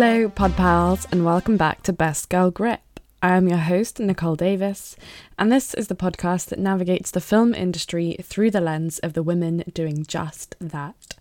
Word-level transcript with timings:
Hello, 0.00 0.28
Pod 0.28 0.54
Pals, 0.54 1.08
and 1.10 1.24
welcome 1.24 1.56
back 1.56 1.82
to 1.82 1.92
Best 1.92 2.28
Girl 2.28 2.52
Grip. 2.52 3.00
I 3.20 3.34
am 3.34 3.48
your 3.48 3.58
host, 3.58 3.98
Nicole 3.98 4.36
Davis, 4.36 4.94
and 5.36 5.50
this 5.50 5.74
is 5.74 5.88
the 5.88 5.96
podcast 5.96 6.50
that 6.50 6.60
navigates 6.60 7.10
the 7.10 7.20
film 7.20 7.52
industry 7.52 8.16
through 8.22 8.52
the 8.52 8.60
lens 8.60 9.00
of 9.00 9.14
the 9.14 9.24
women 9.24 9.64
doing 9.74 10.06
just 10.06 10.54
that. 10.60 11.16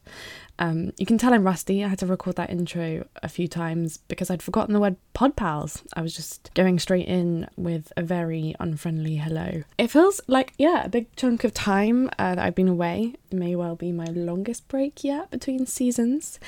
Um, 0.60 0.94
you 0.98 1.08
can 1.08 1.18
tell 1.18 1.34
I'm 1.34 1.44
rusty. 1.44 1.84
I 1.84 1.88
had 1.88 1.98
to 2.00 2.06
record 2.06 2.36
that 2.36 2.52
intro 2.52 3.08
a 3.24 3.30
few 3.30 3.48
times 3.48 3.98
because 3.98 4.30
I'd 4.30 4.44
forgotten 4.44 4.74
the 4.74 4.80
word 4.80 4.98
pod 5.14 5.36
pals. 5.36 5.82
I 5.94 6.02
was 6.02 6.16
just 6.16 6.52
going 6.54 6.78
straight 6.78 7.08
in 7.08 7.48
with 7.56 7.92
a 7.98 8.04
very 8.04 8.56
unfriendly 8.60 9.16
hello. 9.16 9.64
It 9.80 9.90
feels 9.90 10.22
like, 10.28 10.54
yeah, 10.60 10.86
a 10.86 10.90
big 10.90 11.16
chunk 11.16 11.44
of 11.44 11.54
time 11.54 12.10
uh, 12.20 12.36
that 12.36 12.40
I've 12.40 12.56
been 12.56 12.68
away. 12.68 13.16
It 13.32 13.36
may 13.36 13.56
well 13.56 13.76
be 13.76 13.92
my 13.92 14.06
longest 14.06 14.68
break 14.68 15.04
yet 15.04 15.32
between 15.32 15.66
seasons. 15.66 16.40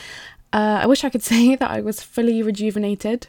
Uh, 0.52 0.80
I 0.84 0.88
wish 0.88 1.04
I 1.04 1.10
could 1.10 1.24
say 1.34 1.56
that 1.56 1.70
I 1.70 1.82
was 1.82 2.02
fully 2.02 2.42
rejuvenated, 2.42 3.28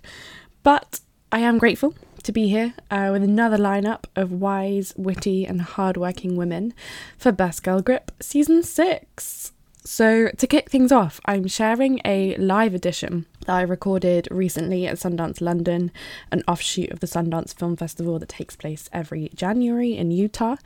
but 0.63 1.01
I 1.33 1.41
am 1.41 1.59
grateful 1.59 1.95
to 2.23 2.33
be 2.33 2.49
here 2.49 2.75
uh, 2.91 3.11
with 3.13 3.23
another 3.23 3.57
lineup 3.57 4.05
of 4.17 4.33
wise, 4.33 4.93
witty, 4.97 5.47
and 5.47 5.63
hardworking 5.63 6.37
women 6.37 6.75
for 7.17 7.33
Best 7.33 7.63
Girl 7.63 7.81
Grip 7.81 8.11
Season 8.21 8.63
6. 8.63 9.53
So, 9.83 10.29
to 10.37 10.47
kick 10.47 10.69
things 10.69 10.93
off, 10.93 11.21
I'm 11.25 11.49
sharing 11.49 12.03
a 12.05 12.37
live 12.37 12.75
edition 12.75 13.25
that 13.47 13.57
I 13.57 13.63
recorded 13.63 14.29
recently 14.31 14.87
at 14.87 14.99
Sundance 14.99 15.41
London, 15.41 15.91
an 16.31 16.43
offshoot 16.47 16.91
of 16.91 17.01
the 17.01 17.07
Sundance 17.07 17.55
Film 17.55 17.77
Festival 17.77 18.19
that 18.19 18.29
takes 18.29 18.57
place 18.57 18.91
every 18.93 19.31
January 19.35 19.97
in 19.97 20.11
Utah, 20.11 20.57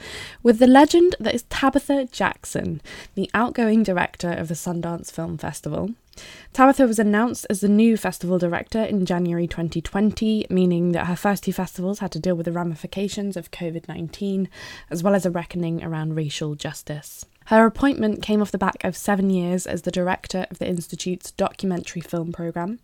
with 0.43 0.59
the 0.59 0.67
legend 0.67 1.15
that 1.21 1.35
is 1.35 1.45
Tabitha 1.45 2.07
Jackson, 2.11 2.81
the 3.15 3.31
outgoing 3.35 3.85
director 3.85 4.33
of 4.33 4.49
the 4.49 4.55
Sundance 4.55 5.13
Film 5.13 5.39
Festival. 5.39 5.91
Tabitha 6.53 6.87
was 6.87 6.99
announced 6.99 7.47
as 7.51 7.61
the 7.61 7.69
new 7.69 7.97
festival 7.97 8.39
director 8.39 8.83
in 8.83 9.07
January 9.07 9.47
2020, 9.47 10.47
meaning 10.51 10.93
that 10.93 11.07
her 11.07 11.17
first 11.17 11.45
two 11.45 11.53
festivals 11.53 11.99
had 11.99 12.13
to 12.13 12.21
deal 12.21 12.35
with 12.35 12.47
the 12.47 12.53
ramifications 12.53 13.37
of 13.37 13.51
COVID 13.51 13.89
19, 13.89 14.49
as 14.91 15.03
well 15.03 15.15
as 15.15 15.27
a 15.27 15.31
reckoning 15.31 15.83
around 15.83 16.15
racial 16.15 16.55
justice. 16.55 17.25
Her 17.47 17.67
appointment 17.67 18.23
came 18.23 18.41
off 18.41 18.51
the 18.51 18.59
back 18.59 18.83
of 18.85 18.97
seven 18.97 19.29
years 19.29 19.67
as 19.67 19.83
the 19.83 19.91
director 19.91 20.47
of 20.51 20.59
the 20.59 20.67
Institute's 20.67 21.31
documentary 21.31 22.01
film 22.01 22.33
programme. 22.33 22.79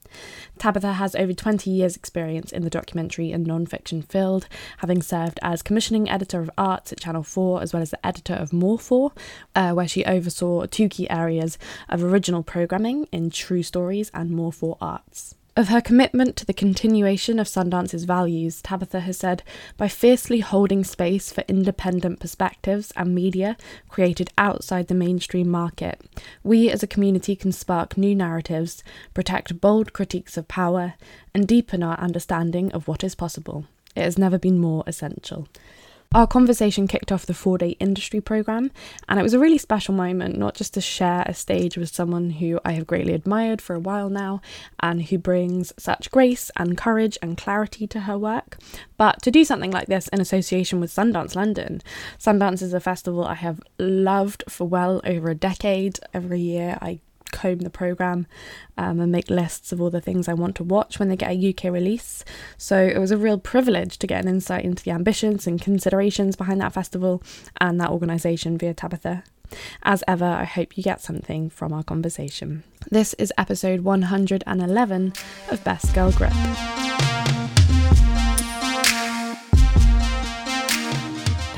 Tabitha 0.59 0.95
has 0.95 1.15
over 1.15 1.33
20 1.33 1.71
years' 1.71 1.97
experience 1.97 2.53
in 2.53 2.63
the 2.63 2.71
documentary 2.71 3.33
and 3.33 3.47
non 3.47 3.65
fiction 3.65 4.03
field, 4.03 4.49
having 4.79 5.01
served 5.01 5.41
as 5.43 5.63
commissioning 5.63 6.11
editor 6.11 6.41
of 6.41 6.51
arts 6.59 6.93
at 6.93 7.01
Channel 7.01 7.23
4 7.23 7.63
as 7.63 7.73
well 7.73 7.83
as 7.83 7.91
the 7.91 8.07
editor 8.07 8.35
of 8.35 8.53
More 8.53 8.79
4, 8.79 9.13
uh, 9.55 9.73
where 9.73 9.89
she 9.89 10.05
oversaw 10.05 10.67
two 10.67 10.91
key 10.91 11.09
areas 11.09 11.57
of 11.89 12.05
original 12.05 12.43
programming 12.43 13.05
in 13.13 13.31
True 13.31 13.63
Stories 13.63 14.11
and 14.13 14.31
More 14.31 14.53
4 14.53 14.77
Arts. 14.81 15.37
Of 15.57 15.69
her 15.69 15.81
commitment 15.81 16.37
to 16.37 16.47
the 16.47 16.55
continuation 16.55 17.41
of 17.41 17.49
Sundance's 17.49 18.05
values, 18.05 18.63
Tabitha 18.63 19.01
has 19.01 19.17
said, 19.17 19.43
by 19.77 19.89
fiercely 19.89 20.41
holding 20.41 20.85
space 20.85 21.33
for 21.33 21.43
independent 21.49 22.21
perspectives 22.21 22.93
and 22.95 23.15
media 23.15 23.57
created 23.89 24.31
outside 24.39 24.87
the 24.87 24.95
mainstream 24.95 25.49
market, 25.49 26.01
we 26.45 26.71
as 26.71 26.85
a 26.85 26.87
community 26.87 27.35
can 27.35 27.51
spark 27.51 27.99
new 27.99 28.15
narratives, 28.15 28.85
protect 29.13 29.61
bold 29.61 29.93
critiques 29.93 30.37
of 30.37 30.47
power, 30.47 30.95
and 31.35 31.49
deepen 31.49 31.83
our 31.83 31.99
understanding 31.99 32.71
of 32.73 32.87
what 32.87 33.03
is 33.03 33.17
possible. 33.17 33.65
It 33.97 34.03
has 34.03 34.17
never 34.17 34.39
been 34.39 34.61
more 34.61 34.85
essential. 34.87 35.49
Our 36.13 36.27
conversation 36.27 36.89
kicked 36.89 37.13
off 37.13 37.25
the 37.25 37.35
four 37.35 37.57
day 37.57 37.77
industry 37.79 38.21
programme, 38.21 38.73
and 39.09 39.21
it 39.21 39.23
was 39.23 39.33
a 39.33 39.39
really 39.39 39.59
special 39.59 39.95
moment, 39.95 40.37
not 40.37 40.57
just 40.57 40.75
to 40.75 40.81
share 40.81 41.23
a 41.25 41.33
stage 41.33 41.77
with 41.77 41.95
someone 41.95 42.31
who 42.31 42.59
I 42.65 42.73
have 42.73 42.89
greatly 42.89 43.13
admired 43.15 43.63
for 43.63 43.77
a 43.77 43.79
while 43.79 44.11
now 44.11 44.41
and 44.81 45.05
who 45.05 45.19
brings 45.19 45.73
such 45.79 46.11
grace 46.11 46.51
and 46.57 46.77
courage 46.77 47.17
and 47.23 47.37
clarity 47.39 47.87
to 47.87 48.01
her 48.01 48.19
work, 48.19 48.59
but 48.97 49.23
to 49.23 49.31
do 49.31 49.45
something 49.45 49.71
like 49.71 49.87
this 49.87 50.09
in 50.09 50.21
association 50.21 50.81
with 50.81 50.91
Sundance 50.91 51.37
London. 51.37 51.81
Sundance 52.19 52.61
is 52.61 52.75
a 52.75 52.81
festival 52.81 53.25
I 53.25 53.35
have 53.35 53.61
loved 53.79 54.43
for 54.49 54.67
well 54.67 55.01
over 55.05 55.31
a 55.31 55.37
decade. 55.37 56.01
Every 56.13 56.41
year 56.41 56.77
I 56.83 56.99
comb 57.31 57.59
the 57.61 57.71
program 57.71 58.27
um, 58.77 59.01
and 59.01 59.13
make 59.13 59.31
lists 59.31 59.73
of 59.73 59.81
all 59.81 59.91
the 59.91 60.01
things 60.01 60.29
I 60.29 60.35
want 60.35 60.57
to 60.57 60.65
watch 60.65 60.99
when 60.99 61.09
they 61.09 61.17
get 61.17 61.33
a 61.33 61.51
UK 61.51 61.73
release. 61.73 62.25
So 62.57 62.79
it 62.79 62.99
was 62.99 63.11
a 63.11 63.17
real 63.17 63.39
privilege 63.39 63.99
to 63.99 64.07
get 64.07 64.23
an 64.23 64.29
insight 64.29 64.65
into 64.65 64.83
the 64.83 64.91
ambitions 64.91 65.47
and 65.47 65.61
considerations 65.61 66.37
behind 66.37 66.61
that 66.61 66.73
festival 66.73 67.23
and 67.61 67.81
that 67.81 67.91
organisation 67.91 68.59
via 68.59 68.75
Tabitha. 68.75 69.25
As 69.83 70.05
ever, 70.07 70.25
I 70.25 70.45
hope 70.45 70.77
you 70.77 70.83
get 70.83 71.01
something 71.01 71.51
from 71.51 71.73
our 71.73 71.83
conversation. 71.83 72.63
This 72.91 73.15
is 73.15 73.33
episode 73.37 73.81
111 73.81 75.13
of 75.51 75.65
Best 75.65 75.95
Girl 75.95 76.13
Grip. 76.13 76.33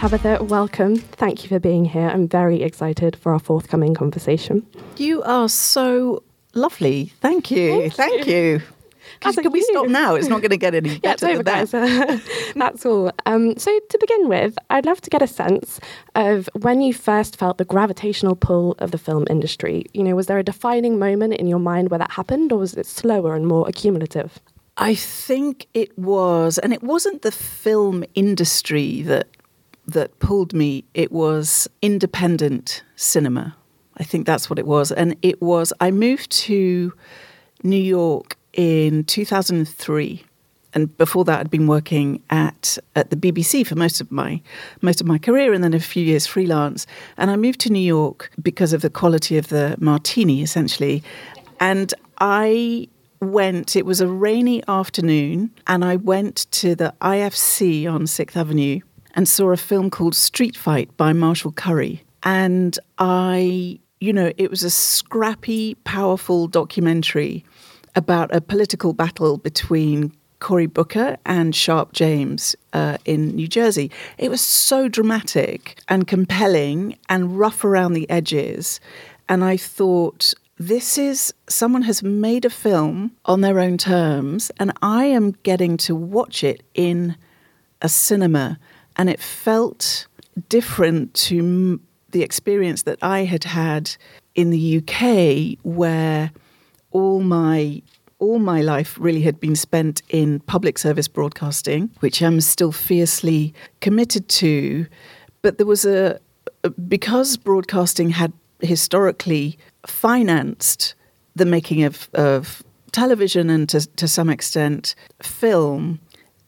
Tabitha, 0.02 0.42
welcome. 0.42 0.96
Thank 0.96 1.44
you 1.44 1.48
for 1.48 1.60
being 1.60 1.84
here. 1.84 2.08
I'm 2.08 2.26
very 2.26 2.64
excited 2.64 3.14
for 3.14 3.32
our 3.32 3.38
forthcoming 3.38 3.94
conversation. 3.94 4.66
You 4.96 5.22
are 5.22 5.48
so 5.48 6.24
lovely. 6.54 7.12
Thank 7.20 7.52
you. 7.52 7.88
Thank 7.88 7.94
Thank, 7.94 8.26
you. 8.26 8.62
Can 9.20 9.52
we 9.52 9.60
you. 9.60 9.64
stop 9.70 9.86
now? 9.86 10.16
It's 10.16 10.26
not 10.26 10.40
going 10.40 10.50
to 10.50 10.56
get 10.56 10.74
any 10.74 10.98
better 11.02 11.28
over, 11.28 11.44
than 11.44 11.66
that. 11.66 12.20
That's 12.56 12.84
all. 12.84 13.12
Um, 13.26 13.56
so, 13.56 13.78
to 13.90 13.98
begin 14.00 14.28
with, 14.28 14.58
I'd 14.70 14.86
love 14.86 15.00
to 15.02 15.08
get 15.08 15.22
a 15.22 15.28
sense 15.28 15.78
of 16.16 16.50
when 16.60 16.80
you 16.80 16.92
first 16.92 17.36
felt 17.36 17.58
the 17.58 17.64
gravitational 17.64 18.34
pull 18.34 18.72
of 18.80 18.90
the 18.90 18.98
film 18.98 19.24
industry. 19.30 19.84
You 19.94 20.02
know, 20.02 20.16
was 20.16 20.26
there 20.26 20.38
a 20.38 20.42
defining 20.42 20.98
moment 20.98 21.34
in 21.34 21.46
your 21.46 21.60
mind 21.60 21.92
where 21.92 21.98
that 21.98 22.10
happened, 22.10 22.50
or 22.50 22.58
was 22.58 22.74
it 22.74 22.86
slower 22.86 23.36
and 23.36 23.46
more 23.46 23.68
accumulative? 23.68 24.40
I 24.76 24.96
think 24.96 25.68
it 25.74 25.96
was, 25.96 26.58
and 26.58 26.72
it 26.72 26.82
wasn't 26.82 27.22
the 27.22 27.30
film 27.30 28.02
industry 28.16 29.02
that 29.02 29.28
that 29.92 30.18
pulled 30.18 30.52
me. 30.52 30.84
It 30.94 31.12
was 31.12 31.68
independent 31.80 32.82
cinema. 32.96 33.56
I 33.96 34.04
think 34.04 34.26
that's 34.26 34.50
what 34.50 34.58
it 34.58 34.66
was, 34.66 34.90
and 34.90 35.16
it 35.22 35.40
was. 35.40 35.72
I 35.80 35.90
moved 35.90 36.30
to 36.30 36.92
New 37.62 37.76
York 37.76 38.36
in 38.52 39.04
2003 39.04 40.24
and 40.74 40.96
before 40.96 41.24
that 41.24 41.40
I'd 41.40 41.50
been 41.50 41.66
working 41.66 42.22
at 42.30 42.78
at 42.96 43.10
the 43.10 43.16
BBC 43.16 43.66
for 43.66 43.74
most 43.74 44.00
of 44.00 44.10
my 44.10 44.40
most 44.80 45.00
of 45.00 45.06
my 45.06 45.18
career 45.18 45.52
and 45.52 45.62
then 45.62 45.74
a 45.74 45.80
few 45.80 46.04
years 46.04 46.26
freelance 46.26 46.86
and 47.16 47.30
I 47.30 47.36
moved 47.36 47.60
to 47.60 47.72
New 47.72 47.80
York 47.80 48.30
because 48.40 48.72
of 48.72 48.82
the 48.82 48.90
quality 48.90 49.38
of 49.38 49.48
the 49.48 49.76
martini 49.80 50.42
essentially 50.42 51.02
and 51.60 51.92
I 52.18 52.88
went 53.20 53.76
it 53.76 53.86
was 53.86 54.00
a 54.00 54.08
rainy 54.08 54.62
afternoon 54.68 55.50
and 55.66 55.84
I 55.84 55.96
went 55.96 56.50
to 56.52 56.74
the 56.74 56.94
IFC 57.00 57.90
on 57.90 58.02
6th 58.02 58.36
Avenue 58.36 58.80
and 59.14 59.28
saw 59.28 59.50
a 59.50 59.56
film 59.56 59.90
called 59.90 60.14
Street 60.14 60.56
Fight 60.56 60.94
by 60.96 61.12
Marshall 61.12 61.52
Curry 61.52 62.02
and 62.22 62.78
I 62.98 63.78
you 64.00 64.12
know 64.12 64.32
it 64.36 64.50
was 64.50 64.62
a 64.62 64.70
scrappy 64.70 65.74
powerful 65.84 66.48
documentary 66.48 67.44
about 67.94 68.34
a 68.34 68.40
political 68.40 68.92
battle 68.92 69.38
between 69.38 70.12
Cory 70.42 70.66
Booker 70.66 71.16
and 71.24 71.54
Sharpe 71.54 71.92
James 71.92 72.56
uh, 72.72 72.98
in 73.04 73.28
New 73.36 73.46
Jersey. 73.46 73.92
It 74.18 74.28
was 74.28 74.40
so 74.40 74.88
dramatic 74.88 75.80
and 75.88 76.08
compelling 76.08 76.98
and 77.08 77.38
rough 77.38 77.64
around 77.64 77.92
the 77.92 78.10
edges. 78.10 78.80
And 79.28 79.44
I 79.44 79.56
thought, 79.56 80.34
this 80.58 80.98
is 80.98 81.32
someone 81.48 81.82
has 81.82 82.02
made 82.02 82.44
a 82.44 82.50
film 82.50 83.12
on 83.24 83.40
their 83.40 83.60
own 83.60 83.78
terms, 83.78 84.50
and 84.58 84.72
I 84.82 85.04
am 85.04 85.30
getting 85.44 85.76
to 85.78 85.94
watch 85.94 86.42
it 86.42 86.64
in 86.74 87.16
a 87.80 87.88
cinema. 87.88 88.58
And 88.96 89.08
it 89.10 89.20
felt 89.20 90.06
different 90.48 91.14
to 91.14 91.38
m- 91.38 91.80
the 92.10 92.22
experience 92.22 92.82
that 92.82 92.98
I 93.02 93.24
had 93.24 93.44
had 93.44 93.96
in 94.34 94.50
the 94.50 94.78
UK, 94.78 95.58
where 95.62 96.30
all 96.90 97.20
my 97.20 97.82
all 98.18 98.38
my 98.38 98.60
life 98.60 98.96
really 99.00 99.22
had 99.22 99.40
been 99.40 99.56
spent 99.56 100.00
in 100.08 100.38
public 100.40 100.78
service 100.78 101.08
broadcasting, 101.08 101.90
which 101.98 102.22
I'm 102.22 102.40
still 102.40 102.70
fiercely 102.70 103.52
committed 103.80 104.28
to. 104.28 104.86
But 105.42 105.58
there 105.58 105.66
was 105.66 105.84
a 105.84 106.20
because 106.88 107.36
broadcasting 107.36 108.10
had 108.10 108.32
historically 108.60 109.58
financed 109.86 110.94
the 111.34 111.44
making 111.44 111.82
of, 111.82 112.08
of 112.14 112.62
television 112.92 113.50
and 113.50 113.68
to, 113.68 113.86
to 113.96 114.06
some 114.06 114.30
extent 114.30 114.94
film, 115.20 115.98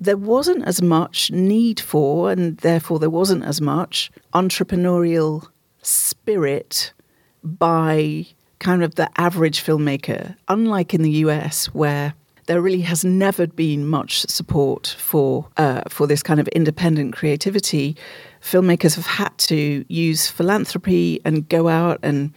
there 0.00 0.16
wasn't 0.16 0.64
as 0.64 0.82
much 0.82 1.30
need 1.30 1.80
for, 1.80 2.30
and 2.30 2.58
therefore 2.58 2.98
there 2.98 3.10
wasn't 3.10 3.44
as 3.44 3.60
much 3.60 4.10
entrepreneurial 4.32 5.46
spirit 5.82 6.92
by 7.42 8.26
kind 8.58 8.82
of 8.82 8.94
the 8.94 9.08
average 9.20 9.62
filmmaker, 9.62 10.36
unlike 10.48 10.94
in 10.94 11.02
the 11.02 11.10
US 11.10 11.66
where 11.66 12.14
there 12.46 12.60
really 12.60 12.82
has 12.82 13.04
never 13.04 13.46
been 13.46 13.86
much 13.86 14.20
support 14.20 14.94
for 14.98 15.48
uh, 15.56 15.82
for 15.88 16.06
this 16.06 16.22
kind 16.22 16.40
of 16.40 16.48
independent 16.48 17.14
creativity. 17.14 17.96
Filmmakers 18.40 18.96
have 18.96 19.06
had 19.06 19.36
to 19.38 19.84
use 19.88 20.28
philanthropy 20.28 21.20
and 21.24 21.48
go 21.48 21.68
out 21.68 21.98
and 22.02 22.32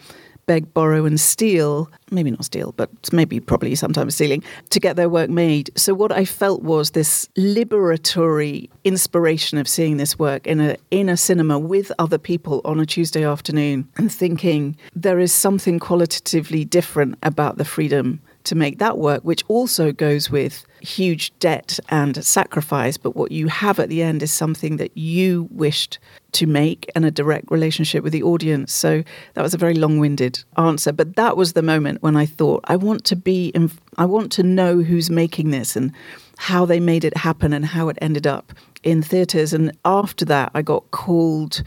beg, 0.48 0.74
borrow, 0.74 1.06
and 1.06 1.20
steal 1.20 1.90
maybe 2.12 2.32
not 2.32 2.46
steal, 2.46 2.74
but 2.78 2.90
maybe 3.12 3.40
probably 3.40 3.76
sometimes 3.76 4.16
stealing 4.16 4.44
to 4.70 4.80
get 4.80 4.96
their 4.96 5.10
work 5.10 5.30
made. 5.30 5.70
So, 5.76 5.94
what 5.94 6.12
I 6.12 6.26
felt 6.26 6.64
was 6.64 6.92
this 6.92 7.28
liberatory 7.38 8.70
inspiration 8.84 9.58
of 9.58 9.68
seeing 9.68 9.98
this 9.98 10.18
work 10.18 10.48
in 10.48 10.60
a, 10.60 10.78
in 10.92 11.10
a 11.10 11.18
cinema 11.18 11.60
with 11.60 11.92
other 12.00 12.18
people 12.18 12.62
on 12.66 12.80
a 12.80 12.86
Tuesday 12.86 13.24
afternoon 13.24 13.88
and 13.98 14.12
thinking 14.12 14.78
there 14.96 15.20
is 15.20 15.34
something 15.34 15.80
qualitatively 15.80 16.66
different 16.66 17.18
about 17.24 17.58
the 17.58 17.66
freedom 17.66 18.22
to 18.48 18.56
make 18.56 18.80
that 18.80 18.98
work, 18.98 19.24
which 19.24 19.44
also 19.48 19.92
goes 19.92 20.30
with 20.30 20.66
huge 20.82 21.38
debt 21.40 21.80
and 21.90 22.24
sacrifice. 22.24 22.98
But 22.98 23.16
what 23.16 23.32
you 23.32 23.48
have 23.48 23.80
at 23.80 23.90
the 23.90 24.02
end 24.02 24.24
is 24.24 24.32
something 24.32 24.78
that 24.78 24.96
you 24.98 25.48
wished 25.52 26.00
to 26.34 26.46
make 26.46 26.90
and 26.96 27.06
a 27.06 27.12
direct 27.12 27.50
relationship 27.52 28.04
with 28.04 28.14
the 28.14 28.24
audience. 28.24 28.72
So 28.74 29.04
that 29.34 29.42
was 29.42 29.54
a 29.54 29.58
very 29.58 29.74
long 29.74 30.00
winded 30.00 30.44
answer. 30.58 30.92
But 30.92 31.16
that 31.16 31.38
was 31.38 31.54
the 31.54 31.62
moment 31.62 32.02
when 32.02 32.16
I 32.16 32.26
thought, 32.26 32.64
I 32.66 32.76
want 32.76 33.04
to 33.06 33.16
be, 33.16 33.50
in, 33.50 33.72
I 33.98 34.06
want 34.06 34.32
to 34.34 34.44
know 34.44 34.82
who's 34.82 35.10
making 35.10 35.52
this 35.52 35.76
and 35.76 35.92
how 36.38 36.66
they 36.66 36.80
made 36.80 37.04
it 37.04 37.18
happen 37.18 37.54
and 37.54 37.66
how 37.66 37.90
it 37.90 37.98
ended 38.02 38.28
up 38.28 38.54
in 38.84 39.02
theatres. 39.02 39.54
And 39.54 39.72
after 39.84 40.26
that, 40.26 40.52
I 40.54 40.62
got 40.62 40.90
called 40.92 41.64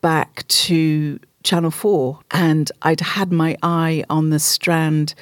back 0.00 0.46
to 0.48 1.18
Channel 1.44 1.70
4 1.70 2.20
and 2.30 2.72
I'd 2.82 3.00
had 3.00 3.30
my 3.30 3.56
eye 3.62 4.04
on 4.08 4.30
the 4.30 4.38
strand 4.38 5.14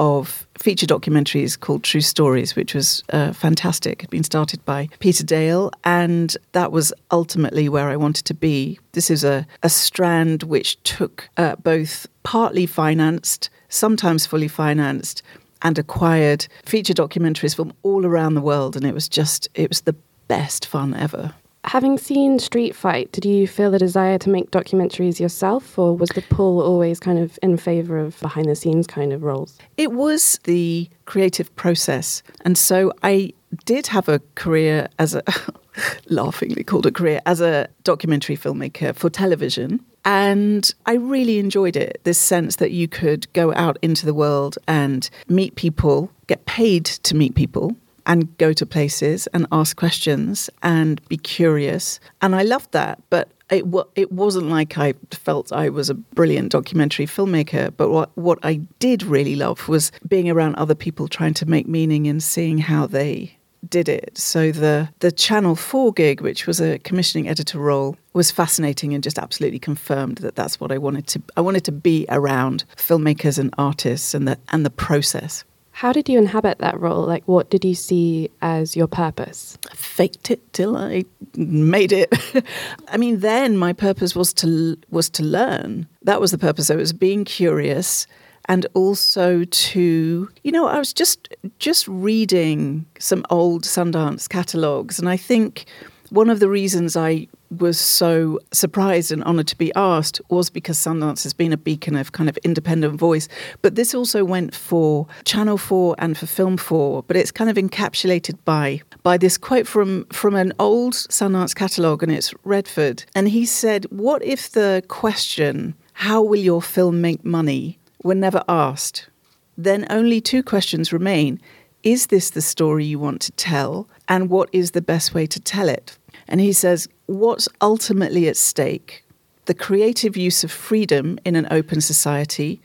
of 0.00 0.46
feature 0.58 0.86
documentaries 0.86 1.60
called 1.60 1.84
True 1.84 2.00
Stories, 2.00 2.56
which 2.56 2.74
was 2.74 3.04
uh, 3.12 3.34
fantastic. 3.34 3.98
It 3.98 4.02
had 4.04 4.10
been 4.10 4.24
started 4.24 4.64
by 4.64 4.88
Peter 4.98 5.22
Dale, 5.22 5.70
and 5.84 6.34
that 6.52 6.72
was 6.72 6.90
ultimately 7.10 7.68
where 7.68 7.90
I 7.90 7.96
wanted 7.96 8.24
to 8.24 8.34
be. 8.34 8.80
This 8.92 9.10
is 9.10 9.24
a, 9.24 9.46
a 9.62 9.68
strand 9.68 10.42
which 10.44 10.82
took 10.84 11.28
uh, 11.36 11.56
both 11.56 12.06
partly 12.22 12.64
financed, 12.64 13.50
sometimes 13.68 14.24
fully 14.24 14.48
financed, 14.48 15.22
and 15.60 15.78
acquired 15.78 16.48
feature 16.64 16.94
documentaries 16.94 17.54
from 17.54 17.74
all 17.82 18.06
around 18.06 18.32
the 18.32 18.40
world, 18.40 18.76
and 18.76 18.86
it 18.86 18.94
was 18.94 19.06
just, 19.06 19.48
it 19.54 19.68
was 19.68 19.82
the 19.82 19.96
best 20.28 20.64
fun 20.64 20.94
ever. 20.94 21.34
Having 21.64 21.98
seen 21.98 22.38
Street 22.38 22.74
Fight, 22.74 23.12
did 23.12 23.24
you 23.24 23.46
feel 23.46 23.70
the 23.70 23.78
desire 23.78 24.18
to 24.18 24.30
make 24.30 24.50
documentaries 24.50 25.20
yourself, 25.20 25.78
or 25.78 25.94
was 25.94 26.08
the 26.10 26.22
pull 26.22 26.62
always 26.62 26.98
kind 26.98 27.18
of 27.18 27.38
in 27.42 27.58
favour 27.58 27.98
of 27.98 28.18
behind 28.20 28.48
the 28.48 28.56
scenes 28.56 28.86
kind 28.86 29.12
of 29.12 29.22
roles? 29.22 29.58
It 29.76 29.92
was 29.92 30.40
the 30.44 30.88
creative 31.04 31.54
process. 31.56 32.22
And 32.46 32.56
so 32.56 32.92
I 33.02 33.34
did 33.66 33.86
have 33.88 34.08
a 34.08 34.20
career 34.36 34.88
as 34.98 35.14
a, 35.14 35.22
laughingly 36.08 36.64
called 36.64 36.86
a 36.86 36.92
career, 36.92 37.20
as 37.26 37.42
a 37.42 37.68
documentary 37.84 38.38
filmmaker 38.38 38.94
for 38.94 39.10
television. 39.10 39.84
And 40.02 40.72
I 40.86 40.94
really 40.94 41.38
enjoyed 41.38 41.76
it 41.76 42.00
this 42.04 42.18
sense 42.18 42.56
that 42.56 42.70
you 42.70 42.88
could 42.88 43.30
go 43.34 43.52
out 43.54 43.76
into 43.82 44.06
the 44.06 44.14
world 44.14 44.56
and 44.66 45.08
meet 45.28 45.56
people, 45.56 46.10
get 46.26 46.46
paid 46.46 46.86
to 46.86 47.14
meet 47.14 47.34
people, 47.34 47.76
and 48.06 48.36
go 48.38 48.52
to 48.52 48.66
places 48.66 49.26
and 49.28 49.46
ask 49.52 49.76
questions 49.76 50.50
and 50.62 51.06
be 51.08 51.16
curious. 51.16 52.00
And 52.22 52.34
I 52.34 52.42
loved 52.42 52.72
that. 52.72 53.00
But 53.10 53.30
it, 53.50 53.64
it 53.96 54.12
wasn't 54.12 54.48
like 54.48 54.78
I 54.78 54.94
felt 55.10 55.52
I 55.52 55.68
was 55.68 55.90
a 55.90 55.94
brilliant 55.94 56.52
documentary 56.52 57.06
filmmaker. 57.06 57.72
But 57.76 57.90
what, 57.90 58.16
what 58.16 58.38
I 58.42 58.54
did 58.78 59.02
really 59.02 59.36
love 59.36 59.68
was 59.68 59.90
being 60.06 60.30
around 60.30 60.54
other 60.54 60.74
people 60.74 61.08
trying 61.08 61.34
to 61.34 61.46
make 61.46 61.66
meaning 61.66 62.06
and 62.06 62.22
seeing 62.22 62.58
how 62.58 62.86
they 62.86 63.36
did 63.68 63.88
it. 63.88 64.16
So 64.16 64.52
the 64.52 64.88
the 65.00 65.12
Channel 65.12 65.54
4 65.54 65.92
gig, 65.92 66.20
which 66.20 66.46
was 66.46 66.60
a 66.60 66.78
commissioning 66.78 67.28
editor 67.28 67.58
role, 67.58 67.96
was 68.12 68.30
fascinating 68.30 68.94
and 68.94 69.02
just 69.02 69.18
absolutely 69.18 69.58
confirmed 69.58 70.18
that 70.18 70.34
that's 70.34 70.58
what 70.60 70.72
I 70.72 70.78
wanted 70.78 71.06
to 71.08 71.22
I 71.36 71.40
wanted 71.40 71.64
to 71.64 71.72
be 71.72 72.06
around 72.08 72.64
filmmakers 72.76 73.38
and 73.38 73.54
artists 73.58 74.14
and 74.14 74.26
the 74.26 74.38
and 74.48 74.64
the 74.64 74.70
process. 74.70 75.44
How 75.80 75.94
did 75.94 76.10
you 76.10 76.18
inhabit 76.18 76.58
that 76.58 76.78
role? 76.78 77.06
Like, 77.06 77.26
what 77.26 77.48
did 77.48 77.64
you 77.64 77.74
see 77.74 78.30
as 78.42 78.76
your 78.76 78.86
purpose? 78.86 79.56
I 79.72 79.74
faked 79.74 80.30
it 80.30 80.52
till 80.52 80.76
I 80.76 81.06
made 81.34 81.90
it. 81.90 82.12
I 82.88 82.98
mean, 82.98 83.20
then 83.20 83.56
my 83.56 83.72
purpose 83.72 84.14
was 84.14 84.34
to 84.34 84.76
was 84.90 85.08
to 85.08 85.22
learn. 85.22 85.88
That 86.02 86.20
was 86.20 86.32
the 86.32 86.36
purpose. 86.36 86.68
It 86.68 86.76
was 86.76 86.92
being 86.92 87.24
curious, 87.24 88.06
and 88.44 88.66
also 88.74 89.44
to, 89.44 90.28
you 90.44 90.52
know, 90.52 90.66
I 90.66 90.78
was 90.78 90.92
just 90.92 91.34
just 91.58 91.88
reading 91.88 92.84
some 92.98 93.24
old 93.30 93.64
Sundance 93.64 94.28
catalogs, 94.28 94.98
and 94.98 95.08
I 95.08 95.16
think 95.16 95.64
one 96.10 96.28
of 96.28 96.40
the 96.40 96.50
reasons 96.50 96.94
I 96.94 97.26
was 97.50 97.78
so 97.78 98.38
surprised 98.52 99.10
and 99.10 99.24
honored 99.24 99.48
to 99.48 99.58
be 99.58 99.72
asked 99.74 100.20
was 100.28 100.50
because 100.50 100.78
Sundance 100.78 101.22
has 101.24 101.32
been 101.32 101.52
a 101.52 101.56
beacon 101.56 101.96
of 101.96 102.12
kind 102.12 102.28
of 102.28 102.36
independent 102.38 102.98
voice. 102.98 103.28
But 103.62 103.74
this 103.74 103.94
also 103.94 104.24
went 104.24 104.54
for 104.54 105.06
Channel 105.24 105.58
4 105.58 105.96
and 105.98 106.16
for 106.16 106.26
Film 106.26 106.56
4, 106.56 107.02
but 107.02 107.16
it's 107.16 107.32
kind 107.32 107.50
of 107.50 107.56
encapsulated 107.56 108.36
by 108.44 108.82
by 109.02 109.16
this 109.16 109.36
quote 109.38 109.66
from 109.66 110.04
from 110.06 110.34
an 110.34 110.52
old 110.58 110.94
Sundance 110.94 111.54
catalogue 111.54 112.02
and 112.02 112.12
it's 112.12 112.32
Redford. 112.44 113.04
And 113.14 113.28
he 113.28 113.44
said, 113.44 113.86
What 113.90 114.22
if 114.22 114.50
the 114.52 114.82
question, 114.88 115.74
how 115.94 116.22
will 116.22 116.40
your 116.40 116.62
film 116.62 117.00
make 117.00 117.24
money, 117.24 117.78
were 118.02 118.14
never 118.14 118.44
asked? 118.48 119.08
Then 119.56 119.86
only 119.90 120.20
two 120.20 120.42
questions 120.42 120.92
remain. 120.92 121.40
Is 121.82 122.08
this 122.08 122.30
the 122.30 122.42
story 122.42 122.84
you 122.84 122.98
want 122.98 123.22
to 123.22 123.32
tell? 123.32 123.88
And 124.06 124.28
what 124.28 124.50
is 124.52 124.72
the 124.72 124.82
best 124.82 125.14
way 125.14 125.26
to 125.26 125.40
tell 125.40 125.68
it? 125.68 125.96
And 126.28 126.40
he 126.40 126.52
says, 126.52 126.88
what's 127.06 127.48
ultimately 127.60 128.28
at 128.28 128.36
stake, 128.36 129.04
the 129.46 129.54
creative 129.54 130.16
use 130.16 130.44
of 130.44 130.50
freedom 130.50 131.18
in 131.24 131.36
an 131.36 131.48
open 131.50 131.80
society, 131.80 132.60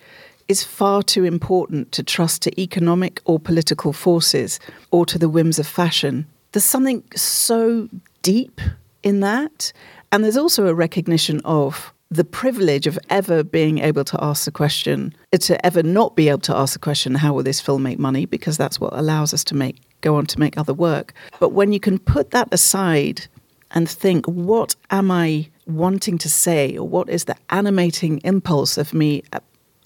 is 0.47 0.63
far 0.63 1.01
too 1.01 1.23
important 1.23 1.91
to 1.91 2.03
trust 2.03 2.43
to 2.43 2.61
economic 2.61 3.21
or 3.25 3.39
political 3.39 3.91
forces 3.93 4.59
or 4.91 5.05
to 5.05 5.17
the 5.17 5.29
whims 5.29 5.57
of 5.57 5.65
fashion. 5.65 6.27
There's 6.51 6.63
something 6.63 7.03
so 7.15 7.89
deep 8.21 8.61
in 9.01 9.21
that. 9.21 9.73
And 10.11 10.23
there's 10.23 10.37
also 10.37 10.67
a 10.67 10.73
recognition 10.73 11.41
of 11.45 11.91
the 12.11 12.23
privilege 12.23 12.85
of 12.85 12.99
ever 13.09 13.43
being 13.43 13.79
able 13.79 14.03
to 14.05 14.23
ask 14.23 14.45
the 14.45 14.51
question, 14.51 15.13
to 15.31 15.65
ever 15.65 15.81
not 15.81 16.15
be 16.15 16.29
able 16.29 16.39
to 16.39 16.55
ask 16.55 16.73
the 16.73 16.79
question, 16.79 17.15
how 17.15 17.33
will 17.33 17.43
this 17.43 17.59
film 17.59 17.81
make 17.81 17.97
money? 17.97 18.25
Because 18.25 18.57
that's 18.57 18.79
what 18.79 18.93
allows 18.93 19.33
us 19.33 19.43
to 19.45 19.55
make 19.55 19.81
go 20.01 20.15
on 20.15 20.27
to 20.27 20.39
make 20.39 20.55
other 20.57 20.73
work. 20.73 21.13
But 21.39 21.49
when 21.53 21.73
you 21.73 21.79
can 21.79 21.97
put 21.97 22.29
that 22.29 22.47
aside 22.51 23.27
and 23.75 23.87
think, 23.87 24.25
what 24.25 24.75
am 24.89 25.11
I 25.11 25.49
wanting 25.67 26.17
to 26.19 26.29
say, 26.29 26.77
or 26.77 26.87
what 26.87 27.09
is 27.09 27.25
the 27.25 27.35
animating 27.49 28.19
impulse 28.23 28.77
of 28.77 28.93
me 28.93 29.21
uh, 29.33 29.39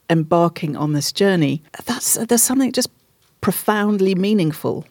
embarking 0.09 0.77
on 0.77 0.93
this 0.93 1.11
journey? 1.11 1.61
That's 1.85 2.13
there's 2.13 2.43
something 2.43 2.71
just 2.71 2.89
profoundly 3.41 4.15
meaningful 4.15 4.85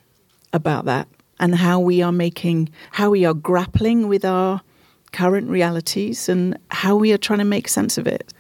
about 0.52 0.85
that, 0.87 1.07
and 1.38 1.55
how 1.55 1.78
we 1.78 2.02
are 2.02 2.12
making, 2.12 2.69
how 2.90 3.11
we 3.11 3.25
are 3.25 3.35
grappling 3.35 4.09
with 4.09 4.25
our 4.25 4.61
current 5.12 5.49
realities, 5.49 6.28
and 6.28 6.59
how 6.71 6.97
we 6.97 7.12
are 7.12 7.19
trying 7.19 7.38
to 7.38 7.45
make 7.45 7.69
sense 7.69 7.97
of 7.97 8.07
it. 8.07 8.35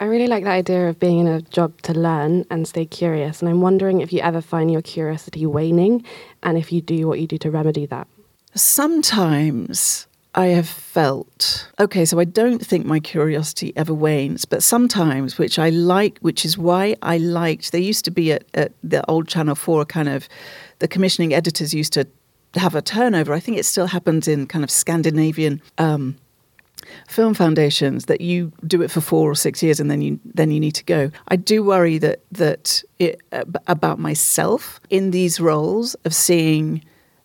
I 0.00 0.06
really 0.06 0.26
like 0.26 0.42
the 0.42 0.50
idea 0.50 0.88
of 0.88 0.98
being 0.98 1.20
in 1.20 1.28
a 1.28 1.42
job 1.42 1.80
to 1.82 1.92
learn 1.92 2.44
and 2.50 2.66
stay 2.66 2.84
curious. 2.84 3.40
And 3.40 3.48
I'm 3.48 3.60
wondering 3.60 4.00
if 4.00 4.12
you 4.12 4.20
ever 4.20 4.40
find 4.40 4.68
your 4.68 4.82
curiosity 4.82 5.46
waning, 5.46 6.04
and 6.42 6.58
if 6.58 6.72
you 6.72 6.80
do, 6.80 7.06
what 7.06 7.20
you 7.20 7.28
do 7.28 7.38
to 7.38 7.50
remedy 7.52 7.86
that. 7.86 8.08
Sometimes 8.54 10.06
I 10.34 10.46
have 10.46 10.68
felt 10.68 11.70
okay, 11.78 12.04
so 12.04 12.18
I 12.18 12.24
don't 12.24 12.64
think 12.64 12.86
my 12.86 13.00
curiosity 13.00 13.72
ever 13.76 13.92
wanes, 13.92 14.44
but 14.44 14.62
sometimes, 14.62 15.38
which 15.38 15.58
I 15.58 15.70
like, 15.70 16.18
which 16.20 16.44
is 16.44 16.56
why 16.56 16.96
I 17.02 17.18
liked, 17.18 17.72
there 17.72 17.80
used 17.80 18.04
to 18.06 18.10
be 18.10 18.32
at, 18.32 18.44
at 18.54 18.72
the 18.82 19.04
old 19.10 19.28
Channel 19.28 19.54
4 19.54 19.84
kind 19.84 20.08
of, 20.08 20.28
the 20.78 20.88
commissioning 20.88 21.34
editors 21.34 21.74
used 21.74 21.92
to 21.94 22.06
have 22.54 22.74
a 22.74 22.82
turnover. 22.82 23.32
I 23.34 23.40
think 23.40 23.58
it 23.58 23.64
still 23.64 23.86
happens 23.86 24.28
in 24.28 24.46
kind 24.46 24.64
of 24.64 24.70
Scandinavian 24.70 25.60
um, 25.78 26.16
film 27.08 27.34
foundations 27.34 28.06
that 28.06 28.20
you 28.20 28.52
do 28.66 28.82
it 28.82 28.90
for 28.90 29.00
four 29.00 29.30
or 29.30 29.34
six 29.34 29.62
years 29.62 29.80
and 29.80 29.90
then 29.90 30.02
you 30.02 30.18
then 30.24 30.50
you 30.50 30.60
need 30.60 30.74
to 30.74 30.84
go. 30.84 31.10
I 31.28 31.36
do 31.36 31.62
worry 31.62 31.98
that 31.98 32.20
that 32.32 32.82
it, 32.98 33.20
about 33.66 33.98
myself 33.98 34.80
in 34.90 35.10
these 35.10 35.40
roles 35.40 35.94
of 36.04 36.14
seeing 36.14 36.82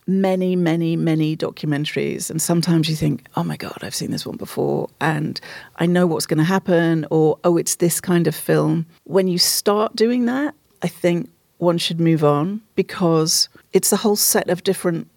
many, 0.08 0.56
many, 0.56 0.96
many 0.96 1.36
documentaries. 1.36 2.30
And 2.30 2.42
sometimes 2.42 2.90
you 2.90 2.96
think, 2.96 3.28
oh 3.36 3.44
my 3.44 3.58
God, 3.58 3.78
I've 3.82 3.94
seen 3.94 4.12
this 4.12 4.26
one 4.26 4.38
before 4.38 4.90
and 5.02 5.40
I 5.76 5.86
know 5.86 6.08
what's 6.08 6.26
going 6.26 6.38
to 6.38 6.44
happen, 6.44 7.06
or 7.12 7.38
oh, 7.44 7.58
it's 7.58 7.76
this 7.76 8.00
kind 8.00 8.26
of 8.26 8.36
film. 8.36 8.86
When 9.04 9.28
you 9.28 9.38
start 9.38 9.96
doing 9.96 10.26
that, 10.26 10.56
I 10.82 10.88
think 10.88 11.30
one 11.58 11.78
should 11.78 12.00
move 12.00 12.24
on 12.24 12.62
because 12.76 13.50
it's 13.74 13.92
a 13.92 13.98
whole 13.98 14.16
set 14.16 14.50
of 14.50 14.64
different 14.64 15.10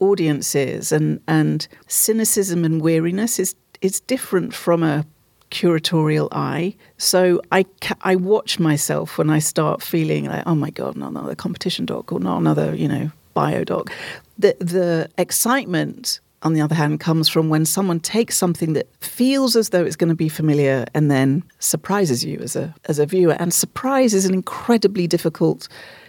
audiences 0.00 0.92
and, 0.92 1.20
and 1.28 1.68
cynicism 1.88 2.64
and 2.64 2.80
weariness 2.80 3.38
is, 3.38 3.54
is 3.82 4.00
different 4.00 4.54
from 4.54 4.82
a 4.82 5.04
curatorial 5.50 6.28
eye. 6.30 6.74
So 6.98 7.40
I, 7.50 7.66
I 8.02 8.16
watch 8.16 8.58
myself 8.58 9.18
when 9.18 9.30
I 9.30 9.38
start 9.40 9.82
feeling 9.82 10.26
like, 10.26 10.44
oh 10.46 10.54
my 10.54 10.70
God, 10.70 10.96
not 10.96 11.10
another 11.10 11.34
competition 11.34 11.86
doc 11.86 12.12
or 12.12 12.20
not 12.20 12.38
another, 12.38 12.74
you 12.74 12.88
know, 12.88 13.10
biodoc 13.34 13.90
the 14.38 14.56
the 14.60 15.10
excitement 15.18 16.20
on 16.42 16.52
the 16.52 16.60
other 16.60 16.74
hand, 16.74 17.00
comes 17.00 17.28
from 17.28 17.48
when 17.48 17.64
someone 17.64 17.98
takes 17.98 18.36
something 18.36 18.72
that 18.74 18.86
feels 19.00 19.56
as 19.56 19.70
though 19.70 19.84
it's 19.84 19.96
going 19.96 20.08
to 20.08 20.14
be 20.14 20.28
familiar 20.28 20.84
and 20.94 21.10
then 21.10 21.42
surprises 21.58 22.24
you 22.24 22.38
as 22.38 22.54
a 22.54 22.74
as 22.84 22.98
a 22.98 23.06
viewer. 23.06 23.36
And 23.38 23.52
surprise 23.52 24.14
is 24.14 24.24
an 24.24 24.34
incredibly 24.34 25.06
difficult 25.06 25.68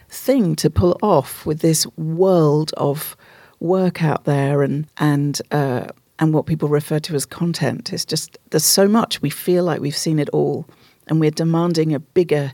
thing 0.09 0.55
to 0.57 0.69
pull 0.69 0.97
off 1.01 1.45
with 1.45 1.59
this 1.59 1.85
world 1.97 2.71
of 2.77 3.17
work 3.59 4.03
out 4.03 4.25
there 4.25 4.61
and 4.61 4.87
and 4.97 5.41
uh, 5.51 5.87
and 6.19 6.33
what 6.33 6.45
people 6.45 6.69
refer 6.69 6.99
to 6.99 7.15
as 7.15 7.25
content. 7.25 7.91
It's 7.91 8.05
just 8.05 8.37
there's 8.51 8.65
so 8.65 8.87
much 8.87 9.21
we 9.21 9.31
feel 9.31 9.63
like 9.63 9.81
we've 9.81 9.97
seen 9.97 10.19
it 10.19 10.29
all, 10.29 10.67
and 11.07 11.19
we're 11.19 11.31
demanding 11.31 11.93
a 11.93 11.99
bigger 11.99 12.53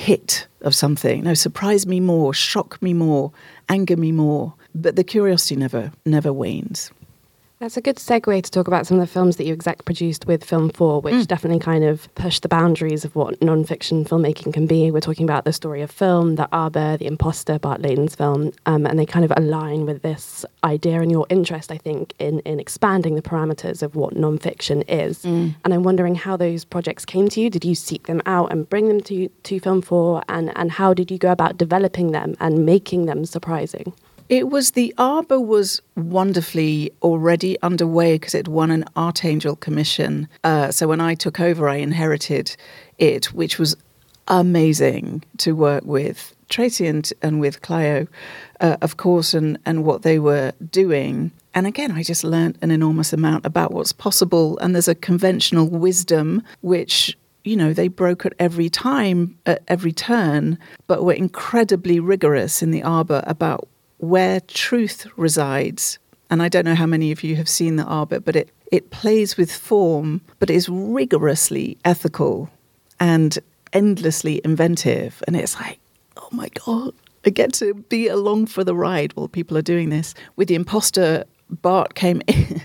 hit 0.00 0.46
of 0.62 0.74
something. 0.74 1.24
No, 1.24 1.34
surprise 1.34 1.86
me 1.86 2.00
more, 2.00 2.32
shock 2.32 2.80
me 2.80 2.94
more, 2.94 3.32
anger 3.68 3.96
me 3.96 4.12
more. 4.12 4.54
But 4.74 4.96
the 4.96 5.04
curiosity 5.04 5.56
never 5.56 5.92
never 6.06 6.32
wanes. 6.32 6.90
That's 7.60 7.76
a 7.76 7.82
good 7.82 7.96
segue 7.96 8.42
to 8.42 8.50
talk 8.50 8.68
about 8.68 8.86
some 8.86 8.98
of 8.98 9.06
the 9.06 9.12
films 9.12 9.36
that 9.36 9.44
you 9.44 9.52
exec 9.52 9.84
produced 9.84 10.26
with 10.26 10.42
Film 10.42 10.70
4, 10.70 11.02
which 11.02 11.14
mm. 11.14 11.26
definitely 11.26 11.58
kind 11.58 11.84
of 11.84 12.08
pushed 12.14 12.40
the 12.40 12.48
boundaries 12.48 13.04
of 13.04 13.14
what 13.14 13.42
non-fiction 13.42 14.06
filmmaking 14.06 14.54
can 14.54 14.66
be. 14.66 14.90
We're 14.90 15.00
talking 15.00 15.24
about 15.24 15.44
the 15.44 15.52
story 15.52 15.82
of 15.82 15.90
film, 15.90 16.36
The 16.36 16.48
Arbor, 16.52 16.96
The 16.96 17.04
Imposter, 17.04 17.58
Bart 17.58 17.82
Layton's 17.82 18.14
film, 18.14 18.52
um, 18.64 18.86
and 18.86 18.98
they 18.98 19.04
kind 19.04 19.26
of 19.26 19.32
align 19.36 19.84
with 19.84 20.00
this 20.00 20.46
idea 20.64 21.02
and 21.02 21.10
your 21.10 21.26
interest, 21.28 21.70
I 21.70 21.76
think, 21.76 22.14
in, 22.18 22.40
in 22.40 22.60
expanding 22.60 23.14
the 23.14 23.20
parameters 23.20 23.82
of 23.82 23.94
what 23.94 24.16
non-fiction 24.16 24.80
is. 24.88 25.26
Mm. 25.26 25.54
And 25.62 25.74
I'm 25.74 25.82
wondering 25.82 26.14
how 26.14 26.38
those 26.38 26.64
projects 26.64 27.04
came 27.04 27.28
to 27.28 27.42
you. 27.42 27.50
Did 27.50 27.66
you 27.66 27.74
seek 27.74 28.06
them 28.06 28.22
out 28.24 28.50
and 28.50 28.70
bring 28.70 28.88
them 28.88 29.02
to, 29.02 29.28
to 29.28 29.60
Film 29.60 29.82
4? 29.82 30.22
And, 30.30 30.50
and 30.56 30.70
how 30.70 30.94
did 30.94 31.10
you 31.10 31.18
go 31.18 31.30
about 31.30 31.58
developing 31.58 32.12
them 32.12 32.36
and 32.40 32.64
making 32.64 33.04
them 33.04 33.26
surprising? 33.26 33.92
It 34.30 34.48
was 34.48 34.70
the 34.70 34.94
Arbor 34.96 35.40
was 35.40 35.82
wonderfully 35.96 36.92
already 37.02 37.60
underway 37.62 38.14
because 38.14 38.32
it 38.36 38.46
won 38.46 38.70
an 38.70 38.84
Artangel 38.96 39.58
commission. 39.58 40.28
Uh, 40.44 40.70
so 40.70 40.86
when 40.86 41.00
I 41.00 41.16
took 41.16 41.40
over, 41.40 41.68
I 41.68 41.76
inherited 41.76 42.56
it, 42.96 43.34
which 43.34 43.58
was 43.58 43.76
amazing 44.28 45.24
to 45.38 45.56
work 45.56 45.82
with 45.84 46.32
Tracy 46.48 46.86
and, 46.86 47.12
and 47.20 47.40
with 47.40 47.60
Clio, 47.62 48.06
uh, 48.60 48.76
of 48.82 48.98
course, 48.98 49.34
and, 49.34 49.58
and 49.66 49.82
what 49.82 50.02
they 50.02 50.20
were 50.20 50.52
doing. 50.70 51.32
And 51.52 51.66
again, 51.66 51.90
I 51.90 52.04
just 52.04 52.22
learned 52.22 52.56
an 52.62 52.70
enormous 52.70 53.12
amount 53.12 53.44
about 53.44 53.72
what's 53.72 53.92
possible. 53.92 54.58
And 54.58 54.76
there's 54.76 54.86
a 54.86 54.94
conventional 54.94 55.68
wisdom 55.68 56.44
which 56.60 57.18
you 57.42 57.56
know, 57.56 57.72
they 57.72 57.88
broke 57.88 58.26
at 58.26 58.34
every 58.38 58.68
time, 58.68 59.36
at 59.46 59.62
every 59.66 59.92
turn, 59.92 60.58
but 60.86 61.04
were 61.04 61.14
incredibly 61.14 61.98
rigorous 61.98 62.62
in 62.62 62.70
the 62.70 62.82
Arbor 62.82 63.24
about 63.26 63.66
where 64.00 64.40
truth 64.40 65.06
resides. 65.16 65.98
And 66.30 66.42
I 66.42 66.48
don't 66.48 66.64
know 66.64 66.74
how 66.74 66.86
many 66.86 67.12
of 67.12 67.22
you 67.22 67.36
have 67.36 67.48
seen 67.48 67.76
the 67.76 67.84
Arbor, 67.84 68.20
but 68.20 68.36
it, 68.36 68.50
it 68.70 68.90
plays 68.90 69.36
with 69.36 69.52
form, 69.52 70.20
but 70.38 70.50
is 70.50 70.68
rigorously 70.68 71.76
ethical 71.84 72.50
and 72.98 73.38
endlessly 73.72 74.40
inventive. 74.44 75.22
And 75.26 75.36
it's 75.36 75.58
like, 75.58 75.78
oh 76.16 76.28
my 76.30 76.48
God, 76.66 76.94
I 77.26 77.30
get 77.30 77.52
to 77.54 77.74
be 77.74 78.08
along 78.08 78.46
for 78.46 78.64
the 78.64 78.74
ride 78.74 79.12
while 79.14 79.28
people 79.28 79.56
are 79.56 79.62
doing 79.62 79.90
this. 79.90 80.14
With 80.36 80.48
the 80.48 80.54
imposter, 80.54 81.24
Bart 81.48 81.94
came 81.94 82.22
in. 82.26 82.62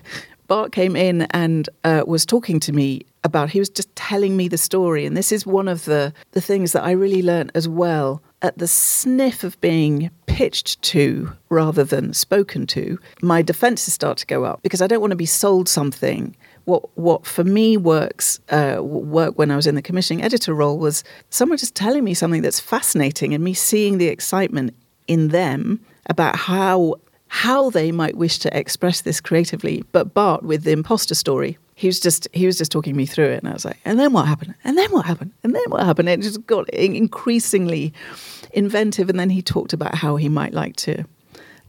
Bart 0.47 0.71
came 0.71 0.95
in 0.95 1.23
and 1.31 1.67
uh, 1.83 2.03
was 2.05 2.23
talking 2.23 2.59
to 2.61 2.71
me 2.71 3.01
about. 3.23 3.49
He 3.49 3.57
was 3.57 3.69
just 3.69 3.93
telling 3.95 4.37
me 4.37 4.47
the 4.47 4.59
story, 4.59 5.03
and 5.05 5.17
this 5.17 5.31
is 5.31 5.43
one 5.43 5.67
of 5.67 5.85
the 5.85 6.13
the 6.31 6.41
things 6.41 6.71
that 6.73 6.83
I 6.83 6.91
really 6.91 7.23
learned 7.23 7.51
as 7.55 7.67
well 7.67 8.21
at 8.43 8.59
the 8.59 8.67
sniff 8.67 9.43
of 9.43 9.59
being 9.59 10.11
pitched 10.35 10.81
to 10.81 11.31
rather 11.47 11.85
than 11.85 12.13
spoken 12.13 12.67
to, 12.67 12.99
my 13.21 13.41
defenses 13.41 13.93
start 13.93 14.17
to 14.17 14.25
go 14.25 14.43
up 14.43 14.61
because 14.63 14.81
I 14.81 14.87
don't 14.87 14.99
want 14.99 15.11
to 15.11 15.15
be 15.15 15.25
sold 15.25 15.69
something. 15.69 16.35
What 16.65 16.83
what 16.97 17.25
for 17.25 17.45
me 17.45 17.77
works 17.77 18.41
uh, 18.49 18.79
work 18.81 19.37
when 19.37 19.49
I 19.49 19.55
was 19.55 19.65
in 19.65 19.75
the 19.75 19.81
commissioning 19.81 20.25
editor 20.25 20.53
role 20.53 20.77
was 20.77 21.05
someone 21.29 21.57
just 21.57 21.73
telling 21.73 22.03
me 22.03 22.13
something 22.13 22.41
that's 22.41 22.59
fascinating 22.59 23.33
and 23.33 23.41
me 23.45 23.53
seeing 23.53 23.97
the 23.97 24.07
excitement 24.07 24.75
in 25.07 25.29
them 25.29 25.79
about 26.07 26.35
how 26.35 26.95
how 27.27 27.69
they 27.69 27.93
might 27.93 28.17
wish 28.17 28.37
to 28.39 28.57
express 28.57 29.01
this 29.01 29.21
creatively. 29.21 29.85
But 29.93 30.13
Bart 30.13 30.43
with 30.43 30.63
the 30.63 30.71
imposter 30.71 31.15
story 31.15 31.57
he 31.77 31.87
was 31.87 31.99
just 31.99 32.27
he 32.31 32.45
was 32.45 32.57
just 32.57 32.71
talking 32.71 32.95
me 32.95 33.05
through 33.05 33.25
it, 33.25 33.43
and 33.43 33.49
I 33.49 33.53
was 33.53 33.65
like, 33.65 33.77
and 33.83 33.99
then 33.99 34.13
what 34.13 34.25
happened? 34.25 34.55
And 34.63 34.77
then 34.77 34.89
what 34.91 35.05
happened? 35.05 35.33
And 35.43 35.53
then 35.53 35.63
what 35.67 35.83
happened? 35.83 36.07
And 36.07 36.21
it 36.21 36.25
just 36.25 36.47
got 36.47 36.69
increasingly 36.69 37.93
inventive. 38.55 39.09
And 39.09 39.19
then 39.19 39.29
he 39.29 39.41
talked 39.41 39.73
about 39.73 39.95
how 39.95 40.15
he 40.15 40.29
might 40.29 40.53
like 40.53 40.75
to 40.77 41.05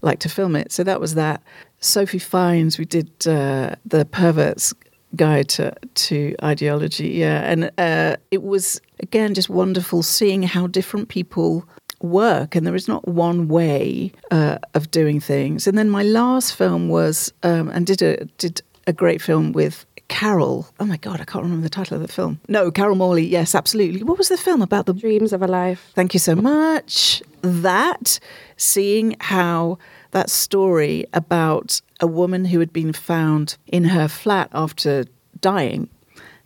like 0.02 0.20
to 0.20 0.28
film 0.28 0.56
it. 0.56 0.72
So 0.72 0.84
that 0.84 1.00
was 1.00 1.14
that. 1.14 1.42
Sophie 1.80 2.18
Fiennes, 2.18 2.78
we 2.78 2.84
did 2.84 3.10
uh, 3.26 3.74
the 3.84 4.04
perverts 4.04 4.72
guide 5.14 5.48
to, 5.48 5.74
to 5.94 6.34
ideology, 6.42 7.08
yeah, 7.08 7.40
and 7.50 7.70
uh, 7.78 8.16
it 8.30 8.42
was 8.42 8.80
again 9.00 9.34
just 9.34 9.48
wonderful 9.48 10.02
seeing 10.02 10.42
how 10.42 10.66
different 10.66 11.08
people 11.08 11.66
work 12.02 12.54
and 12.54 12.66
there 12.66 12.74
is 12.74 12.88
not 12.88 13.06
one 13.08 13.48
way 13.48 14.12
uh, 14.30 14.58
of 14.74 14.90
doing 14.90 15.18
things 15.18 15.66
and 15.66 15.78
then 15.78 15.88
my 15.88 16.02
last 16.02 16.54
film 16.54 16.90
was 16.90 17.32
um, 17.42 17.70
and 17.70 17.86
did 17.86 18.02
a 18.02 18.26
did 18.36 18.60
a 18.86 18.92
great 18.92 19.22
film 19.22 19.50
with 19.52 19.86
Carol. 20.08 20.68
Oh 20.78 20.84
my 20.84 20.96
God, 20.96 21.20
I 21.20 21.24
can't 21.24 21.44
remember 21.44 21.62
the 21.62 21.70
title 21.70 21.96
of 21.96 22.02
the 22.02 22.12
film. 22.12 22.40
No, 22.48 22.70
Carol 22.70 22.96
Morley. 22.96 23.26
Yes, 23.26 23.54
absolutely. 23.54 24.02
What 24.02 24.18
was 24.18 24.28
the 24.28 24.36
film 24.36 24.62
about? 24.62 24.86
The 24.86 24.92
Dreams 24.92 25.32
of 25.32 25.42
a 25.42 25.46
Life. 25.46 25.90
Thank 25.94 26.14
you 26.14 26.20
so 26.20 26.34
much. 26.34 27.22
That, 27.42 28.18
seeing 28.56 29.16
how 29.20 29.78
that 30.12 30.30
story 30.30 31.06
about 31.12 31.80
a 32.00 32.06
woman 32.06 32.46
who 32.46 32.60
had 32.60 32.72
been 32.72 32.92
found 32.92 33.56
in 33.66 33.84
her 33.84 34.08
flat 34.08 34.48
after 34.52 35.04
dying, 35.40 35.88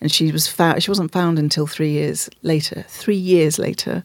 and 0.00 0.10
she 0.10 0.32
was 0.32 0.48
found. 0.48 0.82
She 0.82 0.90
wasn't 0.90 1.12
found 1.12 1.38
until 1.38 1.66
three 1.66 1.90
years 1.90 2.30
later. 2.42 2.84
Three 2.88 3.16
years 3.16 3.58
later, 3.58 4.04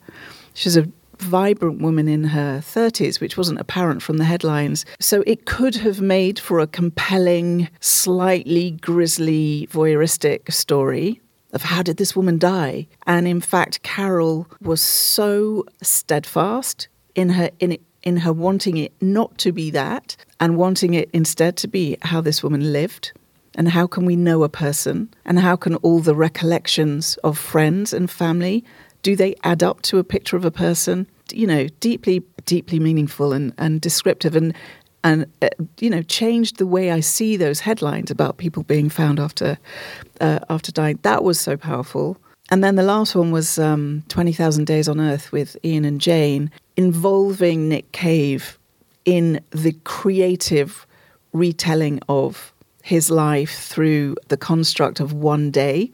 she's 0.54 0.78
a 0.78 0.88
vibrant 1.20 1.82
woman 1.82 2.08
in 2.08 2.26
her 2.26 2.60
30s, 2.60 3.20
which 3.20 3.38
wasn't 3.38 3.60
apparent 3.60 4.02
from 4.02 4.18
the 4.18 4.24
headlines. 4.24 4.86
So 5.00 5.24
it 5.26 5.46
could 5.46 5.76
have 5.76 6.02
made 6.02 6.40
for 6.40 6.60
a 6.60 6.68
compelling, 6.68 7.70
slightly 7.80 8.72
grisly, 8.72 9.68
voyeuristic 9.72 10.52
story 10.52 11.22
of 11.54 11.64
how 11.64 11.82
did 11.82 11.98
this 11.98 12.16
woman 12.16 12.38
die? 12.38 12.88
And 13.08 13.28
in 13.28 13.42
fact, 13.42 13.82
Carol 13.82 14.48
was 14.62 14.82
so 14.82 15.66
steadfast 15.82 16.90
in 17.16 17.30
her 17.30 17.50
in 17.60 17.78
in 18.04 18.18
her 18.18 18.34
wanting 18.34 18.78
it 18.78 18.94
not 19.02 19.36
to 19.40 19.52
be 19.52 19.72
that 19.72 20.16
and 20.40 20.58
wanting 20.58 20.94
it 20.94 21.10
instead 21.12 21.58
to 21.58 21.68
be 21.68 21.98
how 22.04 22.22
this 22.22 22.44
woman 22.44 22.72
lived 22.72 23.12
and 23.56 23.70
how 23.70 23.88
can 23.88 24.06
we 24.06 24.16
know 24.16 24.44
a 24.44 24.50
person 24.50 25.10
and 25.26 25.40
how 25.40 25.56
can 25.56 25.76
all 25.78 26.00
the 26.00 26.14
recollections 26.14 27.18
of 27.24 27.38
friends 27.38 27.94
and 27.94 28.12
family 28.12 28.64
do 29.06 29.16
they 29.16 29.36
add 29.44 29.62
up 29.62 29.84
to 29.84 30.00
a 30.00 30.04
picture 30.04 30.36
of 30.36 30.46
a 30.46 30.50
person? 30.50 31.06
You 31.32 31.46
know, 31.46 31.68
deeply, 31.80 32.24
deeply 32.46 32.80
meaningful 32.80 33.34
and, 33.34 33.54
and 33.60 33.80
descriptive 33.80 34.36
and 34.36 34.52
and 35.04 35.32
uh, 35.44 35.50
you 35.80 35.92
know 35.92 36.02
changed 36.02 36.58
the 36.58 36.66
way 36.66 36.90
I 36.90 37.02
see 37.02 37.38
those 37.38 37.60
headlines 37.60 38.10
about 38.10 38.38
people 38.38 38.64
being 38.64 38.90
found 38.90 39.20
after 39.20 39.60
uh, 40.22 40.40
after 40.50 40.72
dying. 40.72 40.98
That 41.04 41.24
was 41.24 41.40
so 41.40 41.56
powerful. 41.56 42.18
And 42.50 42.64
then 42.64 42.78
the 42.78 42.84
last 42.84 43.16
one 43.16 43.30
was 43.30 43.60
um, 43.60 44.02
Twenty 44.08 44.34
Thousand 44.34 44.66
Days 44.66 44.88
on 44.88 45.00
Earth 45.00 45.32
with 45.32 45.56
Iain 45.64 45.86
and 45.86 46.02
Jane, 46.02 46.50
involving 46.76 47.70
Nick 47.70 47.92
Cave 47.92 48.58
in 49.06 49.40
the 49.52 49.74
creative 49.84 50.88
retelling 51.32 52.00
of 52.10 52.52
his 52.82 53.12
life 53.12 53.60
through 53.60 54.16
the 54.30 54.38
construct 54.38 55.00
of 55.00 55.14
one 55.14 55.52
day 55.52 55.92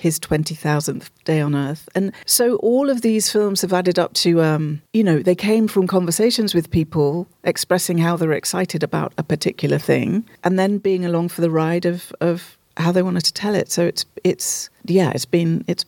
his 0.00 0.18
20,000th 0.18 1.10
day 1.24 1.40
on 1.40 1.54
Earth. 1.54 1.88
And 1.94 2.12
so 2.24 2.56
all 2.56 2.88
of 2.88 3.02
these 3.02 3.30
films 3.30 3.60
have 3.60 3.72
added 3.72 3.98
up 3.98 4.14
to, 4.14 4.42
um, 4.42 4.80
you 4.92 5.04
know, 5.04 5.20
they 5.20 5.34
came 5.34 5.68
from 5.68 5.86
conversations 5.86 6.54
with 6.54 6.70
people 6.70 7.28
expressing 7.44 7.98
how 7.98 8.16
they're 8.16 8.32
excited 8.32 8.82
about 8.82 9.12
a 9.18 9.22
particular 9.22 9.78
thing 9.78 10.24
and 10.42 10.58
then 10.58 10.78
being 10.78 11.04
along 11.04 11.28
for 11.28 11.42
the 11.42 11.50
ride 11.50 11.84
of, 11.84 12.12
of 12.20 12.56
how 12.78 12.90
they 12.90 13.02
wanted 13.02 13.24
to 13.24 13.32
tell 13.32 13.54
it. 13.54 13.70
So 13.70 13.84
it's, 13.84 14.06
it's, 14.24 14.70
yeah, 14.86 15.10
it's 15.10 15.26
been, 15.26 15.64
it's, 15.66 15.84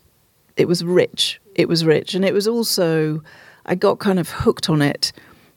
it 0.58 0.68
was 0.68 0.84
rich. 0.84 1.40
It 1.54 1.68
was 1.68 1.84
rich. 1.84 2.14
And 2.14 2.24
it 2.24 2.34
was 2.34 2.46
also, 2.46 3.22
I 3.64 3.74
got 3.74 3.98
kind 3.98 4.18
of 4.18 4.28
hooked 4.28 4.68
on 4.68 4.82
it 4.82 5.12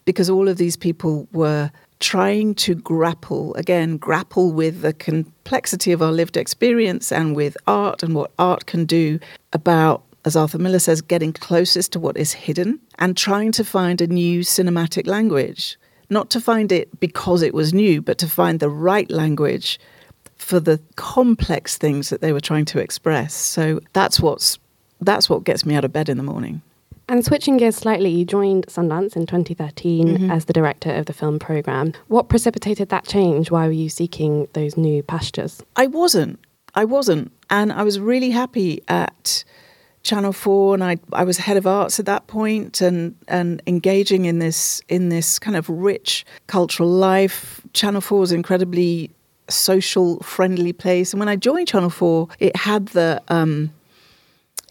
because 0.05 0.29
all 0.29 0.47
of 0.47 0.57
these 0.57 0.77
people 0.77 1.27
were 1.33 1.71
trying 1.99 2.55
to 2.55 2.75
grapple, 2.75 3.53
again, 3.55 3.97
grapple 3.97 4.51
with 4.51 4.81
the 4.81 4.93
complexity 4.93 5.91
of 5.91 6.01
our 6.01 6.11
lived 6.11 6.37
experience 6.37 7.11
and 7.11 7.35
with 7.35 7.55
art 7.67 8.03
and 8.03 8.13
what 8.15 8.31
art 8.37 8.65
can 8.65 8.85
do 8.85 9.19
about, 9.53 10.03
as 10.25 10.35
Arthur 10.35 10.57
Miller 10.57 10.79
says, 10.79 11.01
getting 11.01 11.33
closest 11.33 11.93
to 11.93 11.99
what 11.99 12.17
is 12.17 12.33
hidden 12.33 12.79
and 12.99 13.15
trying 13.15 13.51
to 13.53 13.63
find 13.63 14.01
a 14.01 14.07
new 14.07 14.41
cinematic 14.41 15.07
language. 15.07 15.77
Not 16.09 16.29
to 16.31 16.41
find 16.41 16.71
it 16.71 16.99
because 16.99 17.41
it 17.41 17.53
was 17.53 17.73
new, 17.73 18.01
but 18.01 18.17
to 18.19 18.27
find 18.27 18.59
the 18.59 18.69
right 18.69 19.09
language 19.09 19.79
for 20.37 20.59
the 20.59 20.79
complex 20.95 21.77
things 21.77 22.09
that 22.09 22.21
they 22.21 22.31
were 22.31 22.39
trying 22.41 22.65
to 22.65 22.79
express. 22.79 23.33
So 23.33 23.79
that's 23.93 24.19
what's 24.19 24.59
that's 25.01 25.29
what 25.29 25.43
gets 25.43 25.65
me 25.65 25.75
out 25.75 25.83
of 25.85 25.91
bed 25.91 26.09
in 26.09 26.17
the 26.17 26.23
morning. 26.23 26.61
And 27.07 27.23
switching 27.23 27.57
gears 27.57 27.75
slightly, 27.75 28.09
you 28.09 28.25
joined 28.25 28.65
Sundance 28.67 29.15
in 29.15 29.25
2013 29.27 30.07
Mm-hmm. 30.07 30.31
as 30.31 30.45
the 30.45 30.53
director 30.53 30.91
of 30.91 31.05
the 31.05 31.13
film 31.13 31.39
program. 31.39 31.93
What 32.07 32.29
precipitated 32.29 32.89
that 32.89 33.05
change? 33.05 33.51
Why 33.51 33.67
were 33.67 33.71
you 33.73 33.89
seeking 33.89 34.47
those 34.53 34.75
new 34.77 35.03
pastures? 35.03 35.61
I 35.75 35.87
wasn't. 35.87 36.39
I 36.73 36.85
wasn't. 36.85 37.31
And 37.49 37.71
I 37.71 37.83
was 37.83 37.99
really 37.99 38.31
happy 38.31 38.81
at 38.87 39.43
Channel 40.03 40.33
4 40.33 40.75
and 40.75 40.83
I 40.83 40.97
I 41.13 41.23
was 41.23 41.37
head 41.37 41.57
of 41.57 41.65
arts 41.65 41.99
at 41.99 42.05
that 42.05 42.27
point 42.27 42.81
and 42.81 43.15
and 43.27 43.61
engaging 43.65 44.25
in 44.25 44.37
this 44.39 44.81
in 44.87 45.09
this 45.09 45.39
kind 45.39 45.57
of 45.57 45.67
rich 45.69 46.25
cultural 46.47 46.89
life. 46.89 47.61
Channel 47.73 48.01
4 48.01 48.19
was 48.19 48.31
an 48.31 48.37
incredibly 48.37 49.09
social 49.49 50.19
friendly 50.21 50.73
place 50.73 51.11
and 51.13 51.19
when 51.19 51.29
I 51.29 51.35
joined 51.35 51.67
Channel 51.67 51.89
4 51.89 52.27
it 52.39 52.55
had 52.55 52.87
the 52.89 53.21
um 53.29 53.71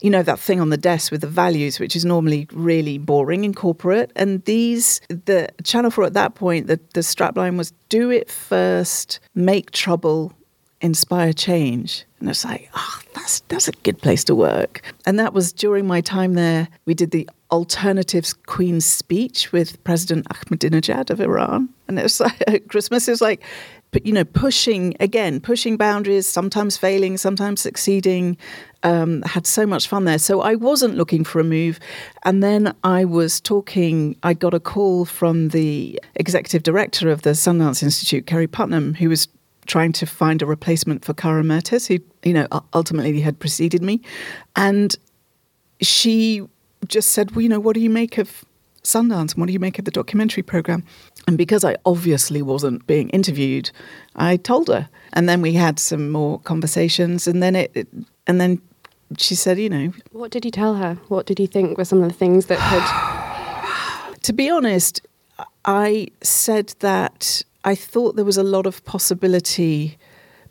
you 0.04 0.10
know 0.10 0.22
that 0.22 0.38
thing 0.38 0.60
on 0.60 0.68
the 0.68 0.76
desk 0.76 1.10
with 1.10 1.22
the 1.22 1.26
values 1.26 1.80
which 1.80 1.96
is 1.96 2.04
normally 2.04 2.46
really 2.52 2.98
boring 2.98 3.42
in 3.42 3.54
corporate. 3.54 4.12
And 4.14 4.44
these 4.44 5.00
the 5.08 5.48
channel 5.64 5.90
4 5.90 6.04
at 6.04 6.12
that 6.12 6.34
point 6.34 6.66
the, 6.66 6.78
the 6.92 7.00
strapline 7.00 7.56
was 7.56 7.72
do 7.88 8.10
it 8.10 8.30
first 8.30 9.18
make 9.34 9.70
trouble 9.70 10.34
inspire 10.82 11.32
change. 11.32 12.04
And 12.20 12.28
it's 12.28 12.44
like 12.44 12.68
oh 12.74 13.00
that's 13.14 13.40
that's 13.48 13.66
a 13.66 13.72
good 13.82 13.98
place 14.02 14.24
to 14.24 14.34
work. 14.34 14.82
And 15.06 15.18
that 15.18 15.32
was 15.32 15.54
during 15.54 15.86
my 15.86 16.02
time 16.02 16.34
there 16.34 16.68
we 16.84 16.92
did 16.92 17.10
the 17.10 17.26
alternatives 17.50 18.34
queen's 18.34 18.84
speech 18.84 19.52
with 19.52 19.82
president 19.84 20.28
ahmadinejad 20.28 21.08
of 21.08 21.18
iran. 21.18 21.70
And 21.88 21.98
it 21.98 22.02
was 22.02 22.20
like 22.46 22.68
christmas 22.68 23.08
it 23.08 23.12
was 23.12 23.22
like 23.22 23.42
you 24.04 24.12
know 24.12 24.24
pushing 24.24 24.94
again 25.00 25.40
pushing 25.40 25.76
boundaries 25.76 26.26
sometimes 26.26 26.76
failing 26.76 27.16
sometimes 27.16 27.60
succeeding 27.60 28.36
um, 28.82 29.22
had 29.22 29.46
so 29.46 29.66
much 29.66 29.88
fun 29.88 30.04
there 30.04 30.18
so 30.18 30.40
i 30.40 30.54
wasn't 30.54 30.94
looking 30.94 31.24
for 31.24 31.40
a 31.40 31.44
move 31.44 31.78
and 32.24 32.42
then 32.42 32.74
i 32.84 33.04
was 33.04 33.40
talking 33.40 34.16
i 34.22 34.32
got 34.32 34.54
a 34.54 34.60
call 34.60 35.04
from 35.04 35.48
the 35.48 36.00
executive 36.16 36.62
director 36.62 37.10
of 37.10 37.22
the 37.22 37.30
sundance 37.30 37.82
institute 37.82 38.26
keri 38.26 38.46
putnam 38.46 38.94
who 38.94 39.08
was 39.08 39.28
trying 39.66 39.92
to 39.92 40.06
find 40.06 40.42
a 40.42 40.46
replacement 40.46 41.04
for 41.04 41.14
Cara 41.14 41.42
Mertes, 41.42 41.86
who 41.86 41.98
you 42.22 42.34
know 42.34 42.46
ultimately 42.72 43.20
had 43.20 43.38
preceded 43.38 43.82
me, 43.82 44.00
and 44.56 44.96
she 45.80 46.42
just 46.86 47.12
said, 47.12 47.32
"Well, 47.32 47.42
you 47.42 47.48
know, 47.48 47.60
what 47.60 47.74
do 47.74 47.80
you 47.80 47.90
make 47.90 48.18
of 48.18 48.44
Sundance? 48.82 49.32
And 49.32 49.36
what 49.36 49.46
do 49.46 49.52
you 49.52 49.60
make 49.60 49.78
of 49.78 49.84
the 49.84 49.90
documentary 49.90 50.42
program?" 50.42 50.84
And 51.26 51.38
because 51.38 51.64
I 51.64 51.76
obviously 51.86 52.42
wasn't 52.42 52.86
being 52.86 53.08
interviewed, 53.10 53.70
I 54.16 54.36
told 54.36 54.68
her, 54.68 54.88
and 55.14 55.28
then 55.28 55.40
we 55.40 55.54
had 55.54 55.78
some 55.78 56.10
more 56.10 56.38
conversations, 56.40 57.26
and 57.26 57.42
then 57.42 57.56
it, 57.56 57.70
it 57.74 57.88
and 58.26 58.40
then 58.40 58.60
she 59.16 59.34
said, 59.34 59.58
"You 59.58 59.70
know, 59.70 59.92
What 60.12 60.30
did 60.30 60.44
you 60.44 60.50
tell 60.50 60.74
her? 60.74 60.98
What 61.08 61.26
did 61.26 61.40
you 61.40 61.46
think 61.46 61.78
were 61.78 61.84
some 61.84 62.02
of 62.02 62.08
the 62.08 62.14
things 62.14 62.46
that 62.46 62.58
could. 62.58 64.20
to 64.22 64.32
be 64.32 64.50
honest, 64.50 65.00
I 65.64 66.08
said 66.22 66.74
that 66.80 67.42
I 67.64 67.74
thought 67.74 68.16
there 68.16 68.24
was 68.24 68.36
a 68.36 68.42
lot 68.42 68.66
of 68.66 68.84
possibility 68.84 69.96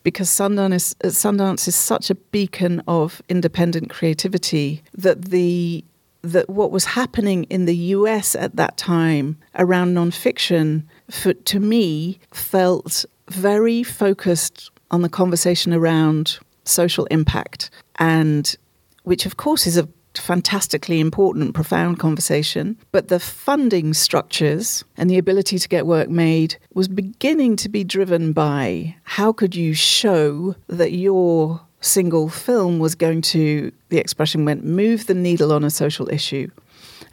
because 0.02 0.30
Sundance 0.30 0.96
is, 1.04 1.16
Sundance 1.16 1.68
is 1.68 1.76
such 1.76 2.10
a 2.10 2.16
beacon 2.16 2.82
of 2.88 3.22
independent 3.30 3.90
creativity 3.90 4.84
that 4.94 5.26
the 5.26 5.84
that 6.24 6.50
what 6.50 6.72
was 6.72 6.86
happening 6.86 7.44
in 7.46 7.66
the 7.66 7.76
US 7.76 8.36
at 8.36 8.56
that 8.56 8.78
time 8.78 9.38
around 9.56 9.94
nonfiction, 9.94 10.84
for, 11.12 11.34
to 11.34 11.60
me, 11.60 12.20
felt 12.32 13.06
very 13.30 13.84
focused 13.84 14.72
on 14.90 15.02
the 15.02 15.10
conversation 15.10 15.74
around 15.74 16.40
social 16.66 17.06
impact, 17.06 17.70
and 18.00 18.56
which, 19.04 19.26
of 19.26 19.38
course, 19.38 19.68
is 19.68 19.78
a 19.78 19.88
fantastically 20.16 21.00
important, 21.00 21.54
profound 21.54 22.00
conversation. 22.00 22.78
But 22.92 23.08
the 23.08 23.20
funding 23.20 23.94
structures 23.94 24.84
and 24.96 25.10
the 25.10 25.18
ability 25.18 25.60
to 25.60 25.68
get 25.68 25.88
work 25.88 26.10
made 26.10 26.58
was 26.74 26.88
beginning 26.88 27.56
to 27.58 27.70
be 27.70 27.84
driven 27.84 28.32
by 28.32 28.96
how 29.04 29.34
could 29.34 29.56
you 29.56 29.74
show 29.74 30.56
that 30.68 30.92
your 30.92 31.62
single 31.84 32.30
film 32.30 32.80
was 32.80 32.96
going 32.96 33.22
to, 33.22 33.72
the 33.90 33.98
expression 33.98 34.46
went, 34.46 34.64
move 34.64 35.08
the 35.08 35.14
needle 35.14 35.52
on 35.52 35.64
a 35.64 35.70
social 35.70 36.10
issue. 36.10 36.50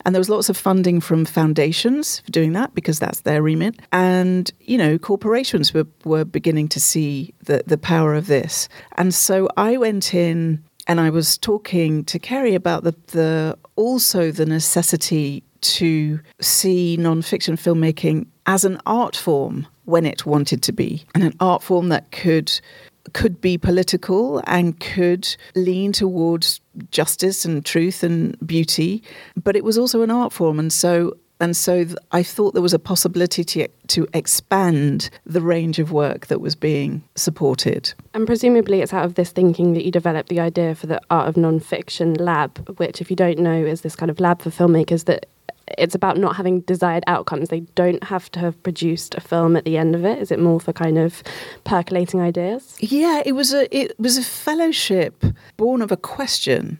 And 0.04 0.14
there 0.14 0.20
was 0.20 0.30
lots 0.30 0.48
of 0.48 0.56
funding 0.56 1.00
from 1.00 1.24
foundations 1.24 2.20
for 2.20 2.30
doing 2.30 2.52
that 2.54 2.74
because 2.74 2.98
that's 2.98 3.20
their 3.20 3.42
remit. 3.42 3.78
And, 3.92 4.50
you 4.60 4.78
know, 4.78 4.98
corporations 4.98 5.74
were, 5.74 5.86
were 6.04 6.24
beginning 6.24 6.68
to 6.68 6.80
see 6.80 7.34
the, 7.44 7.62
the 7.66 7.76
power 7.76 8.14
of 8.14 8.26
this. 8.26 8.68
And 8.96 9.12
so 9.14 9.48
I 9.56 9.76
went 9.76 10.14
in 10.14 10.64
and 10.86 11.00
I 11.00 11.10
was 11.10 11.36
talking 11.36 12.04
to 12.04 12.18
Keri 12.18 12.54
about 12.54 12.84
the, 12.84 12.94
the 13.08 13.58
also 13.76 14.30
the 14.30 14.46
necessity 14.46 15.42
to 15.60 16.20
see 16.40 16.96
nonfiction 16.98 17.54
filmmaking 17.54 18.26
as 18.46 18.64
an 18.64 18.80
art 18.86 19.14
form 19.14 19.66
when 19.84 20.06
it 20.06 20.24
wanted 20.24 20.62
to 20.62 20.72
be, 20.72 21.04
and 21.14 21.24
an 21.24 21.34
art 21.40 21.62
form 21.62 21.88
that 21.88 22.10
could 22.12 22.60
could 23.12 23.40
be 23.40 23.58
political 23.58 24.42
and 24.46 24.78
could 24.80 25.36
lean 25.54 25.92
towards 25.92 26.60
justice 26.90 27.44
and 27.44 27.64
truth 27.64 28.02
and 28.02 28.36
beauty, 28.46 29.02
but 29.42 29.56
it 29.56 29.64
was 29.64 29.78
also 29.78 30.02
an 30.02 30.10
art 30.10 30.32
form, 30.32 30.58
and 30.58 30.72
so 30.72 31.16
and 31.40 31.56
so 31.56 31.86
I 32.12 32.22
thought 32.22 32.52
there 32.52 32.62
was 32.62 32.74
a 32.74 32.78
possibility 32.78 33.42
to 33.44 33.68
to 33.88 34.06
expand 34.12 35.10
the 35.24 35.40
range 35.40 35.78
of 35.78 35.90
work 35.90 36.26
that 36.26 36.40
was 36.40 36.54
being 36.54 37.02
supported. 37.14 37.92
And 38.14 38.26
presumably, 38.26 38.82
it's 38.82 38.92
out 38.92 39.04
of 39.04 39.14
this 39.14 39.30
thinking 39.30 39.72
that 39.72 39.84
you 39.84 39.90
developed 39.90 40.28
the 40.28 40.40
idea 40.40 40.74
for 40.74 40.86
the 40.86 41.00
Art 41.10 41.28
of 41.28 41.34
Nonfiction 41.36 42.20
Lab, 42.20 42.78
which, 42.78 43.00
if 43.00 43.10
you 43.10 43.16
don't 43.16 43.38
know, 43.38 43.64
is 43.64 43.80
this 43.80 43.96
kind 43.96 44.10
of 44.10 44.20
lab 44.20 44.42
for 44.42 44.50
filmmakers 44.50 45.06
that 45.06 45.26
it's 45.78 45.94
about 45.94 46.16
not 46.16 46.36
having 46.36 46.60
desired 46.60 47.04
outcomes. 47.06 47.48
They 47.48 47.60
don't 47.60 48.02
have 48.04 48.30
to 48.32 48.40
have 48.40 48.60
produced 48.62 49.14
a 49.14 49.20
film 49.20 49.56
at 49.56 49.64
the 49.64 49.76
end 49.76 49.94
of 49.94 50.04
it. 50.04 50.18
Is 50.18 50.30
it 50.30 50.38
more 50.38 50.60
for 50.60 50.72
kind 50.72 50.98
of 50.98 51.22
percolating 51.64 52.20
ideas? 52.20 52.76
Yeah, 52.80 53.22
it 53.24 53.32
was 53.32 53.52
a 53.52 53.74
it 53.76 53.98
was 53.98 54.16
a 54.18 54.22
fellowship 54.22 55.24
born 55.56 55.82
of 55.82 55.92
a 55.92 55.96
question, 55.96 56.78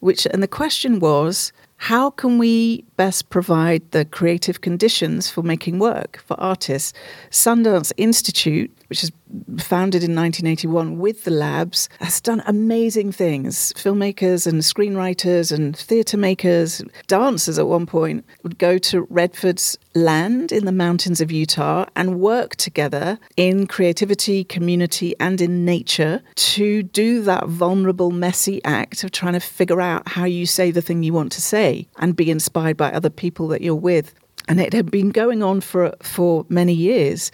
which 0.00 0.26
and 0.26 0.42
the 0.42 0.48
question 0.48 1.00
was 1.00 1.52
how 1.76 2.10
can 2.10 2.36
we 2.36 2.84
best 2.96 3.30
provide 3.30 3.90
the 3.92 4.04
creative 4.04 4.60
conditions 4.60 5.30
for 5.30 5.42
making 5.42 5.78
work 5.78 6.22
for 6.26 6.38
artists? 6.38 6.92
Sundance 7.30 7.90
Institute, 7.96 8.70
which 8.90 9.04
is 9.04 9.12
founded 9.58 10.02
in 10.02 10.16
1981 10.16 10.98
with 10.98 11.22
the 11.22 11.30
labs, 11.30 11.88
has 12.00 12.20
done 12.20 12.42
amazing 12.46 13.12
things. 13.12 13.72
Filmmakers 13.74 14.48
and 14.48 14.62
screenwriters 14.62 15.52
and 15.52 15.76
theatre 15.76 16.16
makers, 16.16 16.82
dancers 17.06 17.56
at 17.56 17.68
one 17.68 17.86
point 17.86 18.24
would 18.42 18.58
go 18.58 18.78
to 18.78 19.02
Redford's 19.02 19.78
land 19.94 20.50
in 20.50 20.64
the 20.64 20.72
mountains 20.72 21.20
of 21.20 21.30
Utah 21.30 21.86
and 21.94 22.18
work 22.18 22.56
together 22.56 23.18
in 23.36 23.68
creativity, 23.68 24.42
community, 24.42 25.14
and 25.20 25.40
in 25.40 25.64
nature 25.64 26.20
to 26.34 26.82
do 26.82 27.22
that 27.22 27.46
vulnerable, 27.46 28.10
messy 28.10 28.62
act 28.64 29.04
of 29.04 29.12
trying 29.12 29.34
to 29.34 29.40
figure 29.40 29.80
out 29.80 30.08
how 30.08 30.24
you 30.24 30.46
say 30.46 30.72
the 30.72 30.82
thing 30.82 31.04
you 31.04 31.12
want 31.12 31.30
to 31.32 31.40
say 31.40 31.86
and 31.98 32.16
be 32.16 32.30
inspired 32.30 32.76
by 32.76 32.90
other 32.90 33.10
people 33.10 33.46
that 33.48 33.62
you're 33.62 33.74
with. 33.74 34.14
And 34.48 34.60
it 34.60 34.72
had 34.72 34.90
been 34.90 35.10
going 35.10 35.44
on 35.44 35.60
for 35.60 35.94
for 36.02 36.44
many 36.48 36.72
years. 36.72 37.30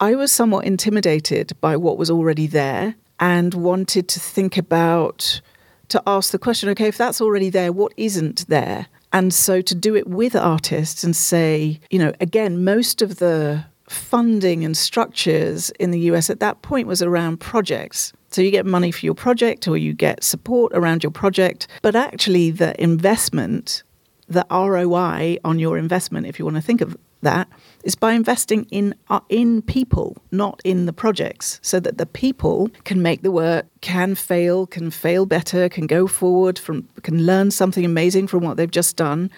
I 0.00 0.14
was 0.14 0.30
somewhat 0.30 0.66
intimidated 0.66 1.52
by 1.60 1.76
what 1.76 1.96
was 1.96 2.10
already 2.10 2.46
there 2.46 2.96
and 3.18 3.54
wanted 3.54 4.08
to 4.08 4.20
think 4.20 4.58
about 4.58 5.40
to 5.88 6.02
ask 6.06 6.32
the 6.32 6.38
question 6.38 6.68
okay 6.70 6.88
if 6.88 6.98
that's 6.98 7.20
already 7.20 7.48
there 7.48 7.72
what 7.72 7.94
isn't 7.96 8.46
there? 8.48 8.86
And 9.12 9.32
so 9.32 9.62
to 9.62 9.74
do 9.74 9.96
it 9.96 10.06
with 10.06 10.36
artists 10.36 11.02
and 11.02 11.16
say 11.16 11.80
you 11.90 11.98
know 11.98 12.12
again 12.20 12.62
most 12.62 13.00
of 13.00 13.16
the 13.16 13.64
funding 13.88 14.64
and 14.64 14.76
structures 14.76 15.70
in 15.80 15.92
the 15.92 16.00
US 16.10 16.28
at 16.28 16.40
that 16.40 16.60
point 16.60 16.88
was 16.88 17.00
around 17.00 17.38
projects. 17.38 18.12
So 18.30 18.42
you 18.42 18.50
get 18.50 18.66
money 18.66 18.90
for 18.90 19.06
your 19.06 19.14
project 19.14 19.66
or 19.66 19.78
you 19.78 19.94
get 19.94 20.22
support 20.22 20.72
around 20.74 21.04
your 21.04 21.12
project 21.12 21.68
but 21.80 21.96
actually 21.96 22.50
the 22.50 22.78
investment 22.82 23.82
the 24.28 24.44
ROI 24.50 25.38
on 25.42 25.58
your 25.58 25.78
investment 25.78 26.26
if 26.26 26.38
you 26.38 26.44
want 26.44 26.56
to 26.56 26.62
think 26.62 26.82
of 26.82 26.96
that 27.22 27.48
is 27.86 27.94
by 27.94 28.12
investing 28.12 28.66
in 28.70 28.94
uh, 29.08 29.20
in 29.28 29.62
people, 29.62 30.16
not 30.32 30.60
in 30.64 30.86
the 30.86 30.92
projects, 30.92 31.60
so 31.62 31.80
that 31.80 31.96
the 31.96 32.04
people 32.04 32.68
can 32.84 33.00
make 33.00 33.22
the 33.22 33.30
work, 33.30 33.64
can 33.80 34.14
fail, 34.14 34.66
can 34.66 34.90
fail 34.90 35.24
better, 35.24 35.68
can 35.68 35.86
go 35.86 36.06
forward 36.06 36.58
from, 36.58 36.88
can 37.02 37.24
learn 37.24 37.50
something 37.50 37.84
amazing 37.84 38.26
from 38.26 38.42
what 38.42 38.56
they've 38.56 38.70
just 38.70 38.96
done, 38.96 39.30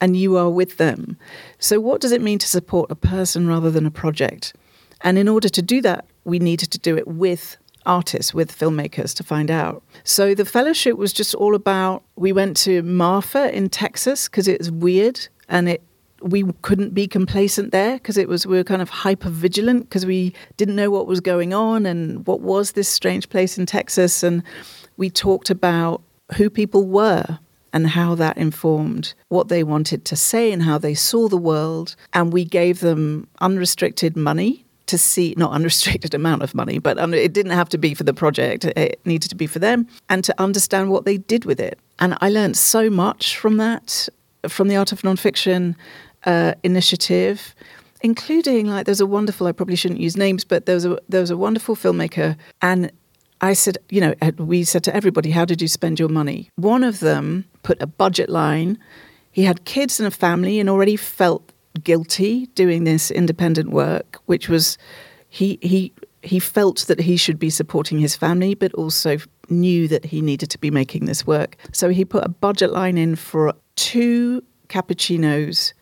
and 0.00 0.16
you 0.16 0.36
are 0.36 0.48
with 0.48 0.76
them. 0.76 1.18
So, 1.58 1.80
what 1.80 2.00
does 2.00 2.12
it 2.12 2.22
mean 2.22 2.38
to 2.38 2.46
support 2.46 2.90
a 2.90 2.94
person 2.94 3.48
rather 3.48 3.70
than 3.70 3.84
a 3.84 3.90
project? 3.90 4.54
And 5.00 5.18
in 5.18 5.28
order 5.28 5.48
to 5.48 5.62
do 5.62 5.82
that, 5.82 6.06
we 6.24 6.38
needed 6.38 6.70
to 6.70 6.78
do 6.78 6.96
it 6.96 7.06
with 7.08 7.56
artists, 7.84 8.32
with 8.32 8.56
filmmakers 8.56 9.14
to 9.16 9.24
find 9.24 9.50
out. 9.50 9.82
So 10.04 10.34
the 10.34 10.44
fellowship 10.44 10.96
was 10.96 11.12
just 11.12 11.34
all 11.34 11.54
about. 11.54 12.02
We 12.16 12.32
went 12.32 12.56
to 12.58 12.82
Marfa 12.82 13.54
in 13.56 13.70
Texas 13.70 14.28
because 14.28 14.46
it's 14.46 14.70
weird 14.70 15.28
and 15.48 15.68
it 15.68 15.82
we 16.20 16.44
couldn't 16.62 16.94
be 16.94 17.06
complacent 17.06 17.72
there 17.72 17.94
because 17.94 18.16
it 18.16 18.28
was 18.28 18.46
we 18.46 18.56
were 18.56 18.64
kind 18.64 18.82
of 18.82 18.90
hyper 18.90 19.30
vigilant 19.30 19.88
because 19.88 20.04
we 20.04 20.34
didn't 20.56 20.76
know 20.76 20.90
what 20.90 21.06
was 21.06 21.20
going 21.20 21.54
on 21.54 21.86
and 21.86 22.26
what 22.26 22.40
was 22.40 22.72
this 22.72 22.88
strange 22.88 23.28
place 23.28 23.56
in 23.58 23.66
Texas 23.66 24.22
and 24.22 24.42
we 24.96 25.08
talked 25.08 25.48
about 25.48 26.02
who 26.36 26.50
people 26.50 26.86
were 26.86 27.38
and 27.72 27.88
how 27.88 28.14
that 28.14 28.36
informed 28.36 29.14
what 29.28 29.48
they 29.48 29.62
wanted 29.62 30.04
to 30.06 30.16
say 30.16 30.52
and 30.52 30.62
how 30.62 30.78
they 30.78 30.94
saw 30.94 31.28
the 31.28 31.36
world. 31.36 31.96
And 32.12 32.32
we 32.32 32.44
gave 32.44 32.80
them 32.80 33.28
unrestricted 33.40 34.16
money 34.16 34.64
to 34.86 34.98
see, 34.98 35.34
not 35.36 35.52
unrestricted 35.52 36.14
amount 36.14 36.42
of 36.42 36.54
money, 36.54 36.78
but 36.78 36.98
it 37.14 37.32
didn't 37.32 37.52
have 37.52 37.68
to 37.70 37.78
be 37.78 37.94
for 37.94 38.04
the 38.04 38.14
project. 38.14 38.64
It 38.64 39.00
needed 39.04 39.28
to 39.28 39.36
be 39.36 39.46
for 39.46 39.58
them 39.58 39.86
and 40.08 40.24
to 40.24 40.34
understand 40.40 40.90
what 40.90 41.04
they 41.04 41.18
did 41.18 41.44
with 41.44 41.60
it. 41.60 41.78
And 41.98 42.16
I 42.20 42.30
learned 42.30 42.56
so 42.56 42.88
much 42.88 43.36
from 43.36 43.58
that, 43.58 44.08
from 44.48 44.68
the 44.68 44.76
Art 44.76 44.92
of 44.92 45.02
Nonfiction 45.02 45.74
uh, 46.24 46.54
initiative 46.62 47.54
including 48.00 48.66
like 48.66 48.86
there's 48.86 49.00
a 49.00 49.06
wonderful 49.06 49.46
I 49.46 49.52
probably 49.52 49.76
shouldn't 49.76 50.00
use 50.00 50.16
names, 50.16 50.44
but 50.44 50.66
there 50.66 50.74
was 50.74 50.84
a 50.84 50.98
there 51.08 51.20
was 51.20 51.30
a 51.30 51.36
wonderful 51.36 51.76
filmmaker, 51.76 52.36
and 52.62 52.92
I 53.40 53.52
said, 53.52 53.78
you 53.88 54.00
know, 54.00 54.14
we 54.36 54.64
said 54.64 54.82
to 54.84 54.94
everybody, 54.94 55.30
how 55.30 55.44
did 55.44 55.62
you 55.62 55.68
spend 55.68 56.00
your 56.00 56.08
money? 56.08 56.50
One 56.56 56.82
of 56.82 57.00
them 57.00 57.44
put 57.62 57.80
a 57.80 57.86
budget 57.86 58.28
line. 58.28 58.78
He 59.30 59.44
had 59.44 59.64
kids 59.64 60.00
and 60.00 60.06
a 60.06 60.10
family 60.10 60.58
and 60.58 60.68
already 60.68 60.96
felt 60.96 61.52
guilty 61.84 62.46
doing 62.54 62.82
this 62.84 63.10
independent 63.10 63.70
work, 63.70 64.18
which 64.26 64.48
was 64.48 64.78
he 65.28 65.58
he 65.62 65.92
he 66.22 66.40
felt 66.40 66.86
that 66.88 67.00
he 67.00 67.16
should 67.16 67.38
be 67.38 67.50
supporting 67.50 67.98
his 68.00 68.16
family, 68.16 68.54
but 68.54 68.74
also 68.74 69.18
knew 69.48 69.86
that 69.88 70.04
he 70.04 70.20
needed 70.20 70.50
to 70.50 70.58
be 70.58 70.70
making 70.70 71.06
this 71.06 71.26
work. 71.26 71.56
So 71.72 71.90
he 71.90 72.04
put 72.04 72.24
a 72.24 72.28
budget 72.28 72.72
line 72.72 72.98
in 72.98 73.14
for 73.14 73.54
two 73.76 74.42
cappuccinos 74.68 75.72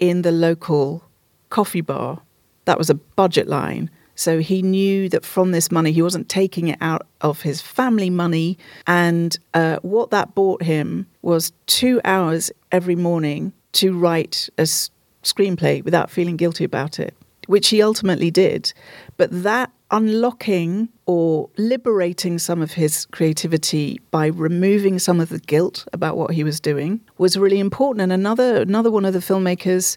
in 0.00 0.22
the 0.22 0.32
local 0.32 1.04
coffee 1.50 1.80
bar. 1.80 2.20
That 2.64 2.78
was 2.78 2.90
a 2.90 2.94
budget 2.94 3.46
line. 3.46 3.88
So 4.16 4.40
he 4.40 4.60
knew 4.60 5.08
that 5.10 5.24
from 5.24 5.52
this 5.52 5.70
money, 5.70 5.92
he 5.92 6.02
wasn't 6.02 6.28
taking 6.28 6.68
it 6.68 6.76
out 6.80 7.06
of 7.22 7.40
his 7.40 7.62
family 7.62 8.10
money. 8.10 8.58
And 8.86 9.38
uh, 9.54 9.78
what 9.82 10.10
that 10.10 10.34
bought 10.34 10.62
him 10.62 11.06
was 11.22 11.52
two 11.66 12.00
hours 12.04 12.50
every 12.70 12.96
morning 12.96 13.52
to 13.72 13.96
write 13.96 14.48
a 14.58 14.62
s- 14.62 14.90
screenplay 15.22 15.82
without 15.84 16.10
feeling 16.10 16.36
guilty 16.36 16.64
about 16.64 16.98
it, 16.98 17.14
which 17.46 17.68
he 17.68 17.80
ultimately 17.80 18.30
did. 18.30 18.74
But 19.16 19.30
that 19.42 19.69
unlocking 19.90 20.88
or 21.06 21.50
liberating 21.56 22.38
some 22.38 22.62
of 22.62 22.72
his 22.72 23.06
creativity 23.06 24.00
by 24.10 24.26
removing 24.26 24.98
some 24.98 25.20
of 25.20 25.28
the 25.28 25.38
guilt 25.40 25.86
about 25.92 26.16
what 26.16 26.32
he 26.32 26.44
was 26.44 26.60
doing 26.60 27.00
was 27.18 27.36
really 27.36 27.58
important. 27.58 28.02
And 28.02 28.12
another 28.12 28.62
another 28.62 28.90
one 28.90 29.04
of 29.04 29.12
the 29.12 29.18
filmmakers 29.20 29.96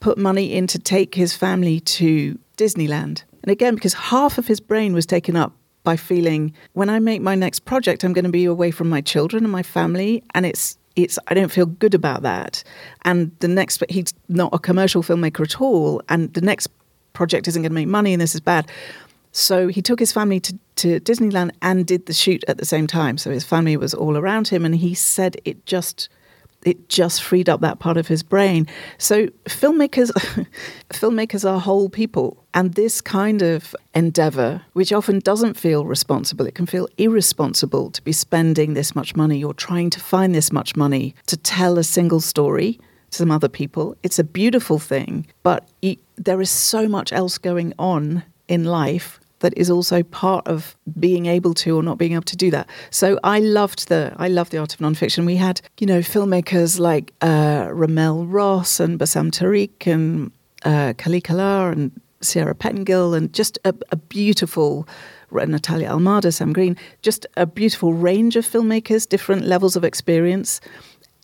put 0.00 0.18
money 0.18 0.52
in 0.52 0.66
to 0.66 0.78
take 0.78 1.14
his 1.14 1.34
family 1.36 1.80
to 1.80 2.38
Disneyland 2.56 3.24
and 3.42 3.50
again, 3.50 3.74
because 3.74 3.94
half 3.94 4.38
of 4.38 4.46
his 4.46 4.60
brain 4.60 4.92
was 4.92 5.06
taken 5.06 5.36
up 5.36 5.52
by 5.82 5.96
feeling 5.96 6.52
when 6.74 6.90
I 6.90 6.98
make 6.98 7.22
my 7.22 7.34
next 7.34 7.60
project, 7.60 8.04
I'm 8.04 8.12
going 8.12 8.24
to 8.24 8.30
be 8.30 8.44
away 8.44 8.70
from 8.70 8.88
my 8.88 9.00
children 9.00 9.44
and 9.44 9.52
my 9.52 9.62
family, 9.62 10.22
and 10.34 10.44
it's 10.44 10.76
it's 10.96 11.18
I 11.28 11.34
don't 11.34 11.50
feel 11.50 11.66
good 11.66 11.94
about 11.94 12.22
that. 12.22 12.62
And 13.04 13.32
the 13.40 13.48
next, 13.48 13.78
but 13.78 13.90
he's 13.90 14.12
not 14.28 14.52
a 14.52 14.58
commercial 14.58 15.02
filmmaker 15.02 15.40
at 15.40 15.60
all, 15.60 16.02
and 16.08 16.32
the 16.34 16.42
next 16.42 16.68
project 17.12 17.48
isn't 17.48 17.62
going 17.62 17.70
to 17.70 17.74
make 17.74 17.88
money, 17.88 18.12
and 18.12 18.20
this 18.20 18.34
is 18.34 18.40
bad. 18.40 18.70
So 19.32 19.68
he 19.68 19.82
took 19.82 20.00
his 20.00 20.12
family 20.12 20.40
to, 20.40 20.58
to 20.76 21.00
Disneyland 21.00 21.52
and 21.62 21.86
did 21.86 22.06
the 22.06 22.12
shoot 22.12 22.44
at 22.48 22.58
the 22.58 22.66
same 22.66 22.86
time. 22.86 23.18
So 23.18 23.30
his 23.30 23.44
family 23.44 23.76
was 23.76 23.94
all 23.94 24.16
around 24.16 24.48
him, 24.48 24.64
and 24.64 24.74
he 24.74 24.94
said 24.94 25.36
it 25.44 25.66
just 25.66 26.08
it 26.62 26.90
just 26.90 27.22
freed 27.22 27.48
up 27.48 27.62
that 27.62 27.78
part 27.78 27.96
of 27.96 28.06
his 28.06 28.22
brain. 28.22 28.66
So 28.98 29.28
filmmakers 29.44 30.10
filmmakers 30.90 31.50
are 31.50 31.58
whole 31.58 31.88
people 31.88 32.44
and 32.52 32.74
this 32.74 33.00
kind 33.00 33.40
of 33.40 33.74
endeavor 33.94 34.62
which 34.74 34.92
often 34.92 35.20
doesn't 35.20 35.54
feel 35.54 35.86
responsible 35.86 36.46
it 36.46 36.54
can 36.54 36.66
feel 36.66 36.88
irresponsible 36.98 37.90
to 37.90 38.02
be 38.02 38.12
spending 38.12 38.74
this 38.74 38.94
much 38.94 39.16
money 39.16 39.42
or 39.42 39.54
trying 39.54 39.88
to 39.88 40.00
find 40.00 40.34
this 40.34 40.52
much 40.52 40.76
money 40.76 41.14
to 41.26 41.36
tell 41.36 41.78
a 41.78 41.84
single 41.84 42.20
story 42.20 42.78
to 43.10 43.18
some 43.18 43.30
other 43.30 43.48
people. 43.48 43.96
It's 44.02 44.18
a 44.18 44.24
beautiful 44.24 44.78
thing, 44.78 45.26
but 45.42 45.68
there 46.16 46.40
is 46.40 46.50
so 46.50 46.88
much 46.88 47.12
else 47.12 47.38
going 47.38 47.72
on 47.78 48.22
in 48.48 48.64
life 48.64 49.19
that 49.40 49.52
is 49.56 49.70
also 49.70 50.02
part 50.02 50.46
of 50.46 50.76
being 50.98 51.26
able 51.26 51.54
to 51.54 51.76
or 51.76 51.82
not 51.82 51.98
being 51.98 52.12
able 52.12 52.22
to 52.24 52.36
do 52.36 52.50
that. 52.50 52.68
So 52.90 53.18
I 53.24 53.40
loved 53.40 53.88
the 53.88 54.14
I 54.16 54.28
loved 54.28 54.52
the 54.52 54.58
art 54.58 54.74
of 54.74 54.80
nonfiction. 54.80 55.26
We 55.26 55.36
had 55.36 55.60
you 55.78 55.86
know 55.86 56.00
filmmakers 56.00 56.78
like 56.78 57.12
uh, 57.20 57.66
RaMell 57.66 58.26
Ross 58.28 58.80
and 58.80 58.98
Bassam 58.98 59.30
Tariq 59.30 59.86
and 59.86 60.30
uh, 60.64 60.94
Khalik 60.96 61.30
Allah 61.30 61.72
and 61.72 61.90
Sierra 62.20 62.54
Pettengill 62.54 63.14
and 63.14 63.32
just 63.32 63.58
a, 63.64 63.74
a 63.90 63.96
beautiful 63.96 64.86
Natalia 65.32 65.88
Almada, 65.90 66.32
Sam 66.32 66.52
Green, 66.52 66.76
just 67.02 67.26
a 67.36 67.46
beautiful 67.46 67.94
range 67.94 68.36
of 68.36 68.44
filmmakers, 68.44 69.08
different 69.08 69.44
levels 69.44 69.76
of 69.76 69.84
experience. 69.84 70.60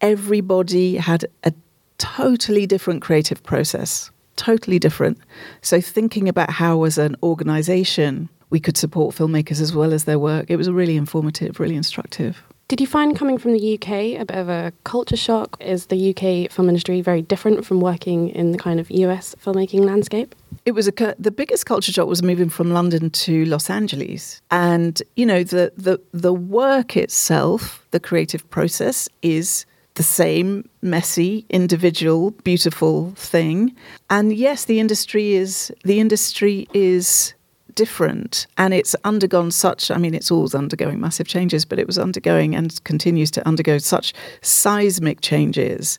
Everybody 0.00 0.96
had 0.96 1.24
a 1.42 1.52
totally 1.98 2.66
different 2.66 3.02
creative 3.02 3.42
process 3.42 4.10
totally 4.36 4.78
different. 4.78 5.18
So, 5.62 5.80
thinking 5.80 6.28
about 6.28 6.50
how, 6.50 6.84
as 6.84 6.98
an 6.98 7.16
organization, 7.22 8.28
we 8.50 8.60
could 8.60 8.76
support 8.76 9.14
filmmakers 9.14 9.60
as 9.60 9.74
well 9.74 9.92
as 9.92 10.04
their 10.04 10.18
work, 10.18 10.50
it 10.50 10.56
was 10.56 10.70
really 10.70 10.96
informative, 10.96 11.58
really 11.58 11.76
instructive. 11.76 12.42
Did 12.68 12.80
you 12.80 12.86
find 12.88 13.16
coming 13.16 13.38
from 13.38 13.52
the 13.52 13.74
UK 13.74 14.20
a 14.20 14.24
bit 14.24 14.36
of 14.36 14.48
a 14.48 14.72
culture 14.82 15.16
shock? 15.16 15.56
Is 15.60 15.86
the 15.86 16.10
UK 16.10 16.50
film 16.50 16.68
industry 16.68 17.00
very 17.00 17.22
different 17.22 17.64
from 17.64 17.80
working 17.80 18.30
in 18.30 18.50
the 18.50 18.58
kind 18.58 18.80
of 18.80 18.90
US 18.90 19.36
filmmaking 19.36 19.84
landscape? 19.84 20.34
It 20.64 20.72
was 20.72 20.88
a 20.88 21.14
the 21.16 21.30
biggest 21.30 21.64
culture 21.66 21.92
shock 21.92 22.08
was 22.08 22.24
moving 22.24 22.48
from 22.48 22.72
London 22.72 23.10
to 23.10 23.44
Los 23.44 23.70
Angeles, 23.70 24.42
and 24.50 25.00
you 25.14 25.24
know 25.24 25.44
the 25.44 25.72
the 25.76 26.00
the 26.12 26.34
work 26.34 26.96
itself, 26.96 27.86
the 27.92 28.00
creative 28.00 28.48
process 28.50 29.08
is 29.22 29.64
the 29.96 30.02
same 30.02 30.68
messy, 30.82 31.44
individual, 31.50 32.30
beautiful 32.44 33.12
thing. 33.16 33.74
And 34.08 34.32
yes, 34.32 34.66
the 34.66 34.78
industry 34.78 35.32
is 35.32 35.72
the 35.84 35.98
industry 36.00 36.68
is 36.72 37.34
different 37.74 38.46
and 38.56 38.72
it's 38.72 38.96
undergone 39.04 39.50
such 39.50 39.90
I 39.90 39.98
mean 39.98 40.14
it's 40.14 40.30
always 40.30 40.54
undergoing 40.54 40.98
massive 40.98 41.28
changes 41.28 41.66
but 41.66 41.78
it 41.78 41.86
was 41.86 41.98
undergoing 41.98 42.54
and 42.54 42.82
continues 42.84 43.30
to 43.32 43.46
undergo 43.46 43.76
such 43.76 44.14
seismic 44.40 45.20
changes 45.20 45.98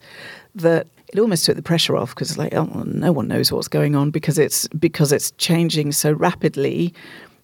that 0.56 0.88
it 1.14 1.20
almost 1.20 1.46
took 1.46 1.56
the 1.56 1.62
pressure 1.62 1.96
off 1.96 2.16
because 2.16 2.36
like 2.36 2.52
oh, 2.56 2.66
no 2.86 3.12
one 3.12 3.28
knows 3.28 3.52
what's 3.52 3.68
going 3.68 3.96
on 3.96 4.10
because 4.10 4.40
it's 4.40 4.68
because 4.70 5.12
it's 5.12 5.30
changing 5.38 5.92
so 5.92 6.12
rapidly 6.12 6.96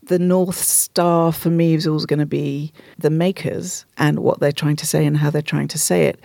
the 0.08 0.20
North 0.20 0.58
Star 0.58 1.32
for 1.32 1.50
me 1.50 1.74
is 1.74 1.88
always 1.88 2.06
going 2.06 2.20
to 2.20 2.26
be 2.26 2.72
the 2.98 3.10
makers 3.10 3.86
and 3.98 4.20
what 4.20 4.40
they're 4.40 4.52
trying 4.52 4.76
to 4.78 4.86
say 4.86 5.06
and 5.06 5.18
how 5.18 5.30
they're 5.30 5.42
trying 5.42 5.68
to 5.70 5.80
say 5.80 6.06
it. 6.06 6.20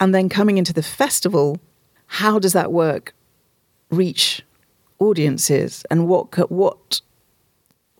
And 0.00 0.14
then 0.14 0.28
coming 0.28 0.58
into 0.58 0.72
the 0.72 0.82
festival, 0.82 1.58
how 2.06 2.38
does 2.38 2.52
that 2.52 2.72
work 2.72 3.14
reach 3.90 4.42
audiences 4.98 5.84
and 5.90 6.08
what, 6.08 6.50
what 6.50 7.00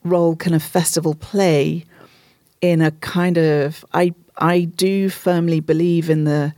role 0.05 0.37
can 0.37 0.55
a 0.55 0.61
festival 0.61 1.15
play 1.15 1.85
in 2.61 2.81
a 2.81 2.91
kind 2.91 3.39
of 3.39 3.85
I 3.93 4.15
I 4.37 4.63
do 4.63 5.11
firmly 5.11 5.61
believe 5.61 6.09
in 6.09 6.25
the 6.25 6.55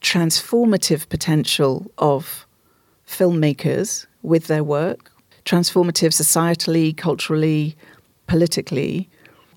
transformative 0.00 1.08
potential 1.08 1.90
of 1.98 2.46
filmmakers 3.06 4.06
with 4.22 4.48
their 4.48 4.64
work, 4.64 5.10
transformative 5.44 6.12
societally, 6.12 6.96
culturally, 6.96 7.76
politically. 8.26 9.08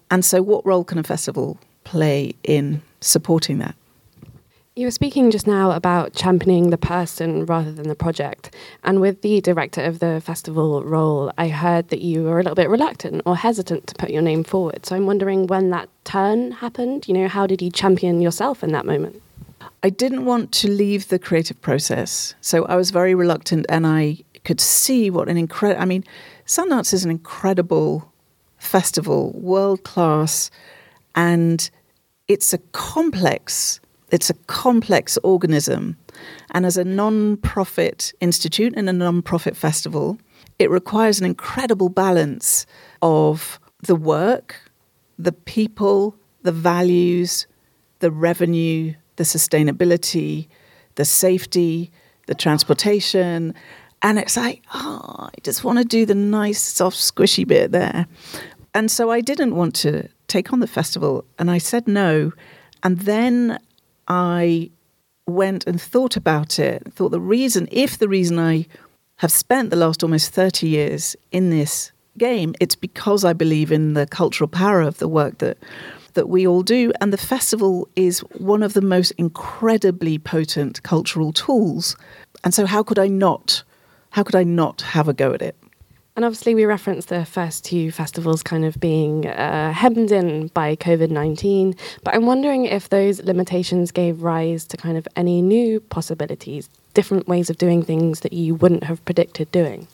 And 0.10 0.23
so, 0.23 0.41
what 0.41 0.65
role 0.65 0.84
can 0.84 0.97
a 0.97 1.03
festival 1.03 1.58
play 1.84 2.34
in 2.43 2.82
supporting 3.01 3.60
that? 3.60 3.75
You 4.77 4.86
were 4.86 4.91
speaking 4.91 5.32
just 5.32 5.47
now 5.47 5.71
about 5.71 6.13
championing 6.13 6.69
the 6.69 6.77
person 6.77 7.47
rather 7.47 7.71
than 7.71 7.88
the 7.88 7.95
project. 7.95 8.56
And 8.84 9.01
with 9.01 9.23
the 9.23 9.41
director 9.41 9.82
of 9.82 9.97
the 9.97 10.21
festival 10.23 10.84
role, 10.84 11.32
I 11.36 11.47
heard 11.47 11.89
that 11.89 12.01
you 12.01 12.23
were 12.23 12.39
a 12.39 12.43
little 12.43 12.53
bit 12.53 12.69
reluctant 12.69 13.23
or 13.25 13.36
hesitant 13.36 13.88
to 13.88 13.95
put 13.95 14.12
your 14.12 14.21
name 14.21 14.43
forward. 14.43 14.86
So 14.86 14.95
I'm 14.95 15.08
wondering 15.08 15.47
when 15.47 15.71
that 15.71 15.89
turn 16.03 16.51
happened, 16.51 17.08
you 17.08 17.15
know, 17.15 17.27
how 17.27 17.47
did 17.47 17.60
you 17.60 17.71
champion 17.71 18.21
yourself 18.21 18.63
in 18.63 18.71
that 18.73 18.86
moment? 18.86 19.19
I 19.82 19.89
didn't 19.89 20.25
want 20.25 20.51
to 20.51 20.69
leave 20.69 21.08
the 21.08 21.17
creative 21.17 21.60
process. 21.60 22.36
So 22.41 22.65
I 22.65 22.75
was 22.75 22.91
very 22.91 23.15
reluctant 23.15 23.65
and 23.69 23.88
I 23.88 24.19
could 24.45 24.62
see 24.62 25.10
what 25.10 25.27
an 25.27 25.38
incredible, 25.38 25.82
I 25.82 25.86
mean, 25.86 26.03
Sundance 26.45 26.93
is 26.93 27.03
an 27.03 27.10
incredible 27.10 28.13
festival, 28.58 29.32
world 29.34 29.84
class, 29.84 30.52
and 31.15 31.70
it's 32.28 32.54
a 32.54 32.58
complex 32.74 33.80
it's 34.10 34.30
a 34.30 34.34
complex 34.46 35.17
organism. 35.24 35.98
And 36.52 36.65
as 36.65 36.78
a 36.78 36.84
non 36.84 37.38
profit 37.38 38.13
institute 38.22 38.74
and 38.76 38.89
a 38.89 38.93
non 38.93 39.22
profit 39.22 39.56
festival, 39.56 40.17
it 40.60 40.70
requires 40.70 41.20
an 41.20 41.26
incredible 41.26 41.89
balance 41.89 42.65
of 43.02 43.60
the 43.84 43.96
work, 43.96 44.72
the 45.20 45.32
people, 45.32 46.15
the 46.43 46.52
values, 46.52 47.48
the 48.00 48.12
revenue, 48.12 48.93
the 49.17 49.24
sustainability, 49.24 50.48
the 50.96 51.06
safety, 51.06 51.91
the 52.28 52.36
transportation. 52.36 53.54
And 54.08 54.17
it's 54.17 54.38
like, 54.38 54.63
oh, 54.74 55.28
I 55.28 55.41
just 55.43 55.65
want 55.65 55.80
to 55.80 55.84
do 55.84 56.06
the 56.06 56.15
nice, 56.15 56.62
soft, 56.62 56.96
squishy 56.96 57.46
bit 57.46 57.74
there. 57.74 58.08
And 58.74 58.89
so 58.89 59.12
I 59.12 59.20
didn't 59.20 59.54
want 59.54 59.76
to 59.76 60.08
take 60.28 60.54
on 60.54 60.62
the 60.62 60.65
festival. 60.65 61.26
And 61.38 61.52
I 61.52 61.58
said 61.58 61.89
no. 61.89 62.32
And 62.84 63.00
then 63.00 63.60
I 64.08 64.72
went 65.26 65.67
and 65.67 65.82
thought 65.82 66.15
about 66.15 66.58
it, 66.58 66.84
thought 66.93 67.10
the 67.10 67.20
reason, 67.20 67.67
if 67.70 67.98
the 67.98 68.08
reason 68.08 68.39
I 68.39 68.67
have 69.17 69.30
spent 69.30 69.72
the 69.72 69.76
last 69.76 70.04
almost 70.04 70.32
30 70.32 70.70
years 70.70 71.17
in 71.34 71.50
this 71.50 71.91
game, 72.17 72.56
it's 72.62 72.78
because 72.78 73.26
I 73.26 73.34
believe 73.34 73.74
in 73.74 73.93
the 73.93 74.08
cultural 74.08 74.48
power 74.48 74.80
of 74.80 75.00
the 75.00 75.10
work 75.10 75.39
that 75.39 75.58
that 76.13 76.30
we 76.30 76.48
all 76.48 76.63
do 76.63 76.91
and 77.00 77.13
the 77.13 77.17
festival 77.17 77.88
is 77.96 78.22
one 78.39 78.63
of 78.63 78.74
the 78.74 78.82
most 78.82 79.12
incredibly 79.20 80.17
potent 80.17 80.82
cultural 80.82 81.32
tools. 81.32 81.96
And 82.43 82.56
so 82.56 82.65
how 82.65 82.82
could 82.82 82.98
I 82.98 83.08
not 83.08 83.63
how 84.12 84.24
could 84.24 84.36
I 84.36 84.43
not 84.43 84.82
have 84.82 85.08
a 85.08 85.13
go 85.13 85.34
at 85.34 85.41
it? 85.41 85.56
And 86.17 86.26
obviously, 86.26 86.56
we 86.56 86.65
referenced 86.65 87.10
the 87.10 87.26
first 87.26 87.63
two 87.63 87.91
festivals 87.91 88.41
kind 88.41 88.65
of 88.65 88.80
being 88.80 89.28
uh, 89.28 89.72
hemmed 89.72 90.12
in 90.12 90.48
by 90.48 90.76
COVID 90.76 91.12
19. 91.12 91.76
But 92.04 92.15
I'm 92.15 92.26
wondering 92.26 92.65
if 92.65 92.89
those 92.89 93.22
limitations 93.22 93.91
gave 93.91 94.24
rise 94.24 94.65
to 94.65 94.78
kind 94.78 94.98
of 94.98 95.08
any 95.15 95.43
new 95.43 95.80
possibilities, 95.80 96.70
different 96.96 97.28
ways 97.28 97.52
of 97.52 97.60
doing 97.60 97.84
things 97.84 98.22
that 98.22 98.34
you 98.34 98.56
wouldn't 98.56 98.84
have 98.86 99.06
predicted 99.06 99.52
doing. 99.52 99.88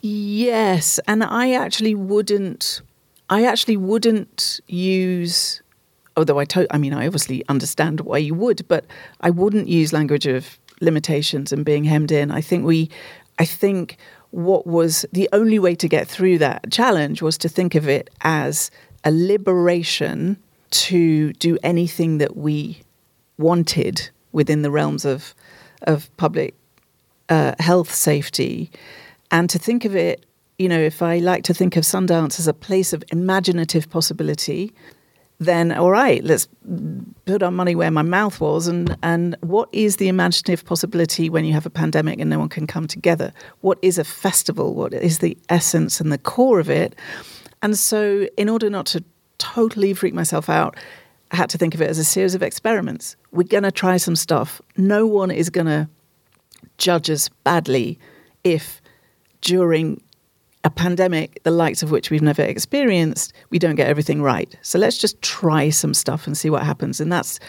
Yes. 0.00 0.98
And 1.06 1.22
I 1.22 1.52
actually 1.52 1.94
wouldn't. 1.94 2.82
I 3.30 3.44
actually 3.44 3.76
wouldn't 3.76 4.58
use, 4.66 5.62
although 6.16 6.40
I, 6.40 6.44
to, 6.46 6.66
I 6.74 6.76
mean, 6.78 6.92
I 6.92 7.06
obviously 7.06 7.44
understand 7.48 8.00
why 8.00 8.18
you 8.18 8.34
would, 8.34 8.66
but 8.66 8.84
I 9.20 9.30
wouldn't 9.30 9.68
use 9.68 9.92
language 9.92 10.26
of 10.26 10.58
limitations 10.80 11.52
and 11.52 11.64
being 11.64 11.84
hemmed 11.84 12.10
in. 12.10 12.32
I 12.32 12.40
think 12.40 12.66
we, 12.66 12.90
I 13.42 13.44
think 13.44 13.96
what 14.30 14.68
was 14.68 15.04
the 15.10 15.28
only 15.32 15.58
way 15.58 15.74
to 15.74 15.88
get 15.88 16.06
through 16.06 16.38
that 16.38 16.70
challenge 16.70 17.22
was 17.22 17.36
to 17.38 17.48
think 17.48 17.74
of 17.74 17.88
it 17.88 18.08
as 18.20 18.70
a 19.02 19.10
liberation 19.10 20.36
to 20.86 21.32
do 21.32 21.58
anything 21.64 22.18
that 22.18 22.36
we 22.36 22.82
wanted 23.38 24.10
within 24.30 24.62
the 24.62 24.70
realms 24.70 25.04
of 25.04 25.34
of 25.88 26.08
public 26.18 26.54
uh, 27.28 27.54
health 27.58 27.92
safety, 27.92 28.70
and 29.32 29.50
to 29.50 29.58
think 29.58 29.84
of 29.84 29.96
it, 29.96 30.24
you 30.56 30.68
know, 30.68 30.78
if 30.78 31.02
I 31.02 31.18
like 31.18 31.42
to 31.44 31.54
think 31.54 31.76
of 31.76 31.82
Sundance 31.82 32.38
as 32.38 32.46
a 32.46 32.54
place 32.54 32.92
of 32.92 33.02
imaginative 33.10 33.90
possibility, 33.90 34.72
then 35.44 35.72
all 35.72 35.90
right, 35.90 36.22
let's 36.24 36.48
put 37.24 37.42
our 37.42 37.50
money 37.50 37.74
where 37.74 37.90
my 37.90 38.02
mouth 38.02 38.40
was. 38.40 38.66
And, 38.66 38.96
and 39.02 39.36
what 39.40 39.68
is 39.72 39.96
the 39.96 40.08
imaginative 40.08 40.64
possibility 40.64 41.30
when 41.30 41.44
you 41.44 41.52
have 41.52 41.66
a 41.66 41.70
pandemic 41.70 42.20
and 42.20 42.30
no 42.30 42.38
one 42.38 42.48
can 42.48 42.66
come 42.66 42.86
together? 42.86 43.32
What 43.60 43.78
is 43.82 43.98
a 43.98 44.04
festival? 44.04 44.74
What 44.74 44.92
is 44.92 45.18
the 45.18 45.36
essence 45.48 46.00
and 46.00 46.12
the 46.12 46.18
core 46.18 46.60
of 46.60 46.70
it? 46.70 46.94
And 47.62 47.78
so, 47.78 48.26
in 48.36 48.48
order 48.48 48.68
not 48.68 48.86
to 48.86 49.04
totally 49.38 49.94
freak 49.94 50.14
myself 50.14 50.48
out, 50.48 50.76
I 51.30 51.36
had 51.36 51.48
to 51.50 51.58
think 51.58 51.74
of 51.74 51.80
it 51.80 51.88
as 51.88 51.98
a 51.98 52.04
series 52.04 52.34
of 52.34 52.42
experiments. 52.42 53.16
We're 53.30 53.44
going 53.44 53.62
to 53.62 53.72
try 53.72 53.96
some 53.96 54.16
stuff. 54.16 54.60
No 54.76 55.06
one 55.06 55.30
is 55.30 55.48
going 55.48 55.66
to 55.66 55.88
judge 56.76 57.08
us 57.08 57.28
badly 57.44 57.98
if 58.44 58.82
during 59.40 60.00
a 60.64 60.70
pandemic, 60.70 61.42
the 61.42 61.50
likes 61.50 61.82
of 61.82 61.90
which 61.90 62.10
we've 62.10 62.22
never 62.22 62.42
experienced, 62.42 63.32
we 63.50 63.58
don't 63.58 63.74
get 63.74 63.88
everything 63.88 64.22
right. 64.22 64.54
So 64.62 64.78
let's 64.78 64.98
just 64.98 65.20
try 65.22 65.70
some 65.70 65.94
stuff 65.94 66.26
and 66.26 66.36
see 66.36 66.50
what 66.50 66.62
happens. 66.62 67.00
And 67.00 67.12
that's 67.12 67.40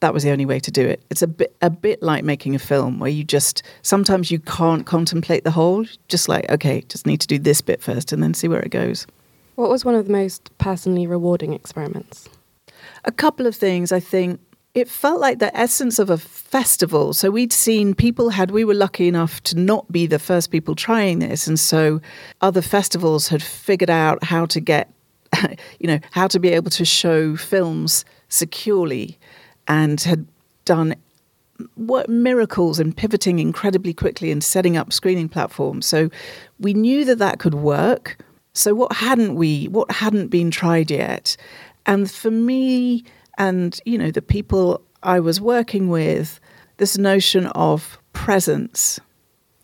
that 0.00 0.12
was 0.12 0.24
the 0.24 0.30
only 0.30 0.44
way 0.44 0.60
to 0.60 0.70
do 0.70 0.86
it. 0.86 1.02
It's 1.10 1.22
a 1.22 1.26
bit 1.26 1.56
a 1.62 1.70
bit 1.70 2.02
like 2.02 2.24
making 2.24 2.54
a 2.54 2.58
film 2.58 2.98
where 2.98 3.10
you 3.10 3.24
just 3.24 3.62
sometimes 3.82 4.30
you 4.30 4.38
can't 4.40 4.84
contemplate 4.84 5.44
the 5.44 5.50
whole. 5.50 5.86
Just 6.08 6.28
like 6.28 6.50
okay, 6.50 6.82
just 6.88 7.06
need 7.06 7.20
to 7.20 7.26
do 7.26 7.38
this 7.38 7.60
bit 7.60 7.82
first 7.82 8.12
and 8.12 8.22
then 8.22 8.34
see 8.34 8.48
where 8.48 8.60
it 8.60 8.70
goes. 8.70 9.06
What 9.54 9.70
was 9.70 9.84
one 9.84 9.94
of 9.94 10.06
the 10.06 10.12
most 10.12 10.50
personally 10.58 11.06
rewarding 11.06 11.54
experiments? 11.54 12.28
A 13.04 13.12
couple 13.12 13.46
of 13.46 13.54
things. 13.54 13.90
I 13.90 14.00
think 14.00 14.40
it 14.76 14.90
felt 14.90 15.22
like 15.22 15.38
the 15.38 15.56
essence 15.56 15.98
of 15.98 16.10
a 16.10 16.18
festival. 16.18 17.14
So 17.14 17.30
we'd 17.30 17.52
seen 17.52 17.94
people 17.94 18.28
had, 18.28 18.50
we 18.50 18.62
were 18.62 18.74
lucky 18.74 19.08
enough 19.08 19.42
to 19.44 19.58
not 19.58 19.90
be 19.90 20.06
the 20.06 20.18
first 20.18 20.50
people 20.50 20.74
trying 20.74 21.20
this. 21.20 21.46
And 21.46 21.58
so 21.58 22.02
other 22.42 22.60
festivals 22.60 23.28
had 23.28 23.42
figured 23.42 23.88
out 23.88 24.22
how 24.22 24.44
to 24.44 24.60
get, 24.60 24.92
you 25.80 25.86
know, 25.86 25.98
how 26.10 26.28
to 26.28 26.38
be 26.38 26.50
able 26.50 26.70
to 26.72 26.84
show 26.84 27.36
films 27.36 28.04
securely 28.28 29.18
and 29.66 29.98
had 30.02 30.26
done 30.66 30.94
what 31.76 32.10
miracles 32.10 32.78
in 32.78 32.92
pivoting 32.92 33.38
incredibly 33.38 33.94
quickly 33.94 34.30
and 34.30 34.44
setting 34.44 34.76
up 34.76 34.92
screening 34.92 35.30
platforms. 35.30 35.86
So 35.86 36.10
we 36.60 36.74
knew 36.74 37.06
that 37.06 37.16
that 37.16 37.38
could 37.38 37.54
work. 37.54 38.18
So 38.52 38.74
what 38.74 38.92
hadn't 38.92 39.36
we, 39.36 39.68
what 39.68 39.90
hadn't 39.90 40.28
been 40.28 40.50
tried 40.50 40.90
yet? 40.90 41.34
And 41.86 42.10
for 42.10 42.30
me, 42.30 43.04
and 43.38 43.80
you 43.84 43.98
know 43.98 44.10
the 44.10 44.22
people 44.22 44.82
I 45.02 45.20
was 45.20 45.40
working 45.40 45.88
with, 45.88 46.40
this 46.78 46.98
notion 46.98 47.46
of 47.48 47.98
presence 48.12 48.98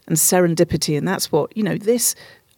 and 0.07 0.17
serendipity, 0.17 0.97
and 0.97 1.07
that's 1.07 1.33
what 1.33 1.57
you 1.57 1.63
know. 1.63 1.77
This, 1.77 2.15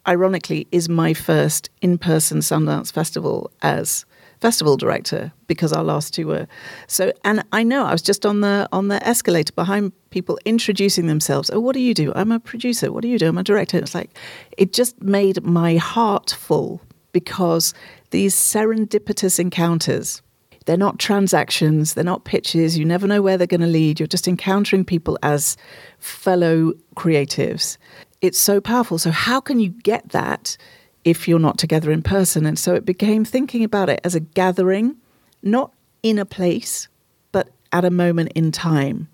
ironically, 0.07 0.67
is 0.71 0.89
my 0.89 1.13
first 1.13 1.69
in-person 1.81 2.39
Sundance 2.39 2.91
festival 2.91 3.51
as 3.61 4.05
festival 4.41 4.77
director 4.77 5.31
because 5.47 5.73
our 5.73 5.83
last 5.83 6.13
two 6.13 6.27
were. 6.27 6.47
So 6.87 7.11
and 7.23 7.43
I 7.51 7.63
know 7.63 7.85
I 7.85 7.91
was 7.91 8.01
just 8.01 8.25
on 8.25 8.41
the 8.41 8.67
on 8.71 8.89
the 8.89 9.05
escalator 9.07 9.53
behind 9.53 9.91
people 10.09 10.37
introducing 10.45 11.07
themselves. 11.07 11.49
Oh 11.51 11.59
what 11.59 11.73
do 11.73 11.79
you 11.79 11.93
do? 11.93 12.11
I'm 12.15 12.31
a 12.31 12.39
producer. 12.39 12.91
What 12.91 13.01
do 13.01 13.07
you 13.07 13.17
do? 13.17 13.27
I'm 13.27 13.37
a 13.37 13.43
director. 13.43 13.77
It's 13.77 13.95
like 13.95 14.11
it 14.57 14.73
just 14.73 15.01
made 15.01 15.43
my 15.43 15.77
heart 15.77 16.31
full 16.31 16.81
because 17.11 17.73
these 18.11 18.35
serendipitous 18.35 19.39
encounters 19.39 20.21
they're 20.65 20.77
not 20.77 20.99
transactions, 20.99 21.93
they're 21.93 22.03
not 22.03 22.25
pitches. 22.25 22.77
You 22.77 22.85
never 22.85 23.07
know 23.07 23.21
where 23.21 23.37
they're 23.37 23.47
going 23.47 23.61
to 23.61 23.67
lead. 23.67 23.99
You're 23.99 24.07
just 24.07 24.27
encountering 24.27 24.83
people 24.83 25.17
as 25.23 25.57
fellow 25.99 26.73
creatives. 26.95 27.77
It's 28.21 28.39
so 28.39 28.59
powerful. 28.59 28.97
So, 28.97 29.11
how 29.11 29.39
can 29.39 29.59
you 29.59 29.69
get 29.69 30.09
that 30.09 30.57
if 31.03 31.27
you're 31.27 31.39
not 31.39 31.57
together 31.57 31.91
in 31.91 32.01
person? 32.01 32.45
And 32.45 32.57
so 32.57 32.73
it 32.73 32.85
became 32.85 33.23
thinking 33.23 33.63
about 33.63 33.89
it 33.89 34.01
as 34.03 34.15
a 34.15 34.19
gathering, 34.19 34.97
not 35.43 35.71
in 36.01 36.17
a 36.17 36.25
place, 36.25 36.87
but 37.31 37.49
at 37.71 37.85
a 37.85 37.91
moment 37.91 38.31
in 38.33 38.51
time. 38.51 39.07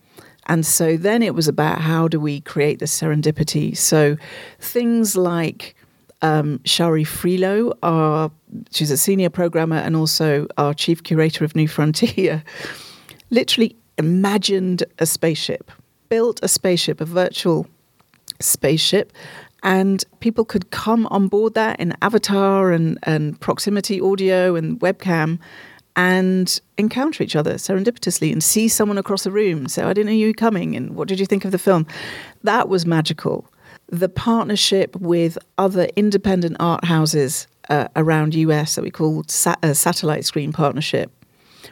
And 0.48 0.66
so 0.66 0.98
then 0.98 1.22
it 1.22 1.36
was 1.36 1.48
about 1.48 1.82
how 1.82 2.08
do 2.08 2.20
we 2.20 2.42
create 2.42 2.80
the 2.80 2.86
serendipity? 2.86 3.78
So 3.78 4.18
things 4.60 5.16
like 5.16 5.76
um, 6.22 6.60
Shari 6.66 7.04
Frilot, 7.04 7.78
our, 7.84 8.32
she's 8.72 8.92
a 8.92 8.98
senior 8.98 9.30
programmer 9.30 9.78
and 9.78 9.96
also 9.96 10.48
our 10.58 10.74
chief 10.74 11.04
curator 11.04 11.44
of 11.44 11.56
New 11.56 11.68
Frontier, 11.68 12.44
literally 13.30 13.76
imagined 13.98 14.84
a 15.00 15.06
spaceship, 15.06 15.72
built 16.10 16.40
a 16.44 16.48
spaceship, 16.48 17.02
a 17.02 17.06
virtual 17.06 17.68
spaceship, 18.40 19.14
and 19.64 20.04
people 20.20 20.44
could 20.44 20.72
come 20.72 21.08
on 21.08 21.28
board 21.28 21.54
that 21.54 21.80
in 21.80 21.96
avatar 22.02 22.72
and, 22.72 22.98
and 23.04 23.40
proximity 23.40 24.02
audio 24.02 24.56
and 24.56 24.80
webcam 24.80 25.38
and 25.96 26.62
encounter 26.78 27.22
each 27.22 27.36
other 27.36 27.56
serendipitously 27.56 28.32
and 28.32 28.44
see 28.44 28.68
someone 28.68 28.98
across 28.98 29.24
the 29.24 29.32
room 29.32 29.68
say, 29.68 29.84
I 29.84 29.94
didn't 29.94 30.08
know 30.08 30.14
you 30.14 30.28
were 30.28 30.34
coming, 30.34 30.76
and 30.76 30.96
what 30.96 31.08
did 31.08 31.20
you 31.20 31.26
think 31.26 31.46
of 31.46 31.52
the 31.52 31.60
film? 31.60 31.86
That 32.44 32.70
was 32.70 32.86
magical 32.86 33.46
the 33.92 34.10
partnership 34.10 34.96
with 34.96 35.38
other 35.58 35.88
independent 35.96 36.56
art 36.60 36.86
houses 36.86 37.48
uh, 37.70 37.90
around 37.96 38.34
US 38.34 38.76
that 38.76 38.84
we 38.84 38.90
called 38.90 39.30
sa- 39.30 39.56
a 39.62 39.76
satellite 39.76 40.26
screen 40.26 40.54
partnership, 40.54 41.12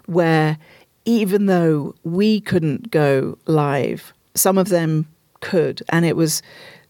where 0.06 0.58
even 1.06 1.48
though 1.48 1.96
we 2.04 2.42
couldn't 2.42 2.92
go 2.92 3.38
live, 3.48 4.14
some 4.36 4.58
of 4.58 4.70
them 4.70 5.08
could, 5.40 5.82
and 5.90 6.06
it 6.06 6.16
was 6.16 6.42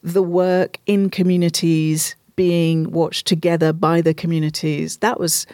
the 0.01 0.23
work 0.23 0.77
in 0.87 1.09
communities 1.09 2.15
being 2.35 2.91
watched 2.91 3.27
together 3.27 3.71
by 3.71 4.01
the 4.01 4.13
communities. 4.13 4.97
That 4.97 5.19
was 5.19 5.45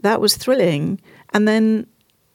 that 0.00 0.20
was 0.20 0.36
thrilling, 0.36 1.00
and 1.34 1.46
then 1.46 1.86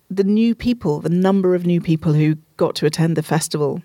the 0.10 0.24
new 0.24 0.54
people, 0.54 1.00
the 1.02 1.10
number 1.10 1.56
of 1.56 1.66
new 1.66 1.82
people 1.82 2.13
who 2.13 2.36
got 2.56 2.76
to 2.76 2.86
attend 2.86 3.18
the 3.18 3.24
festival, 3.24 3.82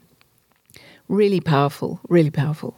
really 1.09 1.41
powerful, 1.41 2.01
really 2.09 2.31
powerful. 2.31 2.77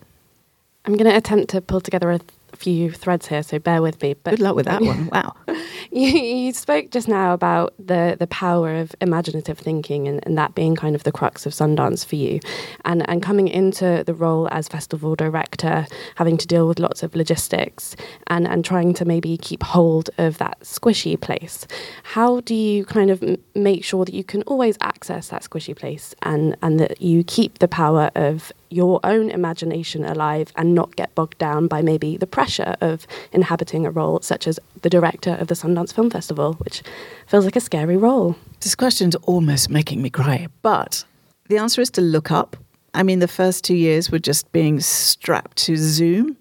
I'm 0.86 0.96
going 0.96 1.10
to 1.10 1.16
attempt 1.16 1.50
to 1.50 1.60
pull 1.60 1.80
together 1.80 2.10
a 2.10 2.18
th- 2.18 2.30
few 2.56 2.90
threads 2.90 3.26
here, 3.26 3.42
so 3.42 3.58
bear 3.58 3.82
with 3.82 4.00
me. 4.02 4.14
But 4.22 4.32
good 4.32 4.40
luck 4.40 4.54
with 4.54 4.66
that 4.66 4.82
one. 4.82 5.08
Wow. 5.12 5.34
you, 5.90 6.08
you, 6.08 6.52
spoke 6.52 6.90
just 6.90 7.08
now 7.08 7.32
about 7.32 7.74
the 7.78 8.16
the 8.18 8.26
power 8.26 8.76
of 8.76 8.94
imaginative 9.00 9.58
thinking 9.58 10.06
and, 10.08 10.20
and 10.24 10.38
that 10.38 10.54
being 10.54 10.76
kind 10.76 10.94
of 10.94 11.02
the 11.04 11.12
crux 11.12 11.46
of 11.46 11.52
Sundance 11.52 12.04
for 12.04 12.16
you, 12.16 12.40
and 12.84 13.08
and 13.08 13.22
coming 13.22 13.48
into 13.48 14.04
the 14.06 14.14
role 14.14 14.48
as 14.50 14.68
festival 14.68 15.16
director, 15.16 15.86
having 16.16 16.36
to 16.36 16.46
deal 16.46 16.68
with 16.68 16.78
lots 16.78 17.02
of 17.02 17.14
logistics 17.14 17.96
and 18.28 18.46
and 18.46 18.64
trying 18.64 18.94
to 18.94 19.04
maybe 19.04 19.36
keep 19.36 19.62
hold 19.62 20.10
of 20.18 20.38
that 20.38 20.60
squishy 20.60 21.20
place. 21.20 21.66
How 22.02 22.40
do 22.40 22.54
you 22.54 22.84
kind 22.84 23.10
of 23.10 23.22
m- 23.22 23.38
make 23.54 23.84
sure 23.84 24.04
that 24.04 24.14
you 24.14 24.24
can 24.24 24.42
always 24.42 24.76
access 24.80 25.28
that 25.28 25.42
squishy 25.42 25.74
place 25.74 26.14
and 26.22 26.56
and 26.62 26.78
that 26.78 27.00
you 27.00 27.24
keep 27.24 27.58
the 27.58 27.68
power 27.68 28.10
of 28.14 28.52
your 28.74 28.98
own 29.04 29.30
imagination 29.30 30.04
alive 30.04 30.52
and 30.56 30.74
not 30.74 30.96
get 30.96 31.14
bogged 31.14 31.38
down 31.38 31.68
by 31.68 31.80
maybe 31.80 32.16
the 32.16 32.26
pressure 32.26 32.74
of 32.80 33.06
inhabiting 33.32 33.87
a 33.87 33.90
role 33.90 34.20
such 34.20 34.48
as 34.48 34.58
the 34.82 34.90
director 34.90 35.37
of 35.37 35.46
the 35.46 35.54
Sundance 35.54 35.94
Film 35.94 36.10
Festival, 36.10 36.54
which 36.54 36.82
feels 37.26 37.44
like 37.44 37.56
a 37.56 37.60
scary 37.60 37.96
role? 37.96 38.37
This 38.60 38.74
question's 38.74 39.14
almost 39.16 39.70
making 39.70 40.02
me 40.02 40.10
cry, 40.10 40.48
but 40.62 41.04
the 41.48 41.58
answer 41.58 41.80
is 41.80 41.90
to 41.92 42.00
look 42.00 42.32
up. 42.32 42.56
I 42.94 43.02
mean, 43.02 43.20
the 43.20 43.28
first 43.28 43.64
two 43.64 43.76
years 43.76 44.10
were 44.10 44.18
just 44.18 44.50
being 44.50 44.80
strapped 44.80 45.56
to 45.58 45.76
Zoom, 45.76 46.37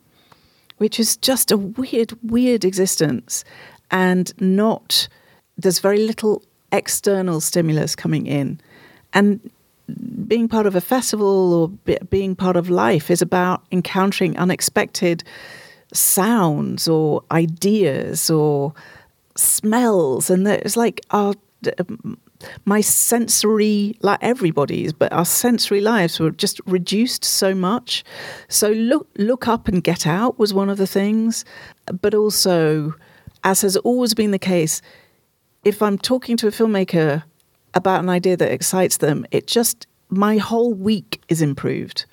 which 0.77 0.99
is 0.99 1.17
just 1.17 1.51
a 1.51 1.57
weird, 1.57 2.13
weird 2.23 2.65
existence 2.65 3.43
and 3.91 4.33
not, 4.41 5.07
there's 5.55 5.79
very 5.79 5.99
little 5.99 6.41
external 6.71 7.39
stimulus 7.39 7.95
coming 7.95 8.25
in. 8.25 8.59
And 9.13 9.51
being 10.27 10.47
part 10.47 10.65
of 10.65 10.75
a 10.75 10.81
festival 10.81 11.53
or 11.53 11.69
be, 11.69 11.97
being 12.09 12.35
part 12.35 12.55
of 12.55 12.69
life 12.69 13.11
is 13.11 13.21
about 13.21 13.63
encountering 13.71 14.37
unexpected 14.37 15.23
sounds 15.91 16.87
or 16.87 17.23
ideas 17.31 18.29
or 18.29 18.73
smells. 19.35 20.29
And 20.29 20.47
it's 20.47 20.77
like 20.77 21.01
our 21.11 21.33
um, 21.79 22.17
my 22.65 22.81
sensory, 22.81 23.95
like 24.01 24.19
everybody's, 24.21 24.93
but 24.93 25.11
our 25.13 25.25
sensory 25.25 25.81
lives 25.81 26.19
were 26.19 26.31
just 26.31 26.59
reduced 26.65 27.23
so 27.23 27.55
much. 27.55 28.03
So 28.49 28.69
look, 28.71 29.07
look 29.17 29.47
up 29.47 29.67
and 29.67 29.83
get 29.83 30.05
out 30.05 30.37
was 30.37 30.53
one 30.53 30.69
of 30.69 30.77
the 30.77 30.87
things, 30.87 31.45
but 32.01 32.13
also, 32.13 32.95
as 33.43 33.61
has 33.61 33.77
always 33.77 34.13
been 34.13 34.31
the 34.31 34.39
case, 34.39 34.81
if 35.63 35.81
I'm 35.81 35.97
talking 35.97 36.35
to 36.37 36.47
a 36.47 36.51
filmmaker 36.51 37.23
about 37.73 38.03
an 38.03 38.09
idea 38.09 38.37
that 38.37 38.51
excites 38.51 38.97
them, 38.97 39.25
it 39.31 39.47
just 39.47 39.87
my 40.09 40.37
whole 40.37 40.73
week 40.73 41.21
is 41.27 41.41
improved. 41.41 42.05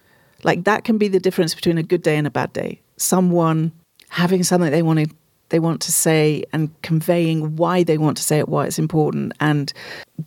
Like 0.42 0.64
that 0.64 0.84
can 0.84 0.98
be 0.98 1.08
the 1.08 1.20
difference 1.20 1.54
between 1.54 1.78
a 1.78 1.82
good 1.82 2.02
day 2.02 2.16
and 2.16 2.26
a 2.26 2.30
bad 2.30 2.52
day. 2.52 2.80
Someone 2.96 3.72
having 4.08 4.42
something 4.42 4.70
they 4.70 4.82
wanted 4.82 5.12
they 5.50 5.58
want 5.58 5.80
to 5.82 5.92
say 5.92 6.44
and 6.52 6.70
conveying 6.82 7.56
why 7.56 7.82
they 7.82 7.98
want 7.98 8.16
to 8.16 8.22
say 8.22 8.38
it, 8.38 8.48
why 8.48 8.66
it's 8.66 8.78
important, 8.78 9.32
and 9.40 9.72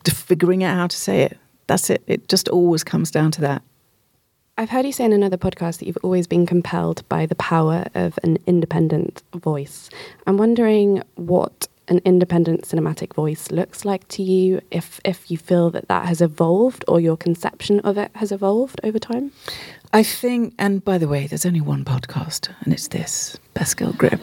figuring 0.06 0.64
out 0.64 0.76
how 0.76 0.88
to 0.88 0.98
say 0.98 1.22
it. 1.22 1.38
That's 1.68 1.90
it. 1.90 2.04
It 2.08 2.28
just 2.28 2.50
always 2.50 2.84
comes 2.84 3.10
down 3.10 3.32
to 3.32 3.42
that. 3.42 3.62
I've 4.58 4.70
heard 4.70 4.86
you 4.86 4.92
say 4.92 5.06
in 5.06 5.14
another 5.14 5.38
podcast 5.38 5.80
that 5.80 5.88
you've 5.88 5.98
always 6.04 6.28
been 6.28 6.46
compelled 6.46 7.08
by 7.10 7.26
the 7.26 7.36
power 7.36 7.86
of 7.96 8.20
an 8.22 8.38
independent 8.46 9.24
voice. 9.34 9.90
I'm 10.28 10.38
wondering 10.38 11.02
what 11.16 11.68
an 11.88 12.00
independent 12.06 12.64
cinematic 12.64 13.14
voice 13.14 13.52
looks 13.52 13.84
like 13.84 14.08
to 14.10 14.24
you, 14.24 14.62
if 14.72 15.00
if 15.04 15.30
you 15.30 15.38
feel 15.38 15.70
that 15.72 15.88
that 15.88 16.06
has 16.06 16.22
evolved 16.22 16.86
or 16.88 17.00
your 17.00 17.18
conception 17.18 17.80
of 17.82 17.98
it 17.98 18.12
has 18.16 18.32
evolved 18.32 18.80
over 18.84 19.00
time. 19.00 19.32
I 19.92 20.02
think, 20.02 20.56
and 20.58 20.84
by 20.84 20.98
the 20.98 21.08
way, 21.08 21.28
there's 21.28 21.46
only 21.46 21.62
one 21.62 21.86
podcast, 21.86 22.50
and 22.62 22.74
it's 22.74 22.88
this 22.88 23.38
Best 23.54 23.78
Girl 23.78 23.94
Grip. 23.94 24.22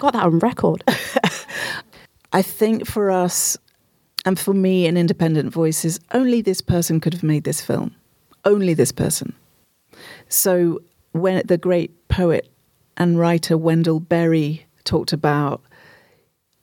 Got 0.00 0.12
that 0.12 0.24
on 0.24 0.38
record. 0.40 0.84
I 2.32 2.42
think 2.42 2.86
for 2.86 3.10
us, 3.10 3.56
and 4.26 4.38
for 4.38 4.52
me, 4.52 4.86
an 4.86 4.96
independent 4.96 5.52
voice 5.52 5.84
is 5.84 5.98
only 6.12 6.42
this 6.42 6.60
person 6.60 7.00
could 7.00 7.14
have 7.14 7.22
made 7.22 7.44
this 7.44 7.62
film. 7.62 7.94
Only 8.44 8.74
this 8.74 8.92
person. 8.92 9.34
So 10.28 10.82
when 11.12 11.42
the 11.46 11.56
great 11.56 12.08
poet 12.08 12.50
and 12.96 13.18
writer 13.18 13.56
Wendell 13.56 14.00
Berry 14.00 14.66
talked 14.84 15.12
about, 15.12 15.62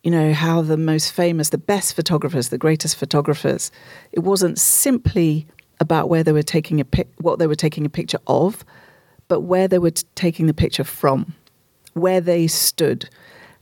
you 0.05 0.11
know, 0.11 0.33
how 0.33 0.61
the 0.61 0.77
most 0.77 1.11
famous, 1.11 1.49
the 1.49 1.57
best 1.57 1.95
photographers, 1.95 2.49
the 2.49 2.59
greatest 2.59 2.95
photographers, 2.95 3.71
it 4.11 4.19
wasn't 4.19 4.59
simply 4.59 5.47
about 5.79 6.09
where 6.09 6.23
they 6.23 6.31
were 6.31 6.43
taking 6.43 6.79
a 6.79 6.85
pic, 6.85 7.07
what 7.17 7.39
they 7.39 7.47
were 7.47 7.55
taking 7.55 7.87
a 7.87 7.89
picture 7.89 8.19
of, 8.27 8.63
but 9.27 9.39
where 9.41 9.67
they 9.67 9.79
were 9.79 9.89
t- 9.89 10.05
taking 10.13 10.45
the 10.45 10.53
picture 10.53 10.83
from, 10.83 11.33
where 11.93 12.21
they 12.21 12.45
stood. 12.45 13.09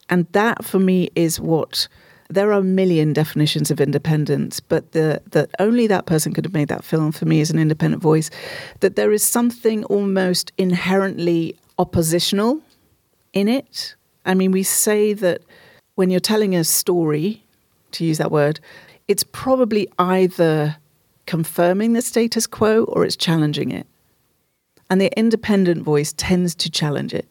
And 0.09 0.27
that 0.33 0.65
for 0.65 0.79
me 0.79 1.09
is 1.15 1.39
what 1.39 1.87
there 2.29 2.49
are 2.49 2.59
a 2.59 2.63
million 2.63 3.13
definitions 3.13 3.71
of 3.71 3.79
independence, 3.79 4.59
but 4.59 4.91
the 4.91 5.21
that 5.31 5.49
only 5.59 5.87
that 5.87 6.07
person 6.07 6.33
could 6.33 6.43
have 6.43 6.53
made 6.53 6.67
that 6.67 6.83
film 6.83 7.13
for 7.13 7.23
me 7.23 7.39
as 7.39 7.51
an 7.51 7.57
independent 7.57 8.03
voice, 8.03 8.29
that 8.81 8.97
there 8.97 9.13
is 9.13 9.23
something 9.23 9.85
almost 9.85 10.51
inherently 10.57 11.55
oppositional 11.79 12.59
in 13.31 13.47
it. 13.47 13.95
I 14.25 14.33
mean, 14.33 14.51
we 14.51 14.63
say 14.63 15.13
that 15.13 15.41
when 15.95 16.09
you're 16.09 16.19
telling 16.19 16.55
a 16.55 16.63
story, 16.63 17.43
to 17.91 18.05
use 18.05 18.17
that 18.17 18.31
word, 18.31 18.59
it's 19.07 19.23
probably 19.23 19.87
either 19.99 20.77
confirming 21.25 21.93
the 21.93 22.01
status 22.01 22.47
quo 22.47 22.83
or 22.85 23.05
it's 23.05 23.15
challenging 23.15 23.71
it. 23.71 23.87
And 24.89 24.99
the 24.99 25.11
independent 25.17 25.83
voice 25.83 26.13
tends 26.13 26.53
to 26.55 26.69
challenge 26.69 27.13
it, 27.13 27.27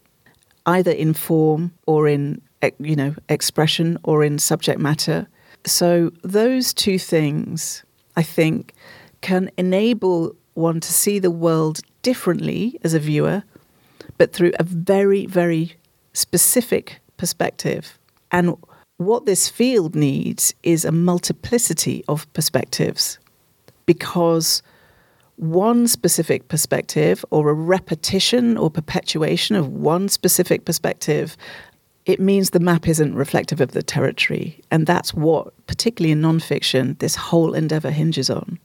either 0.67 0.91
in 0.91 1.15
form 1.15 1.73
or 1.87 2.09
in 2.09 2.41
you 2.79 2.97
know 2.97 3.15
expression 3.29 3.99
or 4.05 4.25
in 4.25 4.39
subject 4.39 4.81
matter. 4.81 5.29
So 5.65 6.11
those 6.23 6.73
two 6.73 6.99
things, 6.99 7.85
I 8.17 8.23
think, 8.23 8.75
can 9.21 9.51
enable 9.57 10.35
one 10.55 10.81
to 10.81 10.93
see 10.93 11.19
the 11.19 11.31
world 11.31 11.81
differently 12.03 12.79
as 12.83 12.95
a 12.95 12.99
viewer, 12.99 13.45
but 14.19 14.33
through 14.33 14.53
a 14.59 14.65
very, 14.65 15.27
very 15.27 15.77
specific 16.13 17.01
perspective. 17.17 17.99
And 18.33 18.57
what 18.97 19.27
this 19.27 19.49
field 19.49 19.95
needs 19.95 20.55
is 20.63 20.85
a 20.85 20.93
multiplicity 20.93 22.05
of 22.09 22.33
perspectives 22.33 23.19
because 23.87 24.63
one 25.37 25.87
specific 25.87 26.49
perspective 26.49 27.25
or 27.31 27.51
a 27.51 27.55
repetition 27.55 28.57
or 28.57 28.71
perpetuation 28.71 29.57
of 29.57 29.69
one 29.69 30.09
specific 30.09 30.65
perspective 30.65 31.37
it 32.05 32.19
means 32.19 32.51
the 32.51 32.59
map 32.59 32.89
isn't 32.89 33.15
reflective 33.15 33.61
of 33.61 33.73
the 33.73 33.83
territory. 33.83 34.61
And 34.73 34.87
that's 34.87 35.15
what 35.15 35.55
particularly 35.69 36.11
in 36.11 36.21
nonfiction 36.21 36.99
this 36.99 37.15
whole 37.15 37.55
endeavor 37.55 37.93
hinges 37.93 38.29
on. 38.29 38.59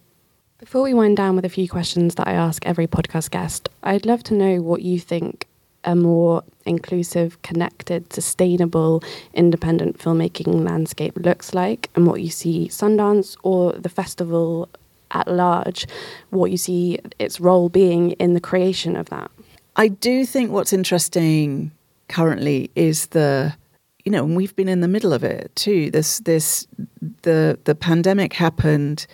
Before 0.58 0.82
we 0.82 0.96
wind 0.96 1.18
down 1.18 1.36
with 1.36 1.46
a 1.46 1.50
few 1.50 1.70
questions 1.70 2.16
that 2.16 2.28
i 2.28 2.34
ask 2.34 2.66
every 2.66 2.88
podcast 2.88 3.30
guest 3.30 3.70
i'd 3.84 4.08
love 4.08 4.24
to 4.24 4.34
know 4.34 4.60
what 4.60 4.82
you 4.82 5.00
think 5.00 5.46
a 5.88 5.96
more 5.96 6.44
inclusive, 6.66 7.42
connected, 7.42 8.14
sustainable, 8.14 9.02
independent 9.34 9.98
filmmaking 9.98 10.64
landscape 10.64 11.14
looks 11.16 11.54
like, 11.54 11.90
and 11.96 12.06
what 12.06 12.22
you 12.22 12.30
see 12.30 12.68
Sundance 12.68 13.38
or 13.42 13.72
the 13.72 13.90
festival 13.90 14.70
at 15.12 15.28
large, 15.30 15.88
what 16.30 16.52
you 16.52 16.58
see 16.58 17.00
its 17.18 17.40
role 17.40 17.70
being 17.70 18.12
in 18.12 18.34
the 18.34 18.42
creation 18.42 18.98
of 18.98 19.08
that. 19.10 19.32
I 19.78 19.88
do 19.88 20.26
think 20.26 20.52
what's 20.52 20.74
interesting 20.74 21.72
currently 22.10 22.70
is 22.76 23.08
the 23.08 23.56
you 24.04 24.12
know, 24.12 24.24
and 24.24 24.38
we've 24.38 24.56
been 24.56 24.70
in 24.70 24.80
the 24.80 24.88
middle 24.88 25.12
of 25.12 25.24
it 25.24 25.52
too. 25.56 25.92
This 25.92 26.20
this 26.20 26.68
the 27.24 27.60
the 27.64 27.76
pandemic 27.76 28.34
happened, 28.34 29.08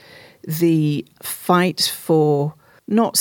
the 0.43 1.05
fight 1.21 1.81
for 1.81 2.53
not 2.93 3.17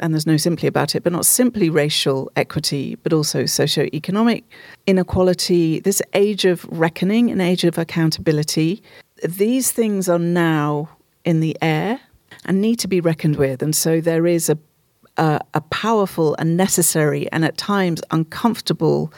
and 0.00 0.12
there's 0.12 0.26
no 0.26 0.36
simply 0.36 0.68
about 0.68 0.94
it, 0.94 1.02
but 1.02 1.12
not 1.12 1.24
simply 1.24 1.70
racial 1.70 2.30
equity, 2.36 2.96
but 2.96 3.12
also 3.12 3.46
socio-economic 3.46 4.44
inequality. 4.86 5.80
This 5.80 6.02
age 6.14 6.44
of 6.44 6.66
reckoning, 6.70 7.30
an 7.30 7.40
age 7.40 7.64
of 7.64 7.78
accountability. 7.78 8.82
These 9.24 9.72
things 9.72 10.08
are 10.08 10.18
now 10.18 10.90
in 11.24 11.40
the 11.40 11.56
air 11.62 12.00
and 12.44 12.60
need 12.60 12.76
to 12.80 12.88
be 12.88 13.00
reckoned 13.00 13.36
with. 13.36 13.62
And 13.62 13.74
so 13.74 14.00
there 14.00 14.26
is 14.26 14.50
a, 14.50 14.58
a, 15.16 15.40
a 15.54 15.60
powerful 15.60 16.34
and 16.38 16.56
necessary 16.56 17.30
and 17.32 17.44
at 17.44 17.56
times 17.56 18.02
uncomfortable 18.10 19.12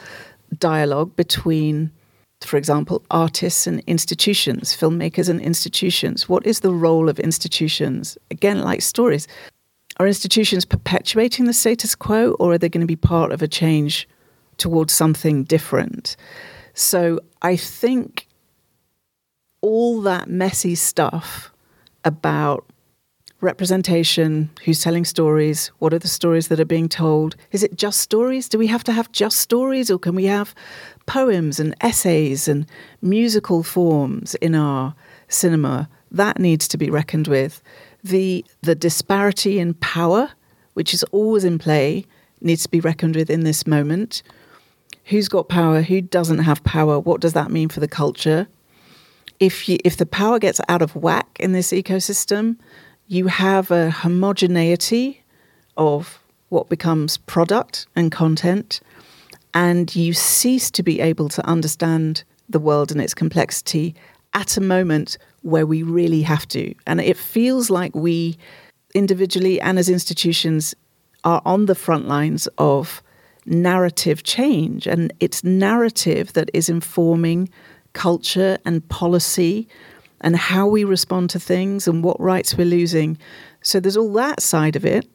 dialogue 0.57 1.15
between, 1.15 1.91
for 2.45 2.57
example, 2.57 3.03
artists 3.11 3.67
and 3.67 3.81
institutions, 3.87 4.75
filmmakers 4.75 5.29
and 5.29 5.41
institutions. 5.41 6.29
What 6.29 6.45
is 6.45 6.61
the 6.61 6.73
role 6.73 7.09
of 7.09 7.19
institutions? 7.19 8.17
Again, 8.31 8.61
like 8.61 8.81
stories, 8.81 9.27
are 9.97 10.07
institutions 10.07 10.65
perpetuating 10.65 11.45
the 11.45 11.53
status 11.53 11.95
quo 11.95 12.31
or 12.33 12.53
are 12.53 12.57
they 12.57 12.69
going 12.69 12.81
to 12.81 12.87
be 12.87 12.95
part 12.95 13.31
of 13.31 13.41
a 13.41 13.47
change 13.47 14.07
towards 14.57 14.93
something 14.93 15.43
different? 15.43 16.15
So 16.73 17.19
I 17.41 17.55
think 17.55 18.27
all 19.61 20.01
that 20.01 20.29
messy 20.29 20.75
stuff 20.75 21.51
about 22.03 22.65
representation, 23.41 24.49
who's 24.63 24.81
telling 24.81 25.05
stories, 25.05 25.67
what 25.79 25.93
are 25.93 25.99
the 25.99 26.07
stories 26.07 26.49
that 26.49 26.59
are 26.59 26.65
being 26.65 26.89
told? 26.89 27.35
Is 27.51 27.63
it 27.63 27.77
just 27.77 27.99
stories? 27.99 28.49
Do 28.49 28.57
we 28.57 28.67
have 28.67 28.83
to 28.85 28.91
have 28.91 29.11
just 29.11 29.39
stories, 29.39 29.89
or 29.89 29.99
can 29.99 30.15
we 30.15 30.25
have 30.25 30.53
poems 31.05 31.59
and 31.59 31.75
essays 31.81 32.47
and 32.47 32.65
musical 33.01 33.63
forms 33.63 34.35
in 34.35 34.55
our 34.55 34.95
cinema? 35.27 35.89
That 36.11 36.39
needs 36.39 36.67
to 36.69 36.77
be 36.77 36.89
reckoned 36.89 37.27
with. 37.27 37.61
The, 38.03 38.45
the 38.61 38.75
disparity 38.75 39.59
in 39.59 39.73
power, 39.75 40.31
which 40.73 40.93
is 40.93 41.03
always 41.05 41.43
in 41.43 41.57
play, 41.59 42.05
needs 42.41 42.63
to 42.63 42.69
be 42.69 42.79
reckoned 42.79 43.15
with 43.15 43.29
in 43.29 43.43
this 43.43 43.65
moment. 43.65 44.21
Who's 45.05 45.27
got 45.27 45.49
power? 45.49 45.81
Who 45.81 46.01
doesn't 46.01 46.39
have 46.39 46.63
power? 46.63 46.99
What 46.99 47.21
does 47.21 47.33
that 47.33 47.51
mean 47.51 47.69
for 47.69 47.79
the 47.79 47.87
culture? 47.87 48.47
if 49.39 49.67
you, 49.67 49.77
if 49.83 49.97
the 49.97 50.05
power 50.05 50.39
gets 50.39 50.61
out 50.67 50.81
of 50.81 50.95
whack 50.95 51.37
in 51.39 51.51
this 51.51 51.71
ecosystem, 51.71 52.57
you 53.07 53.27
have 53.27 53.71
a 53.71 53.89
homogeneity 53.89 55.23
of 55.77 56.19
what 56.49 56.69
becomes 56.69 57.17
product 57.17 57.87
and 57.95 58.11
content, 58.11 58.79
and 59.55 59.95
you 59.95 60.13
cease 60.13 60.69
to 60.69 60.83
be 60.83 60.99
able 60.99 61.29
to 61.29 61.45
understand 61.47 62.23
the 62.49 62.59
world 62.59 62.91
and 62.91 63.01
its 63.01 63.13
complexity 63.13 63.95
at 64.33 64.57
a 64.57 64.61
moment 64.61 65.17
where 65.41 65.65
we 65.65 65.81
really 65.81 66.21
have 66.21 66.47
to. 66.49 66.75
And 66.85 66.99
it 66.99 67.17
feels 67.17 67.69
like 67.69 67.95
we, 67.95 68.37
individually 68.93 69.59
and 69.61 69.79
as 69.79 69.89
institutions, 69.89 70.75
are 71.23 71.41
on 71.45 71.65
the 71.65 71.73
front 71.73 72.07
lines 72.07 72.47
of 72.57 73.01
narrative 73.45 74.23
change. 74.23 74.85
And 74.87 75.13
it's 75.21 75.43
narrative 75.43 76.33
that 76.33 76.51
is 76.53 76.67
informing 76.67 77.49
culture 77.93 78.57
and 78.65 78.87
policy 78.89 79.67
and 80.21 80.35
how 80.35 80.67
we 80.67 80.83
respond 80.83 81.29
to 81.29 81.39
things 81.39 81.87
and 81.87 82.03
what 82.03 82.19
rights 82.19 82.57
we're 82.57 82.65
losing. 82.65 83.17
So 83.61 83.79
there's 83.79 83.97
all 83.97 84.11
that 84.13 84.41
side 84.41 84.75
of 84.75 84.85
it. 84.85 85.07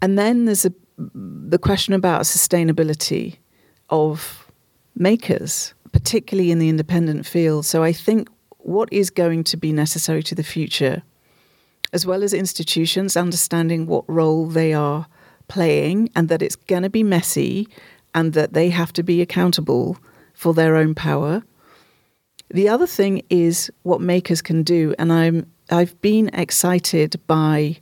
And 0.00 0.18
then 0.18 0.46
there's 0.46 0.64
a, 0.64 0.72
the 1.14 1.58
question 1.58 1.94
about 1.94 2.22
sustainability 2.22 3.38
of 3.88 4.50
makers, 4.94 5.74
particularly 5.92 6.50
in 6.50 6.58
the 6.58 6.68
independent 6.68 7.26
field. 7.26 7.66
So 7.66 7.82
I 7.82 7.92
think 7.92 8.28
what 8.58 8.92
is 8.92 9.10
going 9.10 9.44
to 9.44 9.56
be 9.56 9.72
necessary 9.72 10.22
to 10.24 10.34
the 10.34 10.42
future, 10.42 11.02
as 11.92 12.06
well 12.06 12.22
as 12.22 12.34
institutions 12.34 13.16
understanding 13.16 13.86
what 13.86 14.04
role 14.08 14.46
they 14.46 14.72
are 14.72 15.06
playing 15.48 16.10
and 16.14 16.28
that 16.28 16.42
it's 16.42 16.56
going 16.56 16.82
to 16.82 16.90
be 16.90 17.02
messy 17.02 17.66
and 18.14 18.32
that 18.34 18.52
they 18.52 18.70
have 18.70 18.92
to 18.92 19.02
be 19.02 19.20
accountable 19.20 19.96
for 20.34 20.54
their 20.54 20.76
own 20.76 20.94
power. 20.94 21.42
The 22.48 22.68
other 22.68 22.86
thing 22.86 23.22
is 23.30 23.70
what 23.82 24.00
makers 24.00 24.42
can 24.42 24.62
do, 24.62 24.94
and 24.98 25.12
I'm 25.12 25.46
I've 25.70 26.00
been 26.00 26.30
excited 26.30 27.20
by 27.28 27.76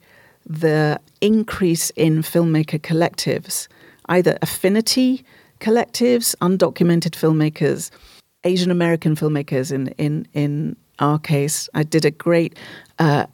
the 0.49 1.01
increase 1.21 1.91
in 1.91 2.23
filmmaker 2.23 2.81
collectives, 2.81 3.69
either 4.09 4.39
affinity 4.43 5.25
collectives, 5.61 6.35
undocumented 6.41 7.13
filmmakers, 7.13 7.91
Asian 8.45 8.71
American 8.71 9.15
filmmakers. 9.15 9.71
In 9.73 9.89
in 9.99 10.27
in 10.33 10.77
our 10.99 11.19
case, 11.19 11.69
I 11.75 11.83
did 11.83 12.05
a 12.05 12.11
great 12.11 12.59
uh, 12.99 13.27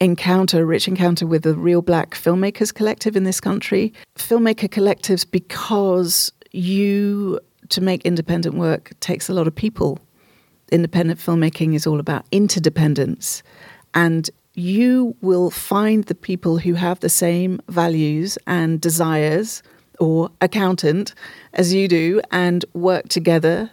encounter, 0.00 0.64
rich 0.66 0.86
encounter 0.86 1.26
with 1.26 1.42
the 1.42 1.54
Real 1.54 1.82
Black 1.82 2.14
Filmmakers 2.14 2.72
Collective 2.72 3.16
in 3.16 3.24
this 3.24 3.40
country. 3.40 3.92
Filmmaker 4.16 4.68
collectives, 4.68 5.28
because 5.28 6.32
you 6.52 7.40
to 7.68 7.80
make 7.80 8.04
independent 8.04 8.56
work 8.56 8.92
takes 9.00 9.28
a 9.28 9.32
lot 9.32 9.46
of 9.46 9.54
people. 9.54 9.98
Independent 10.72 11.18
filmmaking 11.18 11.74
is 11.74 11.86
all 11.86 12.00
about 12.00 12.24
interdependence. 12.30 13.42
And 13.94 14.30
you 14.54 15.16
will 15.20 15.50
find 15.50 16.04
the 16.04 16.14
people 16.14 16.58
who 16.58 16.74
have 16.74 17.00
the 17.00 17.08
same 17.08 17.60
values 17.68 18.38
and 18.46 18.80
desires 18.80 19.62
or 19.98 20.30
accountant 20.40 21.14
as 21.52 21.72
you 21.72 21.86
do 21.88 22.20
and 22.30 22.64
work 22.74 23.08
together. 23.08 23.70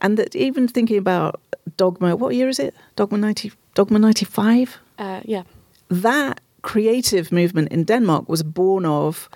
And 0.00 0.16
that 0.16 0.34
even 0.36 0.68
thinking 0.68 0.98
about 0.98 1.40
Dogma, 1.76 2.16
what 2.16 2.34
year 2.34 2.48
is 2.48 2.58
it? 2.58 2.74
Dogma 2.96 3.18
90, 3.18 3.52
Dogma 3.74 3.98
95? 3.98 4.78
Uh, 4.98 5.20
yeah. 5.24 5.42
That 5.88 6.40
creative 6.62 7.32
movement 7.32 7.72
in 7.72 7.84
Denmark 7.84 8.28
was 8.28 8.42
born 8.42 8.84
of 8.84 9.28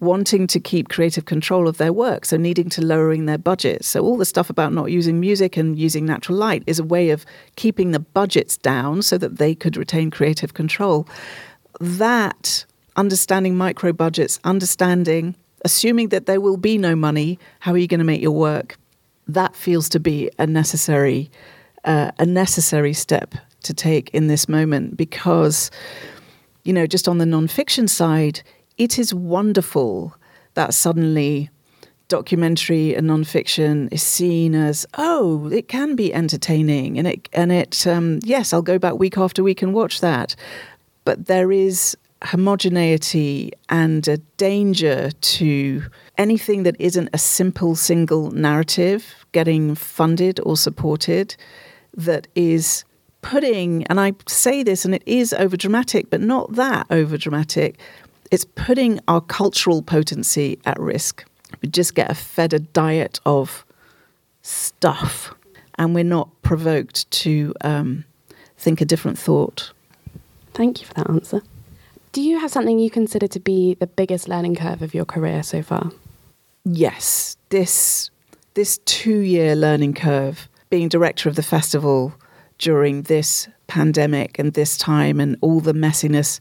wanting 0.00 0.46
to 0.46 0.60
keep 0.60 0.88
creative 0.88 1.24
control 1.24 1.66
of 1.66 1.78
their 1.78 1.92
work, 1.92 2.24
so 2.24 2.36
needing 2.36 2.68
to 2.70 2.84
lowering 2.84 3.26
their 3.26 3.38
budgets. 3.38 3.88
So 3.88 4.02
all 4.02 4.16
the 4.16 4.24
stuff 4.24 4.48
about 4.48 4.72
not 4.72 4.92
using 4.92 5.18
music 5.18 5.56
and 5.56 5.78
using 5.78 6.06
natural 6.06 6.38
light 6.38 6.62
is 6.66 6.78
a 6.78 6.84
way 6.84 7.10
of 7.10 7.26
keeping 7.56 7.90
the 7.90 7.98
budgets 8.00 8.56
down 8.56 9.02
so 9.02 9.18
that 9.18 9.38
they 9.38 9.54
could 9.54 9.76
retain 9.76 10.10
creative 10.10 10.54
control. 10.54 11.08
That 11.80 12.64
understanding 12.96 13.56
micro 13.56 13.92
budgets, 13.92 14.38
understanding 14.44 15.34
assuming 15.64 16.08
that 16.08 16.26
there 16.26 16.40
will 16.40 16.56
be 16.56 16.78
no 16.78 16.94
money, 16.94 17.38
how 17.60 17.72
are 17.72 17.78
you 17.78 17.88
going 17.88 17.98
to 17.98 18.04
make 18.04 18.22
your 18.22 18.32
work? 18.32 18.78
That 19.26 19.54
feels 19.56 19.88
to 19.90 20.00
be 20.00 20.30
a 20.38 20.46
necessary 20.46 21.30
uh, 21.84 22.10
a 22.18 22.26
necessary 22.26 22.92
step 22.92 23.34
to 23.62 23.72
take 23.72 24.10
in 24.10 24.26
this 24.26 24.48
moment 24.48 24.96
because 24.96 25.70
you 26.64 26.72
know 26.72 26.86
just 26.86 27.08
on 27.08 27.18
the 27.18 27.24
nonfiction 27.24 27.88
side 27.88 28.42
it 28.78 28.98
is 28.98 29.12
wonderful 29.12 30.14
that 30.54 30.72
suddenly 30.72 31.50
documentary 32.08 32.94
and 32.94 33.08
nonfiction 33.08 33.92
is 33.92 34.02
seen 34.02 34.54
as 34.54 34.86
oh 34.96 35.48
it 35.50 35.68
can 35.68 35.94
be 35.94 36.12
entertaining. 36.14 36.98
And 36.98 37.06
it 37.06 37.28
and 37.32 37.52
it 37.52 37.86
um, 37.86 38.20
yes 38.22 38.52
I'll 38.52 38.62
go 38.62 38.78
back 38.78 38.94
week 38.94 39.18
after 39.18 39.42
week 39.42 39.60
and 39.62 39.74
watch 39.74 40.00
that. 40.00 40.34
But 41.04 41.26
there 41.26 41.52
is 41.52 41.96
homogeneity 42.22 43.52
and 43.68 44.08
a 44.08 44.16
danger 44.38 45.10
to 45.20 45.84
anything 46.16 46.64
that 46.64 46.74
isn't 46.80 47.08
a 47.12 47.18
simple 47.18 47.76
single 47.76 48.32
narrative 48.32 49.24
getting 49.32 49.74
funded 49.76 50.40
or 50.40 50.56
supported 50.56 51.36
that 51.94 52.26
is 52.34 52.84
putting 53.22 53.84
and 53.86 54.00
I 54.00 54.14
say 54.26 54.62
this 54.62 54.84
and 54.84 54.94
it 54.94 55.02
is 55.06 55.32
over 55.32 55.56
dramatic 55.56 56.10
but 56.10 56.20
not 56.20 56.54
that 56.54 56.86
over 56.90 57.16
dramatic 57.16 57.78
it's 58.30 58.44
putting 58.44 59.00
our 59.08 59.20
cultural 59.20 59.82
potency 59.82 60.58
at 60.64 60.78
risk. 60.78 61.24
We 61.62 61.68
just 61.68 61.94
get 61.94 62.10
a 62.10 62.14
fed 62.14 62.52
a 62.52 62.58
diet 62.58 63.20
of 63.24 63.64
stuff, 64.42 65.34
and 65.78 65.94
we're 65.94 66.04
not 66.04 66.30
provoked 66.42 67.10
to 67.10 67.54
um, 67.62 68.04
think 68.56 68.80
a 68.80 68.84
different 68.84 69.18
thought. 69.18 69.72
Thank 70.54 70.80
you 70.80 70.86
for 70.86 70.94
that 70.94 71.10
answer. 71.10 71.42
Do 72.12 72.22
you 72.22 72.38
have 72.38 72.50
something 72.50 72.78
you 72.78 72.90
consider 72.90 73.26
to 73.28 73.40
be 73.40 73.74
the 73.74 73.86
biggest 73.86 74.28
learning 74.28 74.56
curve 74.56 74.82
of 74.82 74.94
your 74.94 75.04
career 75.04 75.42
so 75.42 75.62
far? 75.62 75.92
Yes, 76.64 77.36
this 77.50 78.10
this 78.54 78.78
two 78.84 79.18
year 79.20 79.54
learning 79.54 79.94
curve. 79.94 80.48
Being 80.70 80.88
director 80.88 81.28
of 81.28 81.36
the 81.36 81.42
festival 81.42 82.12
during 82.58 83.02
this 83.02 83.48
pandemic 83.68 84.38
and 84.38 84.52
this 84.52 84.76
time 84.76 85.20
and 85.20 85.36
all 85.40 85.60
the 85.60 85.72
messiness 85.72 86.40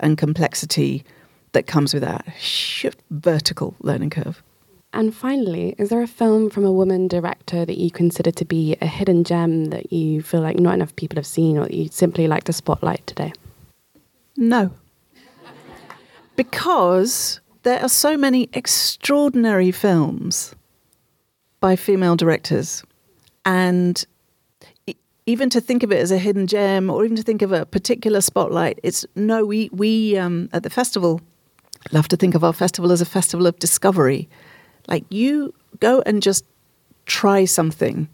and 0.00 0.16
complexity 0.16 1.04
that 1.52 1.66
comes 1.66 1.94
with 1.94 2.02
that 2.02 2.24
shift 2.38 3.00
vertical 3.10 3.74
learning 3.80 4.10
curve. 4.10 4.42
And 4.92 5.14
finally, 5.14 5.74
is 5.78 5.90
there 5.90 6.02
a 6.02 6.06
film 6.06 6.48
from 6.48 6.64
a 6.64 6.72
woman 6.72 7.08
director 7.08 7.64
that 7.66 7.78
you 7.78 7.90
consider 7.90 8.30
to 8.30 8.44
be 8.44 8.76
a 8.80 8.86
hidden 8.86 9.22
gem 9.22 9.66
that 9.66 9.92
you 9.92 10.22
feel 10.22 10.40
like 10.40 10.58
not 10.58 10.74
enough 10.74 10.96
people 10.96 11.16
have 11.16 11.26
seen 11.26 11.58
or 11.58 11.64
that 11.64 11.74
you'd 11.74 11.92
simply 11.92 12.26
like 12.26 12.44
to 12.44 12.52
spotlight 12.52 13.06
today? 13.06 13.32
No. 14.36 14.72
because 16.36 17.40
there 17.64 17.82
are 17.82 17.88
so 17.88 18.16
many 18.16 18.48
extraordinary 18.52 19.70
films 19.70 20.54
by 21.60 21.76
female 21.76 22.16
directors. 22.16 22.82
And 23.44 24.04
even 25.26 25.50
to 25.50 25.60
think 25.60 25.82
of 25.82 25.92
it 25.92 25.98
as 25.98 26.10
a 26.10 26.18
hidden 26.18 26.46
gem 26.46 26.88
or 26.88 27.04
even 27.04 27.16
to 27.16 27.22
think 27.22 27.42
of 27.42 27.52
a 27.52 27.66
particular 27.66 28.22
spotlight, 28.22 28.80
it's 28.82 29.04
no, 29.14 29.44
we, 29.44 29.68
we 29.72 30.16
um, 30.16 30.48
at 30.54 30.62
the 30.62 30.70
festival 30.70 31.20
love 31.92 32.08
to 32.08 32.16
think 32.16 32.34
of 32.34 32.44
our 32.44 32.52
festival 32.52 32.92
as 32.92 33.00
a 33.00 33.06
festival 33.06 33.46
of 33.46 33.58
discovery. 33.58 34.28
Like 34.88 35.04
you 35.10 35.54
go 35.80 36.02
and 36.06 36.22
just 36.22 36.44
try 37.06 37.44
something, 37.44 38.08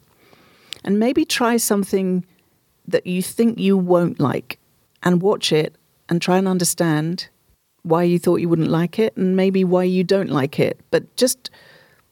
and 0.85 0.99
maybe 0.99 1.25
try 1.25 1.57
something 1.57 2.25
that 2.87 3.07
you 3.07 3.23
think 3.23 3.59
you 3.59 3.77
won't 3.77 4.21
like, 4.21 4.59
and 5.03 5.23
watch 5.23 5.53
it 5.53 5.75
and 6.09 6.21
try 6.21 6.39
and 6.39 6.47
understand 6.47 7.29
why 7.83 8.03
you 8.03 8.19
thought 8.19 8.37
you 8.37 8.49
wouldn't 8.49 8.69
like 8.69 8.99
it 8.99 9.17
and 9.17 9.37
maybe 9.37 9.65
why 9.65 9.85
you 9.85 10.05
don't 10.05 10.31
like 10.31 10.59
it. 10.59 10.81
But 10.91 11.17
just 11.17 11.51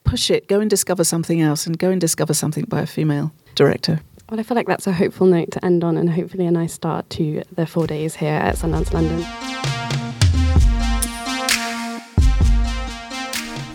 push 0.05 0.31
it, 0.31 0.49
go 0.49 0.61
and 0.61 0.69
discover 0.69 1.05
something 1.05 1.41
else, 1.41 1.67
and 1.67 1.79
go 1.79 1.91
and 1.91 2.01
discover 2.01 2.35
something 2.35 2.65
by 2.65 2.81
a 2.81 2.87
female 2.87 3.33
director. 3.55 4.01
Well, 4.31 4.41
I 4.41 4.43
feel 4.43 4.57
like 4.57 4.67
that's 4.67 4.87
a 4.87 4.93
hopeful 4.93 5.27
note 5.27 5.51
to 5.53 5.65
end 5.65 5.85
on, 5.85 5.97
and 5.97 6.11
hopefully 6.11 6.47
a 6.47 6.51
nice 6.51 6.73
start 6.73 7.11
to 7.11 7.43
the 7.55 7.67
four 7.67 7.87
days 7.87 8.17
here 8.17 8.33
at 8.33 8.57
Sundance 8.57 8.93
London. 8.93 9.23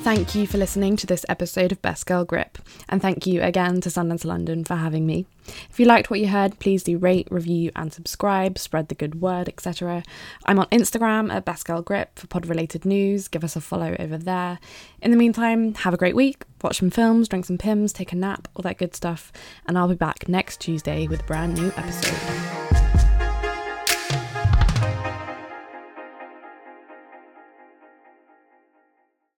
Thank 0.07 0.35
you 0.35 0.47
for 0.47 0.57
listening 0.57 0.95
to 0.95 1.05
this 1.05 1.25
episode 1.27 1.73
of 1.73 1.81
Best 1.81 2.05
Girl 2.05 2.23
Grip, 2.23 2.59
and 2.87 3.01
thank 3.01 3.27
you 3.27 3.41
again 3.41 3.81
to 3.81 3.89
Sundance 3.89 4.23
London 4.23 4.63
for 4.63 4.75
having 4.75 5.05
me. 5.05 5.25
If 5.69 5.81
you 5.81 5.85
liked 5.85 6.09
what 6.09 6.21
you 6.21 6.29
heard, 6.29 6.59
please 6.59 6.81
do 6.81 6.97
rate, 6.97 7.27
review, 7.29 7.73
and 7.75 7.91
subscribe, 7.91 8.57
spread 8.57 8.87
the 8.87 8.95
good 8.95 9.19
word, 9.19 9.49
etc. 9.49 10.03
I'm 10.45 10.59
on 10.59 10.67
Instagram 10.67 11.29
at 11.29 11.43
Best 11.43 11.65
Girl 11.65 11.81
Grip 11.81 12.17
for 12.17 12.25
pod 12.27 12.45
related 12.45 12.85
news. 12.85 13.27
Give 13.27 13.43
us 13.43 13.57
a 13.57 13.61
follow 13.61 13.97
over 13.99 14.17
there. 14.17 14.59
In 15.01 15.11
the 15.11 15.17
meantime, 15.17 15.73
have 15.73 15.93
a 15.93 15.97
great 15.97 16.15
week, 16.15 16.45
watch 16.63 16.79
some 16.79 16.89
films, 16.89 17.27
drink 17.27 17.43
some 17.43 17.57
Pimm's, 17.57 17.91
take 17.91 18.13
a 18.13 18.15
nap, 18.15 18.47
all 18.55 18.63
that 18.63 18.77
good 18.77 18.95
stuff, 18.95 19.33
and 19.65 19.77
I'll 19.77 19.89
be 19.89 19.95
back 19.95 20.29
next 20.29 20.61
Tuesday 20.61 21.07
with 21.07 21.19
a 21.19 21.25
brand 21.25 21.55
new 21.55 21.67
episode. 21.75 22.66